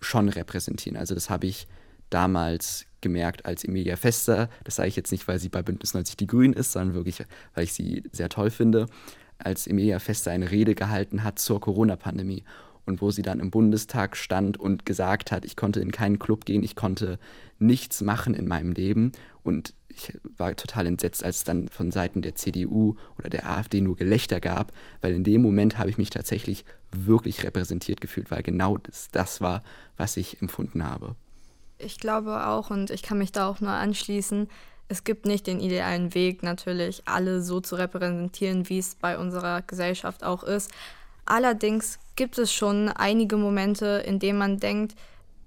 schon 0.00 0.28
repräsentieren. 0.28 0.96
Also 0.96 1.14
das 1.14 1.30
habe 1.30 1.46
ich 1.46 1.66
damals 2.08 2.86
gemerkt 3.00 3.46
als 3.46 3.64
Emilia 3.64 3.96
Fester. 3.96 4.48
Das 4.64 4.76
sage 4.76 4.88
ich 4.88 4.96
jetzt 4.96 5.12
nicht, 5.12 5.26
weil 5.28 5.38
sie 5.38 5.48
bei 5.48 5.62
Bündnis 5.62 5.94
90 5.94 6.16
Die 6.16 6.26
Grünen 6.26 6.54
ist, 6.54 6.72
sondern 6.72 6.94
wirklich, 6.94 7.24
weil 7.54 7.64
ich 7.64 7.72
sie 7.72 8.02
sehr 8.12 8.28
toll 8.28 8.50
finde. 8.50 8.86
Als 9.38 9.66
Emilia 9.66 9.98
Fester 9.98 10.30
eine 10.30 10.50
Rede 10.50 10.74
gehalten 10.74 11.24
hat 11.24 11.38
zur 11.38 11.60
Corona-Pandemie 11.60 12.44
und 12.86 13.00
wo 13.00 13.10
sie 13.10 13.22
dann 13.22 13.40
im 13.40 13.50
Bundestag 13.50 14.16
stand 14.16 14.58
und 14.58 14.84
gesagt 14.84 15.32
hat, 15.32 15.44
ich 15.44 15.56
konnte 15.56 15.80
in 15.80 15.92
keinen 15.92 16.18
Club 16.18 16.44
gehen, 16.44 16.62
ich 16.62 16.76
konnte 16.76 17.18
nichts 17.58 18.00
machen 18.00 18.34
in 18.34 18.48
meinem 18.48 18.72
Leben 18.72 19.12
und 19.42 19.74
ich 19.88 20.12
war 20.36 20.54
total 20.56 20.86
entsetzt, 20.86 21.24
als 21.24 21.38
es 21.38 21.44
dann 21.44 21.68
von 21.68 21.90
Seiten 21.90 22.22
der 22.22 22.34
CDU 22.34 22.96
oder 23.18 23.28
der 23.28 23.48
AfD 23.50 23.80
nur 23.80 23.96
Gelächter 23.96 24.40
gab, 24.40 24.72
weil 25.00 25.14
in 25.14 25.24
dem 25.24 25.42
Moment 25.42 25.78
habe 25.78 25.90
ich 25.90 25.98
mich 25.98 26.10
tatsächlich 26.10 26.64
wirklich 26.92 27.44
repräsentiert 27.44 28.00
gefühlt, 28.00 28.30
weil 28.30 28.42
genau 28.42 28.78
das, 28.78 29.08
das 29.10 29.40
war, 29.40 29.62
was 29.96 30.16
ich 30.16 30.40
empfunden 30.40 30.84
habe. 30.84 31.16
Ich 31.82 31.98
glaube 31.98 32.46
auch 32.46 32.70
und 32.70 32.90
ich 32.90 33.02
kann 33.02 33.18
mich 33.18 33.32
da 33.32 33.48
auch 33.48 33.60
nur 33.60 33.70
anschließen. 33.70 34.48
Es 34.88 35.04
gibt 35.04 35.24
nicht 35.24 35.46
den 35.46 35.60
idealen 35.60 36.14
Weg, 36.14 36.42
natürlich 36.42 37.02
alle 37.06 37.42
so 37.42 37.60
zu 37.60 37.76
repräsentieren, 37.76 38.68
wie 38.68 38.78
es 38.78 38.96
bei 38.96 39.18
unserer 39.18 39.62
Gesellschaft 39.62 40.24
auch 40.24 40.42
ist. 40.42 40.70
Allerdings 41.26 41.98
gibt 42.16 42.38
es 42.38 42.52
schon 42.52 42.88
einige 42.88 43.36
Momente, 43.36 44.02
in 44.04 44.18
denen 44.18 44.38
man 44.38 44.58
denkt, 44.58 44.96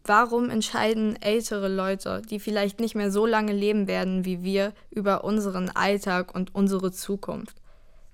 warum 0.06 0.50
entscheiden 0.50 1.22
ältere 1.22 1.67
Leute, 1.67 2.22
die 2.30 2.39
vielleicht 2.39 2.80
nicht 2.80 2.96
mehr 2.96 3.12
so 3.12 3.26
lange 3.26 3.54
leben 3.54 3.88
werden 3.88 4.26
wie 4.26 4.43
wir, 4.43 4.74
über 4.91 5.24
unseren 5.24 5.69
Alltag 5.69 6.34
und 6.34 6.56
unsere 6.56 6.91
Zukunft? 6.91 7.58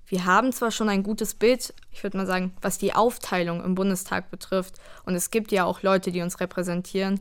Wir 0.06 0.24
haben 0.24 0.52
zwar 0.52 0.72
schon 0.72 0.88
ein 0.88 1.04
gutes 1.04 1.34
Bild, 1.34 1.72
ich 1.92 2.02
würde 2.02 2.16
mal 2.16 2.26
sagen, 2.26 2.52
was 2.60 2.78
die 2.78 2.92
Aufteilung 2.92 3.62
im 3.62 3.76
Bundestag 3.76 4.32
betrifft, 4.32 4.74
und 5.04 5.14
es 5.14 5.30
gibt 5.30 5.52
ja 5.52 5.64
auch 5.64 5.82
Leute, 5.82 6.10
die 6.10 6.22
uns 6.22 6.40
repräsentieren, 6.40 7.20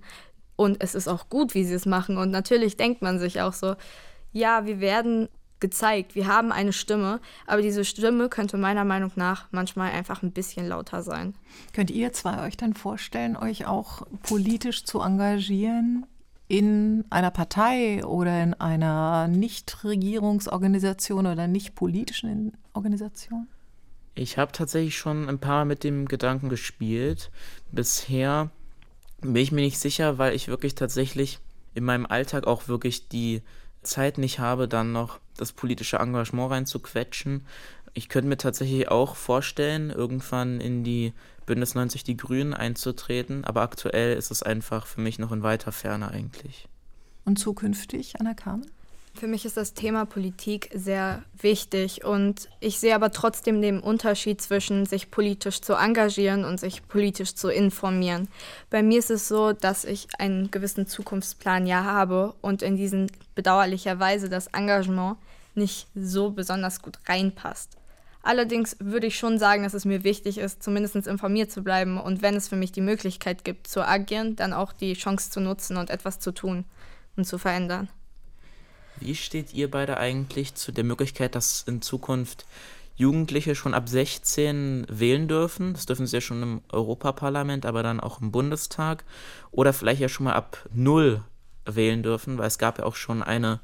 und 0.59 0.83
es 0.83 0.93
ist 0.93 1.07
auch 1.07 1.29
gut, 1.29 1.55
wie 1.55 1.63
sie 1.63 1.73
es 1.73 1.85
machen. 1.85 2.17
Und 2.17 2.31
natürlich 2.31 2.75
denkt 2.75 3.01
man 3.01 3.17
sich 3.17 3.39
auch 3.39 3.53
so, 3.53 3.75
ja, 4.33 4.65
wir 4.65 4.81
werden 4.81 5.29
gezeigt, 5.61 6.15
wir 6.15 6.27
haben 6.27 6.51
eine 6.51 6.73
Stimme, 6.73 7.21
aber 7.47 7.61
diese 7.61 7.85
Stimme 7.85 8.27
könnte 8.27 8.57
meiner 8.57 8.83
Meinung 8.83 9.13
nach 9.15 9.47
manchmal 9.51 9.91
einfach 9.91 10.21
ein 10.21 10.33
bisschen 10.33 10.67
lauter 10.67 11.01
sein. 11.01 11.33
Könnt 11.71 11.91
ihr 11.91 12.11
zwei 12.11 12.45
euch 12.45 12.57
dann 12.57 12.73
vorstellen, 12.73 13.37
euch 13.37 13.67
auch 13.67 14.05
politisch 14.23 14.83
zu 14.83 14.99
engagieren? 14.99 16.05
in 16.51 17.05
einer 17.11 17.29
Partei 17.29 18.03
oder 18.03 18.41
in 18.41 18.55
einer 18.55 19.27
Nichtregierungsorganisation 19.27 21.27
oder 21.27 21.45
nicht 21.45 21.75
politischen 21.75 22.57
Organisation? 22.73 23.47
Ich 24.15 24.39
habe 24.39 24.51
tatsächlich 24.51 24.97
schon 24.97 25.29
ein 25.29 25.37
paar 25.37 25.65
mit 25.65 25.83
dem 25.83 26.07
Gedanken 26.07 26.49
gespielt. 26.49 27.29
Bisher 27.71 28.49
bin 29.21 29.35
ich 29.35 29.51
mir 29.51 29.61
nicht 29.61 29.79
sicher, 29.79 30.17
weil 30.17 30.35
ich 30.35 30.47
wirklich 30.47 30.75
tatsächlich 30.75 31.39
in 31.73 31.83
meinem 31.83 32.05
Alltag 32.05 32.47
auch 32.47 32.67
wirklich 32.67 33.09
die 33.09 33.41
Zeit 33.83 34.17
nicht 34.17 34.39
habe, 34.39 34.67
dann 34.67 34.91
noch 34.91 35.19
das 35.37 35.53
politische 35.53 35.97
Engagement 35.97 36.51
reinzuquetschen. 36.51 37.45
Ich 37.93 38.09
könnte 38.09 38.27
mir 38.27 38.37
tatsächlich 38.37 38.89
auch 38.89 39.15
vorstellen, 39.15 39.89
irgendwann 39.89 40.59
in 40.59 40.83
die 40.83 41.13
Bündnis 41.45 41.75
90 41.75 42.03
Die 42.03 42.17
Grünen 42.17 42.53
einzutreten, 42.53 43.43
aber 43.43 43.61
aktuell 43.61 44.15
ist 44.15 44.31
es 44.31 44.43
einfach 44.43 44.85
für 44.85 45.01
mich 45.01 45.17
noch 45.17 45.31
in 45.31 45.43
weiter 45.43 45.71
Ferne 45.71 46.11
eigentlich. 46.11 46.67
Und 47.25 47.39
zukünftig, 47.39 48.19
Anna 48.19 48.33
Kamen? 48.33 48.69
Für 49.19 49.27
mich 49.27 49.43
ist 49.43 49.57
das 49.57 49.73
Thema 49.73 50.05
Politik 50.05 50.69
sehr 50.73 51.23
wichtig 51.37 52.05
und 52.05 52.47
ich 52.61 52.79
sehe 52.79 52.95
aber 52.95 53.11
trotzdem 53.11 53.61
den 53.61 53.81
Unterschied 53.81 54.39
zwischen 54.39 54.85
sich 54.85 55.11
politisch 55.11 55.59
zu 55.59 55.73
engagieren 55.73 56.45
und 56.45 56.57
sich 56.57 56.87
politisch 56.87 57.35
zu 57.35 57.49
informieren. 57.49 58.29
Bei 58.69 58.81
mir 58.81 58.97
ist 58.97 59.11
es 59.11 59.27
so, 59.27 59.51
dass 59.51 59.83
ich 59.83 60.07
einen 60.17 60.51
gewissen 60.51 60.87
Zukunftsplan 60.87 61.67
ja 61.67 61.83
habe 61.83 62.33
und 62.39 62.61
in 62.61 62.77
diesen 62.77 63.11
bedauerlicherweise 63.35 64.29
das 64.29 64.47
Engagement 64.47 65.17
nicht 65.53 65.87
so 65.95 66.29
besonders 66.29 66.81
gut 66.81 66.97
reinpasst. 67.05 67.75
Allerdings 68.23 68.77
würde 68.79 69.07
ich 69.07 69.17
schon 69.17 69.37
sagen, 69.37 69.63
dass 69.63 69.73
es 69.73 69.83
mir 69.83 70.05
wichtig 70.05 70.37
ist, 70.37 70.63
zumindest 70.63 70.95
informiert 70.95 71.51
zu 71.51 71.61
bleiben 71.61 71.99
und 71.99 72.21
wenn 72.21 72.37
es 72.37 72.47
für 72.47 72.55
mich 72.55 72.71
die 72.71 72.79
Möglichkeit 72.79 73.43
gibt, 73.43 73.67
zu 73.67 73.85
agieren, 73.85 74.37
dann 74.37 74.53
auch 74.53 74.71
die 74.71 74.93
Chance 74.93 75.29
zu 75.29 75.41
nutzen 75.41 75.75
und 75.75 75.89
etwas 75.89 76.19
zu 76.19 76.31
tun 76.31 76.63
und 77.17 77.25
zu 77.25 77.37
verändern. 77.37 77.89
Wie 78.99 79.15
steht 79.15 79.53
ihr 79.53 79.69
beide 79.71 79.97
eigentlich 79.97 80.55
zu 80.55 80.71
der 80.71 80.83
Möglichkeit, 80.83 81.35
dass 81.35 81.63
in 81.67 81.81
Zukunft 81.81 82.45
Jugendliche 82.95 83.55
schon 83.55 83.73
ab 83.73 83.87
16 83.87 84.87
wählen 84.89 85.27
dürfen? 85.27 85.73
Das 85.73 85.85
dürfen 85.85 86.05
sie 86.05 86.17
ja 86.17 86.21
schon 86.21 86.43
im 86.43 86.61
Europaparlament, 86.69 87.65
aber 87.65 87.81
dann 87.81 87.99
auch 87.99 88.21
im 88.21 88.31
Bundestag. 88.31 89.05
Oder 89.51 89.73
vielleicht 89.73 90.01
ja 90.01 90.09
schon 90.09 90.25
mal 90.25 90.33
ab 90.33 90.67
0 90.73 91.23
wählen 91.65 92.03
dürfen, 92.03 92.37
weil 92.37 92.47
es 92.47 92.57
gab 92.57 92.79
ja 92.79 92.85
auch 92.85 92.95
schon 92.95 93.23
eine 93.23 93.59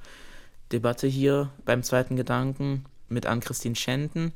Debatte 0.72 1.08
hier 1.08 1.52
beim 1.66 1.84
zweiten 1.84 2.16
Gedanken 2.16 2.86
mit 3.10 3.26
Ann-Christine 3.26 3.76
Schenten, 3.76 4.32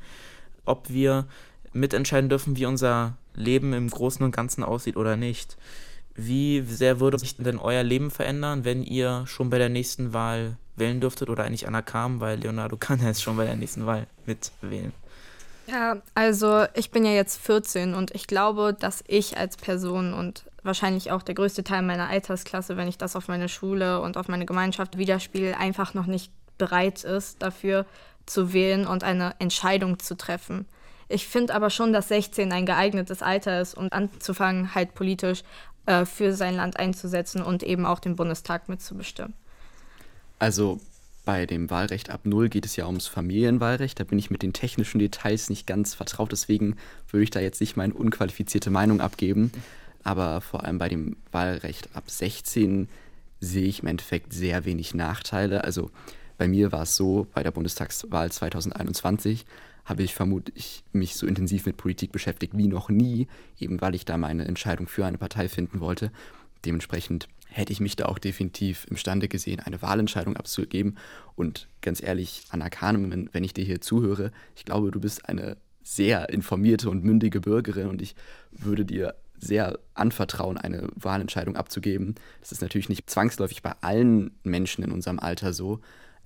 ob 0.64 0.90
wir 0.90 1.26
mitentscheiden 1.72 2.28
dürfen, 2.28 2.56
wie 2.56 2.66
unser 2.66 3.16
Leben 3.34 3.72
im 3.72 3.88
Großen 3.88 4.24
und 4.24 4.34
Ganzen 4.34 4.62
aussieht 4.64 4.96
oder 4.96 5.16
nicht. 5.16 5.56
Wie 6.14 6.60
sehr 6.62 7.00
würde 7.00 7.18
sich 7.18 7.36
denn 7.36 7.58
euer 7.58 7.82
Leben 7.82 8.10
verändern, 8.10 8.64
wenn 8.64 8.82
ihr 8.82 9.24
schon 9.26 9.50
bei 9.50 9.58
der 9.58 9.68
nächsten 9.68 10.12
Wahl 10.12 10.56
wählen 10.80 11.00
dürftet 11.00 11.30
oder 11.30 11.44
eigentlich 11.44 11.68
Anna 11.68 11.82
kam, 11.82 12.18
weil 12.18 12.38
Leonardo 12.40 12.76
kann 12.80 13.00
ja 13.00 13.06
jetzt 13.06 13.22
schon 13.22 13.36
bei 13.36 13.44
der 13.44 13.56
nächsten 13.56 13.86
Wahl 13.86 14.08
mitwählen. 14.26 14.92
Ja, 15.66 15.98
also 16.14 16.64
ich 16.74 16.90
bin 16.90 17.04
ja 17.04 17.12
jetzt 17.12 17.40
14 17.40 17.94
und 17.94 18.12
ich 18.12 18.26
glaube, 18.26 18.74
dass 18.78 19.04
ich 19.06 19.36
als 19.36 19.56
Person 19.56 20.12
und 20.12 20.44
wahrscheinlich 20.64 21.12
auch 21.12 21.22
der 21.22 21.36
größte 21.36 21.62
Teil 21.62 21.82
meiner 21.82 22.08
Altersklasse, 22.08 22.76
wenn 22.76 22.88
ich 22.88 22.98
das 22.98 23.14
auf 23.14 23.28
meine 23.28 23.48
Schule 23.48 24.00
und 24.00 24.16
auf 24.16 24.26
meine 24.26 24.46
Gemeinschaft 24.46 24.98
widerspiele, 24.98 25.56
einfach 25.56 25.94
noch 25.94 26.06
nicht 26.06 26.32
bereit 26.58 27.04
ist, 27.04 27.40
dafür 27.40 27.86
zu 28.26 28.52
wählen 28.52 28.86
und 28.86 29.04
eine 29.04 29.34
Entscheidung 29.38 30.00
zu 30.00 30.16
treffen. 30.16 30.66
Ich 31.08 31.26
finde 31.26 31.54
aber 31.54 31.70
schon, 31.70 31.92
dass 31.92 32.08
16 32.08 32.52
ein 32.52 32.66
geeignetes 32.66 33.22
Alter 33.22 33.60
ist, 33.60 33.74
um 33.74 33.88
anzufangen, 33.90 34.74
halt 34.74 34.94
politisch 34.94 35.42
äh, 35.86 36.04
für 36.04 36.32
sein 36.34 36.54
Land 36.54 36.78
einzusetzen 36.78 37.42
und 37.42 37.62
eben 37.62 37.86
auch 37.86 37.98
den 37.98 38.16
Bundestag 38.16 38.68
mitzubestimmen. 38.68 39.34
Also 40.40 40.80
bei 41.24 41.46
dem 41.46 41.70
Wahlrecht 41.70 42.10
ab 42.10 42.22
Null 42.24 42.48
geht 42.48 42.64
es 42.66 42.74
ja 42.74 42.86
ums 42.86 43.06
Familienwahlrecht. 43.06 44.00
Da 44.00 44.04
bin 44.04 44.18
ich 44.18 44.30
mit 44.30 44.42
den 44.42 44.52
technischen 44.52 44.98
Details 44.98 45.50
nicht 45.50 45.66
ganz 45.66 45.94
vertraut. 45.94 46.32
Deswegen 46.32 46.76
würde 47.10 47.22
ich 47.22 47.30
da 47.30 47.40
jetzt 47.40 47.60
nicht 47.60 47.76
meine 47.76 47.94
unqualifizierte 47.94 48.70
Meinung 48.70 49.00
abgeben. 49.00 49.52
Aber 50.02 50.40
vor 50.40 50.64
allem 50.64 50.78
bei 50.78 50.88
dem 50.88 51.16
Wahlrecht 51.30 51.90
ab 51.94 52.10
16 52.10 52.88
sehe 53.38 53.66
ich 53.66 53.80
im 53.82 53.88
Endeffekt 53.88 54.32
sehr 54.32 54.64
wenig 54.64 54.94
Nachteile. 54.94 55.62
Also 55.62 55.90
bei 56.38 56.48
mir 56.48 56.72
war 56.72 56.82
es 56.82 56.96
so, 56.96 57.26
bei 57.34 57.42
der 57.42 57.50
Bundestagswahl 57.50 58.32
2021 58.32 59.44
habe 59.84 60.02
ich 60.02 60.14
vermutlich 60.14 60.84
mich 60.92 61.16
so 61.16 61.26
intensiv 61.26 61.66
mit 61.66 61.76
Politik 61.76 62.12
beschäftigt 62.12 62.56
wie 62.56 62.66
noch 62.66 62.88
nie, 62.88 63.28
eben 63.58 63.80
weil 63.80 63.94
ich 63.94 64.04
da 64.04 64.16
meine 64.16 64.46
Entscheidung 64.46 64.86
für 64.86 65.04
eine 65.04 65.18
Partei 65.18 65.48
finden 65.48 65.80
wollte. 65.80 66.10
Dementsprechend 66.64 67.28
hätte 67.48 67.72
ich 67.72 67.80
mich 67.80 67.96
da 67.96 68.06
auch 68.06 68.18
definitiv 68.18 68.86
imstande 68.90 69.28
gesehen, 69.28 69.60
eine 69.60 69.82
Wahlentscheidung 69.82 70.36
abzugeben. 70.36 70.96
Und 71.34 71.68
ganz 71.80 72.02
ehrlich, 72.02 72.44
Anna 72.50 72.68
Kahnemann, 72.68 73.28
wenn 73.32 73.44
ich 73.44 73.54
dir 73.54 73.64
hier 73.64 73.80
zuhöre, 73.80 74.30
ich 74.54 74.64
glaube, 74.64 74.90
du 74.90 75.00
bist 75.00 75.28
eine 75.28 75.56
sehr 75.82 76.28
informierte 76.28 76.90
und 76.90 77.04
mündige 77.04 77.40
Bürgerin 77.40 77.88
und 77.88 78.02
ich 78.02 78.14
würde 78.52 78.84
dir 78.84 79.14
sehr 79.38 79.78
anvertrauen, 79.94 80.58
eine 80.58 80.88
Wahlentscheidung 80.94 81.56
abzugeben. 81.56 82.14
Das 82.40 82.52
ist 82.52 82.60
natürlich 82.60 82.90
nicht 82.90 83.08
zwangsläufig 83.08 83.62
bei 83.62 83.72
allen 83.80 84.32
Menschen 84.44 84.84
in 84.84 84.92
unserem 84.92 85.18
Alter 85.18 85.52
so, 85.52 85.80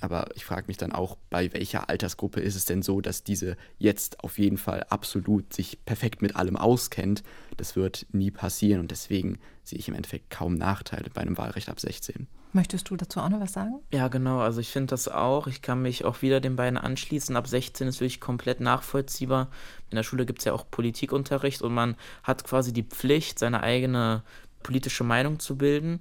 aber 0.04 0.28
ich 0.34 0.44
frage 0.44 0.66
mich 0.68 0.76
dann 0.76 0.92
auch, 0.92 1.16
bei 1.30 1.52
welcher 1.52 1.88
Altersgruppe 1.88 2.40
ist 2.40 2.54
es 2.54 2.64
denn 2.64 2.82
so, 2.82 3.00
dass 3.00 3.24
diese 3.24 3.56
jetzt 3.78 4.20
auf 4.22 4.38
jeden 4.38 4.58
Fall 4.58 4.84
absolut 4.90 5.52
sich 5.52 5.84
perfekt 5.84 6.22
mit 6.22 6.36
allem 6.36 6.56
auskennt. 6.56 7.22
Das 7.56 7.76
wird 7.76 8.06
nie 8.12 8.30
passieren 8.30 8.80
und 8.80 8.90
deswegen 8.90 9.38
sehe 9.62 9.78
ich 9.78 9.88
im 9.88 9.94
Endeffekt 9.94 10.30
kaum 10.30 10.54
Nachteile 10.54 11.10
bei 11.12 11.22
einem 11.22 11.38
Wahlrecht 11.38 11.68
ab 11.68 11.80
16. 11.80 12.26
Möchtest 12.52 12.88
du 12.88 12.96
dazu 12.96 13.18
auch 13.18 13.28
noch 13.28 13.40
was 13.40 13.52
sagen? 13.52 13.80
Ja, 13.92 14.06
genau. 14.06 14.38
Also 14.38 14.60
ich 14.60 14.68
finde 14.68 14.88
das 14.88 15.08
auch. 15.08 15.48
Ich 15.48 15.60
kann 15.60 15.82
mich 15.82 16.04
auch 16.04 16.22
wieder 16.22 16.40
den 16.40 16.54
beiden 16.54 16.78
anschließen. 16.78 17.34
Ab 17.34 17.48
16 17.48 17.88
ist 17.88 18.00
wirklich 18.00 18.20
komplett 18.20 18.60
nachvollziehbar. 18.60 19.48
In 19.90 19.96
der 19.96 20.04
Schule 20.04 20.24
gibt 20.24 20.38
es 20.38 20.44
ja 20.44 20.52
auch 20.52 20.70
Politikunterricht 20.70 21.62
und 21.62 21.74
man 21.74 21.96
hat 22.22 22.44
quasi 22.44 22.72
die 22.72 22.84
Pflicht, 22.84 23.40
seine 23.40 23.64
eigene 23.64 24.22
politische 24.62 25.02
Meinung 25.02 25.40
zu 25.40 25.56
bilden. 25.58 25.98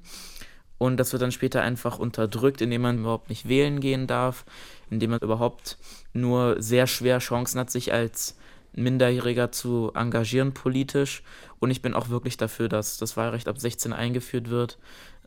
Und 0.78 0.98
das 0.98 1.14
wird 1.14 1.22
dann 1.22 1.32
später 1.32 1.62
einfach 1.62 2.00
unterdrückt, 2.00 2.62
indem 2.62 2.82
man 2.82 3.00
überhaupt 3.00 3.30
nicht 3.30 3.48
wählen 3.48 3.80
gehen 3.80 4.08
darf, 4.08 4.46
indem 4.90 5.12
man 5.12 5.20
überhaupt 5.20 5.78
nur 6.14 6.62
sehr 6.62 6.88
schwer 6.88 7.20
Chancen 7.20 7.60
hat, 7.60 7.72
sich 7.72 7.94
als 7.94 8.38
Minderjähriger 8.74 9.52
zu 9.52 9.92
engagieren 9.94 10.54
politisch. 10.54 11.24
Und 11.60 11.72
ich 11.72 11.82
bin 11.82 11.94
auch 11.94 12.10
wirklich 12.10 12.38
dafür, 12.38 12.70
dass 12.70 12.98
das 12.98 13.16
Wahlrecht 13.16 13.48
ab 13.48 13.60
16 13.60 13.94
eingeführt 13.94 14.50
wird, 14.50 14.78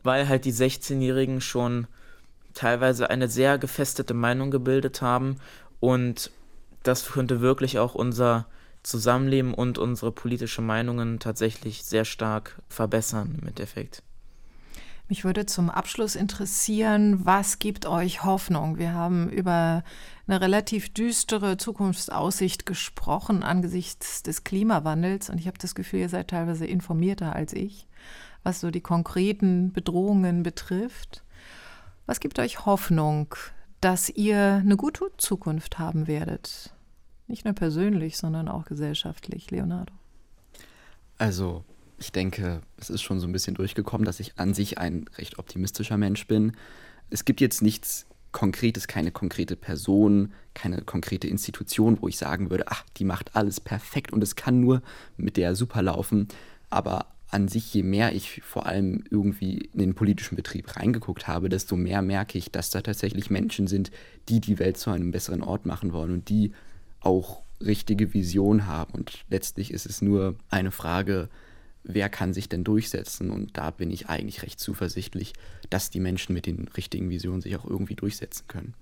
weil 0.03 0.27
halt 0.27 0.45
die 0.45 0.53
16-Jährigen 0.53 1.41
schon 1.41 1.87
teilweise 2.53 3.09
eine 3.09 3.27
sehr 3.27 3.57
gefestete 3.57 4.13
Meinung 4.13 4.51
gebildet 4.51 5.01
haben. 5.01 5.37
Und 5.79 6.31
das 6.83 7.11
könnte 7.11 7.41
wirklich 7.41 7.79
auch 7.79 7.95
unser 7.95 8.47
Zusammenleben 8.83 9.53
und 9.53 9.77
unsere 9.77 10.11
politische 10.11 10.61
Meinungen 10.61 11.19
tatsächlich 11.19 11.83
sehr 11.83 12.05
stark 12.05 12.61
verbessern 12.69 13.37
im 13.41 13.47
Endeffekt. 13.47 14.01
Mich 15.09 15.23
würde 15.23 15.45
zum 15.45 15.69
Abschluss 15.69 16.15
interessieren, 16.15 17.25
was 17.25 17.59
gibt 17.59 17.85
euch 17.85 18.25
Hoffnung? 18.25 18.77
Wir 18.77 18.93
haben 18.93 19.29
über 19.29 19.83
eine 20.27 20.41
relativ 20.41 20.93
düstere 20.93 21.55
Zukunftsaussicht 21.55 22.65
gesprochen 22.65 23.41
angesichts 23.41 24.21
des 24.21 24.43
Klimawandels 24.43 25.29
und 25.29 25.39
ich 25.39 25.47
habe 25.47 25.57
das 25.59 25.75
Gefühl, 25.75 26.01
ihr 26.01 26.09
seid 26.09 26.29
teilweise 26.29 26.65
informierter 26.65 27.33
als 27.33 27.53
ich, 27.53 27.87
was 28.43 28.59
so 28.59 28.69
die 28.69 28.81
konkreten 28.81 29.71
Bedrohungen 29.71 30.43
betrifft. 30.43 31.23
Was 32.05 32.19
gibt 32.19 32.37
euch 32.39 32.65
Hoffnung, 32.65 33.33
dass 33.79 34.09
ihr 34.09 34.61
eine 34.61 34.75
gute 34.75 35.05
Zukunft 35.17 35.79
haben 35.79 36.07
werdet? 36.07 36.73
Nicht 37.27 37.45
nur 37.45 37.53
persönlich, 37.53 38.17
sondern 38.17 38.49
auch 38.49 38.65
gesellschaftlich, 38.65 39.51
Leonardo. 39.51 39.93
Also 41.17 41.63
ich 41.97 42.11
denke, 42.11 42.61
es 42.77 42.89
ist 42.89 43.01
schon 43.01 43.19
so 43.19 43.27
ein 43.27 43.31
bisschen 43.31 43.55
durchgekommen, 43.55 44.05
dass 44.05 44.19
ich 44.19 44.37
an 44.37 44.53
sich 44.53 44.77
ein 44.77 45.05
recht 45.17 45.39
optimistischer 45.39 45.97
Mensch 45.97 46.27
bin. 46.27 46.53
Es 47.09 47.25
gibt 47.25 47.41
jetzt 47.41 47.61
nichts 47.61 48.05
Konkretes, 48.31 48.87
keine 48.87 49.11
konkrete 49.11 49.55
Person, 49.55 50.33
keine 50.53 50.81
konkrete 50.81 51.27
Institution, 51.27 51.97
wo 52.01 52.07
ich 52.07 52.17
sagen 52.17 52.51
würde, 52.51 52.65
ach, 52.67 52.83
die 52.97 53.05
macht 53.05 53.35
alles 53.35 53.59
perfekt 53.59 54.13
und 54.13 54.21
es 54.21 54.35
kann 54.35 54.59
nur 54.59 54.83
mit 55.15 55.37
der 55.37 55.55
super 55.55 55.81
laufen. 55.81 56.27
Aber 56.69 57.07
an 57.29 57.47
sich, 57.47 57.73
je 57.73 57.83
mehr 57.83 58.13
ich 58.13 58.41
vor 58.43 58.67
allem 58.67 59.03
irgendwie 59.09 59.69
in 59.73 59.79
den 59.79 59.95
politischen 59.95 60.35
Betrieb 60.35 60.75
reingeguckt 60.75 61.27
habe, 61.27 61.49
desto 61.49 61.75
mehr 61.75 62.01
merke 62.01 62.37
ich, 62.37 62.51
dass 62.51 62.69
da 62.69 62.81
tatsächlich 62.81 63.29
Menschen 63.29 63.67
sind, 63.67 63.91
die 64.29 64.39
die 64.39 64.59
Welt 64.59 64.77
zu 64.77 64.91
einem 64.91 65.11
besseren 65.11 65.41
Ort 65.41 65.65
machen 65.65 65.91
wollen 65.91 66.13
und 66.13 66.29
die 66.29 66.51
auch 66.99 67.41
richtige 67.59 68.13
Vision 68.13 68.67
haben. 68.67 68.93
Und 68.93 69.25
letztlich 69.29 69.71
ist 69.71 69.85
es 69.85 70.01
nur 70.01 70.35
eine 70.49 70.71
Frage, 70.71 71.29
wer 71.87 72.09
kann 72.09 72.33
sich 72.33 72.49
denn 72.49 72.63
durchsetzen? 72.63 73.31
Und 73.31 73.57
da 73.57 73.71
bin 73.71 73.89
ich 73.89 74.09
eigentlich 74.09 74.43
recht 74.43 74.59
zuversichtlich, 74.59 75.33
dass 75.69 75.89
die 75.89 75.99
Menschen 75.99 76.33
mit 76.33 76.45
den 76.45 76.67
richtigen 76.75 77.09
Visionen 77.09 77.41
sich 77.41 77.55
auch 77.55 77.65
irgendwie 77.65 77.95
durchsetzen 77.95 78.47
können. 78.47 78.73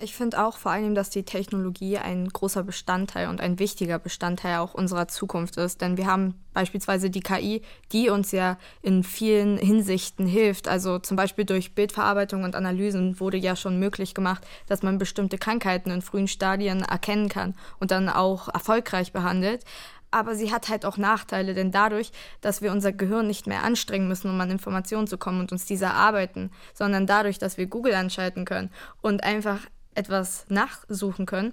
Ich 0.00 0.14
finde 0.14 0.44
auch 0.44 0.58
vor 0.58 0.70
allem, 0.70 0.94
dass 0.94 1.10
die 1.10 1.24
Technologie 1.24 1.98
ein 1.98 2.28
großer 2.28 2.62
Bestandteil 2.62 3.26
und 3.26 3.40
ein 3.40 3.58
wichtiger 3.58 3.98
Bestandteil 3.98 4.58
auch 4.58 4.72
unserer 4.72 5.08
Zukunft 5.08 5.56
ist. 5.56 5.80
Denn 5.80 5.96
wir 5.96 6.06
haben 6.06 6.34
beispielsweise 6.54 7.10
die 7.10 7.20
KI, 7.20 7.62
die 7.90 8.08
uns 8.08 8.30
ja 8.30 8.58
in 8.80 9.02
vielen 9.02 9.58
Hinsichten 9.58 10.24
hilft. 10.24 10.68
Also 10.68 11.00
zum 11.00 11.16
Beispiel 11.16 11.44
durch 11.44 11.74
Bildverarbeitung 11.74 12.44
und 12.44 12.54
Analysen 12.54 13.18
wurde 13.18 13.38
ja 13.38 13.56
schon 13.56 13.80
möglich 13.80 14.14
gemacht, 14.14 14.46
dass 14.68 14.84
man 14.84 14.98
bestimmte 14.98 15.36
Krankheiten 15.36 15.90
in 15.90 16.00
frühen 16.00 16.28
Stadien 16.28 16.82
erkennen 16.82 17.28
kann 17.28 17.56
und 17.80 17.90
dann 17.90 18.08
auch 18.08 18.48
erfolgreich 18.48 19.12
behandelt 19.12 19.64
aber 20.10 20.34
sie 20.34 20.52
hat 20.52 20.68
halt 20.68 20.84
auch 20.84 20.96
Nachteile, 20.96 21.54
denn 21.54 21.70
dadurch, 21.70 22.12
dass 22.40 22.62
wir 22.62 22.72
unser 22.72 22.92
Gehirn 22.92 23.26
nicht 23.26 23.46
mehr 23.46 23.62
anstrengen 23.62 24.08
müssen, 24.08 24.30
um 24.30 24.40
an 24.40 24.50
Informationen 24.50 25.06
zu 25.06 25.18
kommen 25.18 25.40
und 25.40 25.52
uns 25.52 25.66
diese 25.66 25.86
erarbeiten, 25.86 26.50
sondern 26.74 27.06
dadurch, 27.06 27.38
dass 27.38 27.58
wir 27.58 27.66
Google 27.66 27.94
anschalten 27.94 28.44
können 28.44 28.70
und 29.02 29.22
einfach 29.24 29.60
etwas 29.94 30.46
nachsuchen 30.48 31.26
können, 31.26 31.52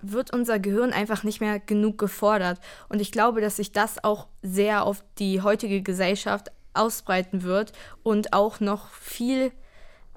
wird 0.00 0.32
unser 0.32 0.58
Gehirn 0.58 0.92
einfach 0.92 1.22
nicht 1.22 1.40
mehr 1.40 1.60
genug 1.60 1.96
gefordert. 1.98 2.58
Und 2.88 3.00
ich 3.00 3.12
glaube, 3.12 3.40
dass 3.40 3.56
sich 3.56 3.72
das 3.72 4.02
auch 4.02 4.26
sehr 4.42 4.84
auf 4.84 5.04
die 5.18 5.42
heutige 5.42 5.82
Gesellschaft 5.82 6.50
ausbreiten 6.74 7.42
wird 7.42 7.72
und 8.02 8.32
auch 8.32 8.60
noch 8.60 8.90
viel, 8.90 9.52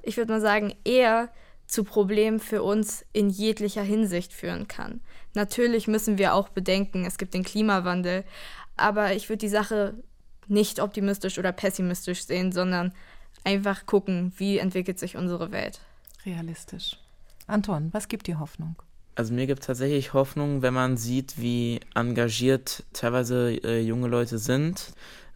ich 0.02 0.18
würde 0.18 0.34
mal 0.34 0.42
sagen, 0.42 0.74
eher 0.84 1.30
zu 1.68 1.84
Problemen 1.84 2.40
für 2.40 2.64
uns 2.64 3.06
in 3.14 3.30
jeglicher 3.30 3.84
Hinsicht 3.84 4.34
führen 4.34 4.68
kann. 4.68 5.02
Natürlich 5.34 5.88
müssen 5.88 6.18
wir 6.18 6.34
auch 6.34 6.50
bedenken, 6.50 7.06
es 7.06 7.18
gibt 7.18 7.34
den 7.34 7.44
Klimawandel, 7.44 8.24
aber 8.78 9.14
ich 9.14 9.30
würde 9.30 9.40
die 9.40 9.50
Sache 9.50 9.96
nicht 10.48 10.80
optimistisch 10.80 11.40
oder 11.40 11.52
pessimistisch 11.52 12.26
sehen, 12.26 12.52
sondern 12.52 12.94
einfach 13.44 13.86
gucken, 13.86 14.34
wie 14.38 14.58
entwickelt 14.58 15.00
sich 15.00 15.18
unsere 15.18 15.52
Welt. 15.52 15.82
Realistisch. 16.26 16.98
Anton, 17.48 17.90
was 17.92 18.08
gibt 18.08 18.28
dir 18.28 18.40
Hoffnung? 18.40 18.76
Also 19.16 19.34
mir 19.34 19.48
gibt 19.48 19.64
tatsächlich 19.64 20.14
Hoffnung, 20.14 20.62
wenn 20.62 20.74
man 20.74 20.98
sieht, 20.98 21.40
wie 21.40 21.80
engagiert 21.94 22.84
teilweise 22.92 23.52
äh, 23.64 23.80
junge 23.80 24.08
Leute 24.08 24.38
sind. 24.38 24.94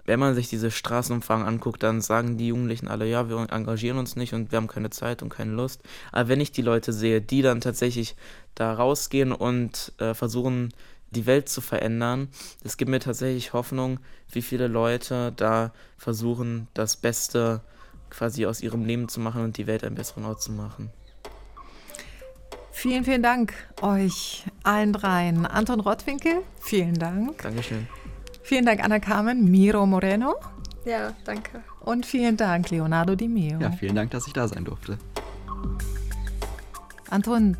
Wenn 0.09 0.19
man 0.19 0.33
sich 0.33 0.49
diese 0.49 0.71
Straßenumfragen 0.71 1.45
anguckt, 1.45 1.83
dann 1.83 2.01
sagen 2.01 2.35
die 2.35 2.47
Jugendlichen 2.47 2.87
alle, 2.87 3.05
ja, 3.05 3.29
wir 3.29 3.45
engagieren 3.51 3.99
uns 3.99 4.15
nicht 4.15 4.33
und 4.33 4.51
wir 4.51 4.57
haben 4.57 4.65
keine 4.65 4.89
Zeit 4.89 5.21
und 5.21 5.29
keine 5.29 5.51
Lust. 5.51 5.83
Aber 6.11 6.29
wenn 6.29 6.41
ich 6.41 6.51
die 6.51 6.63
Leute 6.63 6.93
sehe, 6.93 7.21
die 7.21 7.43
dann 7.43 7.61
tatsächlich 7.61 8.15
da 8.55 8.73
rausgehen 8.73 9.31
und 9.31 9.93
äh, 9.99 10.15
versuchen, 10.15 10.73
die 11.11 11.27
Welt 11.27 11.47
zu 11.47 11.61
verändern, 11.61 12.29
es 12.63 12.77
gibt 12.77 12.89
mir 12.89 12.99
tatsächlich 12.99 13.53
Hoffnung, 13.53 13.99
wie 14.31 14.41
viele 14.41 14.67
Leute 14.67 15.31
da 15.35 15.73
versuchen, 15.95 16.67
das 16.73 16.97
Beste 16.97 17.61
quasi 18.09 18.47
aus 18.47 18.61
ihrem 18.61 18.85
Leben 18.85 19.09
zu 19.09 19.19
machen 19.19 19.43
und 19.43 19.57
die 19.57 19.67
Welt 19.67 19.83
einen 19.83 19.93
besseren 19.93 20.25
Ort 20.25 20.41
zu 20.41 20.51
machen. 20.51 20.89
Vielen, 22.71 23.03
vielen 23.03 23.21
Dank 23.21 23.53
euch 23.83 24.45
allen 24.63 24.91
dreien. 24.91 25.45
Anton 25.45 25.81
Rottwinkel, 25.81 26.41
vielen 26.59 26.95
Dank. 26.95 27.43
Dankeschön. 27.43 27.87
Vielen 28.49 28.65
Dank, 28.65 28.83
Anna 28.83 28.97
Carmen, 28.97 29.51
Miro 29.51 29.85
Moreno. 29.85 30.33
Ja, 30.83 31.13
danke. 31.23 31.63
Und 31.81 32.03
vielen 32.03 32.35
Dank, 32.35 32.71
Leonardo 32.71 33.13
Di 33.13 33.27
Meo. 33.27 33.59
Ja, 33.59 33.69
vielen 33.69 33.93
Dank, 33.93 34.09
dass 34.09 34.25
ich 34.25 34.33
da 34.33 34.47
sein 34.47 34.65
durfte. 34.65 34.97
Anton, 37.11 37.57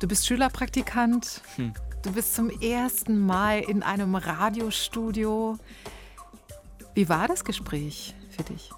du 0.00 0.08
bist 0.08 0.26
Schülerpraktikant. 0.26 1.40
Hm. 1.54 1.72
Du 2.02 2.10
bist 2.10 2.34
zum 2.34 2.50
ersten 2.50 3.24
Mal 3.24 3.60
in 3.60 3.84
einem 3.84 4.16
Radiostudio. 4.16 5.56
Wie 6.94 7.08
war 7.08 7.28
das 7.28 7.44
Gespräch 7.44 8.16
für 8.30 8.42
dich? 8.42 8.72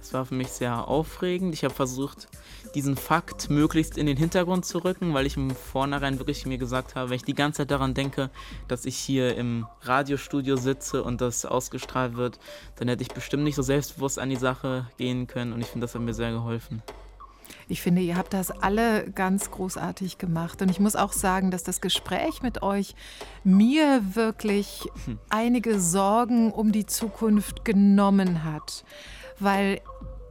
Es 0.00 0.14
war 0.14 0.24
für 0.24 0.34
mich 0.34 0.48
sehr 0.48 0.88
aufregend. 0.88 1.52
Ich 1.52 1.62
habe 1.62 1.74
versucht, 1.74 2.26
diesen 2.74 2.96
Fakt 2.96 3.50
möglichst 3.50 3.98
in 3.98 4.06
den 4.06 4.16
Hintergrund 4.16 4.64
zu 4.64 4.78
rücken, 4.78 5.14
weil 5.14 5.26
ich 5.26 5.36
im 5.36 5.50
Vornherein 5.50 6.18
wirklich 6.18 6.46
mir 6.46 6.58
gesagt 6.58 6.94
habe, 6.94 7.10
wenn 7.10 7.16
ich 7.16 7.24
die 7.24 7.34
ganze 7.34 7.58
Zeit 7.58 7.70
daran 7.70 7.94
denke, 7.94 8.30
dass 8.68 8.84
ich 8.84 8.96
hier 8.96 9.36
im 9.36 9.66
Radiostudio 9.82 10.56
sitze 10.56 11.02
und 11.02 11.20
das 11.20 11.44
ausgestrahlt 11.44 12.16
wird, 12.16 12.38
dann 12.76 12.88
hätte 12.88 13.02
ich 13.02 13.08
bestimmt 13.08 13.44
nicht 13.44 13.56
so 13.56 13.62
selbstbewusst 13.62 14.18
an 14.18 14.30
die 14.30 14.36
Sache 14.36 14.86
gehen 14.96 15.26
können 15.26 15.52
und 15.52 15.60
ich 15.60 15.66
finde, 15.66 15.84
das 15.84 15.94
hat 15.94 16.02
mir 16.02 16.14
sehr 16.14 16.32
geholfen. 16.32 16.82
Ich 17.68 17.80
finde, 17.80 18.02
ihr 18.02 18.16
habt 18.16 18.34
das 18.34 18.50
alle 18.50 19.10
ganz 19.10 19.50
großartig 19.50 20.18
gemacht. 20.18 20.60
Und 20.62 20.70
ich 20.70 20.80
muss 20.80 20.96
auch 20.96 21.12
sagen, 21.12 21.50
dass 21.50 21.62
das 21.62 21.80
Gespräch 21.80 22.42
mit 22.42 22.62
euch 22.62 22.94
mir 23.44 24.02
wirklich 24.14 24.88
hm. 25.04 25.18
einige 25.30 25.80
Sorgen 25.80 26.52
um 26.52 26.72
die 26.72 26.86
Zukunft 26.86 27.64
genommen 27.64 28.44
hat. 28.44 28.84
Weil 29.38 29.80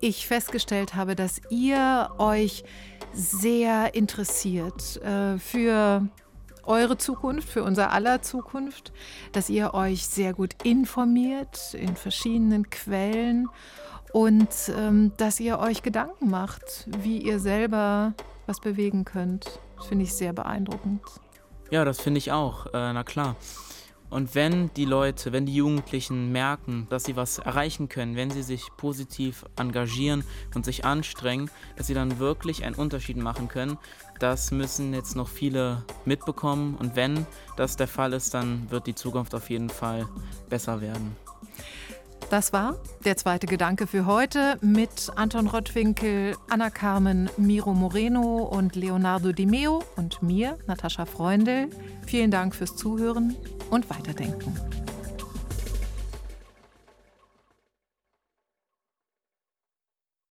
ich 0.02 0.28
festgestellt 0.28 0.96
habe, 0.96 1.16
dass 1.16 1.42
ihr 1.50 2.10
euch 2.18 2.64
sehr 3.14 3.94
interessiert 3.96 5.02
äh, 5.04 5.38
für 5.38 6.08
eure 6.64 6.98
Zukunft, 6.98 7.50
für 7.50 7.64
unser 7.64 7.92
aller 7.92 8.22
Zukunft, 8.22 8.92
dass 9.32 9.50
ihr 9.50 9.74
euch 9.74 10.06
sehr 10.06 10.34
gut 10.34 10.56
informiert 10.64 11.74
in 11.74 11.96
verschiedenen 11.96 12.70
Quellen 12.70 13.48
und 14.14 14.50
ähm, 14.76 15.12
dass 15.18 15.40
ihr 15.40 15.60
euch 15.60 15.84
Gedanken 15.84 16.30
macht, 16.30 16.88
wie 16.88 17.18
ihr 17.18 17.40
selber 17.40 18.14
was 18.46 18.60
bewegen 18.60 19.06
könnt. 19.06 19.60
Das 19.78 19.88
finde 19.88 20.04
ich 20.04 20.14
sehr 20.14 20.34
beeindruckend. 20.34 21.02
Ja, 21.72 21.86
das 21.86 22.02
finde 22.02 22.18
ich 22.18 22.32
auch, 22.32 22.68
äh, 22.68 22.94
na 22.94 23.04
klar. 23.04 23.36
Und 24.12 24.36
wenn 24.36 24.72
die 24.74 24.86
Leute, 24.86 25.32
wenn 25.32 25.46
die 25.46 25.56
Jugendlichen 25.56 26.34
merken, 26.34 26.86
dass 26.90 27.06
sie 27.06 27.16
was 27.16 27.40
erreichen 27.40 27.88
können, 27.88 28.18
wenn 28.18 28.30
sie 28.30 28.44
sich 28.44 28.68
positiv 28.76 29.46
engagieren 29.56 30.26
und 30.54 30.66
sich 30.66 30.84
anstrengen, 30.84 31.50
dass 31.78 31.88
sie 31.88 31.94
dann 31.94 32.20
wirklich 32.20 32.66
einen 32.66 32.76
Unterschied 32.76 33.16
machen 33.16 33.48
können, 33.48 33.78
das 34.20 34.52
müssen 34.52 34.94
jetzt 34.94 35.16
noch 35.16 35.30
viele 35.30 35.86
mitbekommen. 36.04 36.76
Und 36.76 36.98
wenn 36.98 37.26
das 37.56 37.78
der 37.78 37.88
Fall 37.88 38.12
ist, 38.12 38.34
dann 38.34 38.70
wird 38.70 38.86
die 38.86 38.96
Zukunft 38.96 39.34
auf 39.34 39.50
jeden 39.50 39.70
Fall 39.70 40.08
besser 40.50 40.82
werden. 40.82 41.16
Das 42.32 42.54
war 42.54 42.78
der 43.04 43.18
zweite 43.18 43.46
Gedanke 43.46 43.88
für 43.88 44.06
heute 44.06 44.58
mit 44.62 45.12
Anton 45.18 45.48
Rottwinkel, 45.48 46.38
Anna 46.50 46.70
Carmen, 46.70 47.30
Miro 47.36 47.74
Moreno 47.74 48.44
und 48.44 48.78
Leonardo 48.78 49.34
Di 49.34 49.46
Meo 49.46 49.84
und 49.98 50.24
mir, 50.24 50.58
Natascha 50.66 51.06
Freundel. 51.06 51.68
Vielen 52.08 52.32
Dank 52.32 52.56
fürs 52.56 52.78
Zuhören 52.78 53.36
und 53.70 53.90
Weiterdenken. 53.90 54.56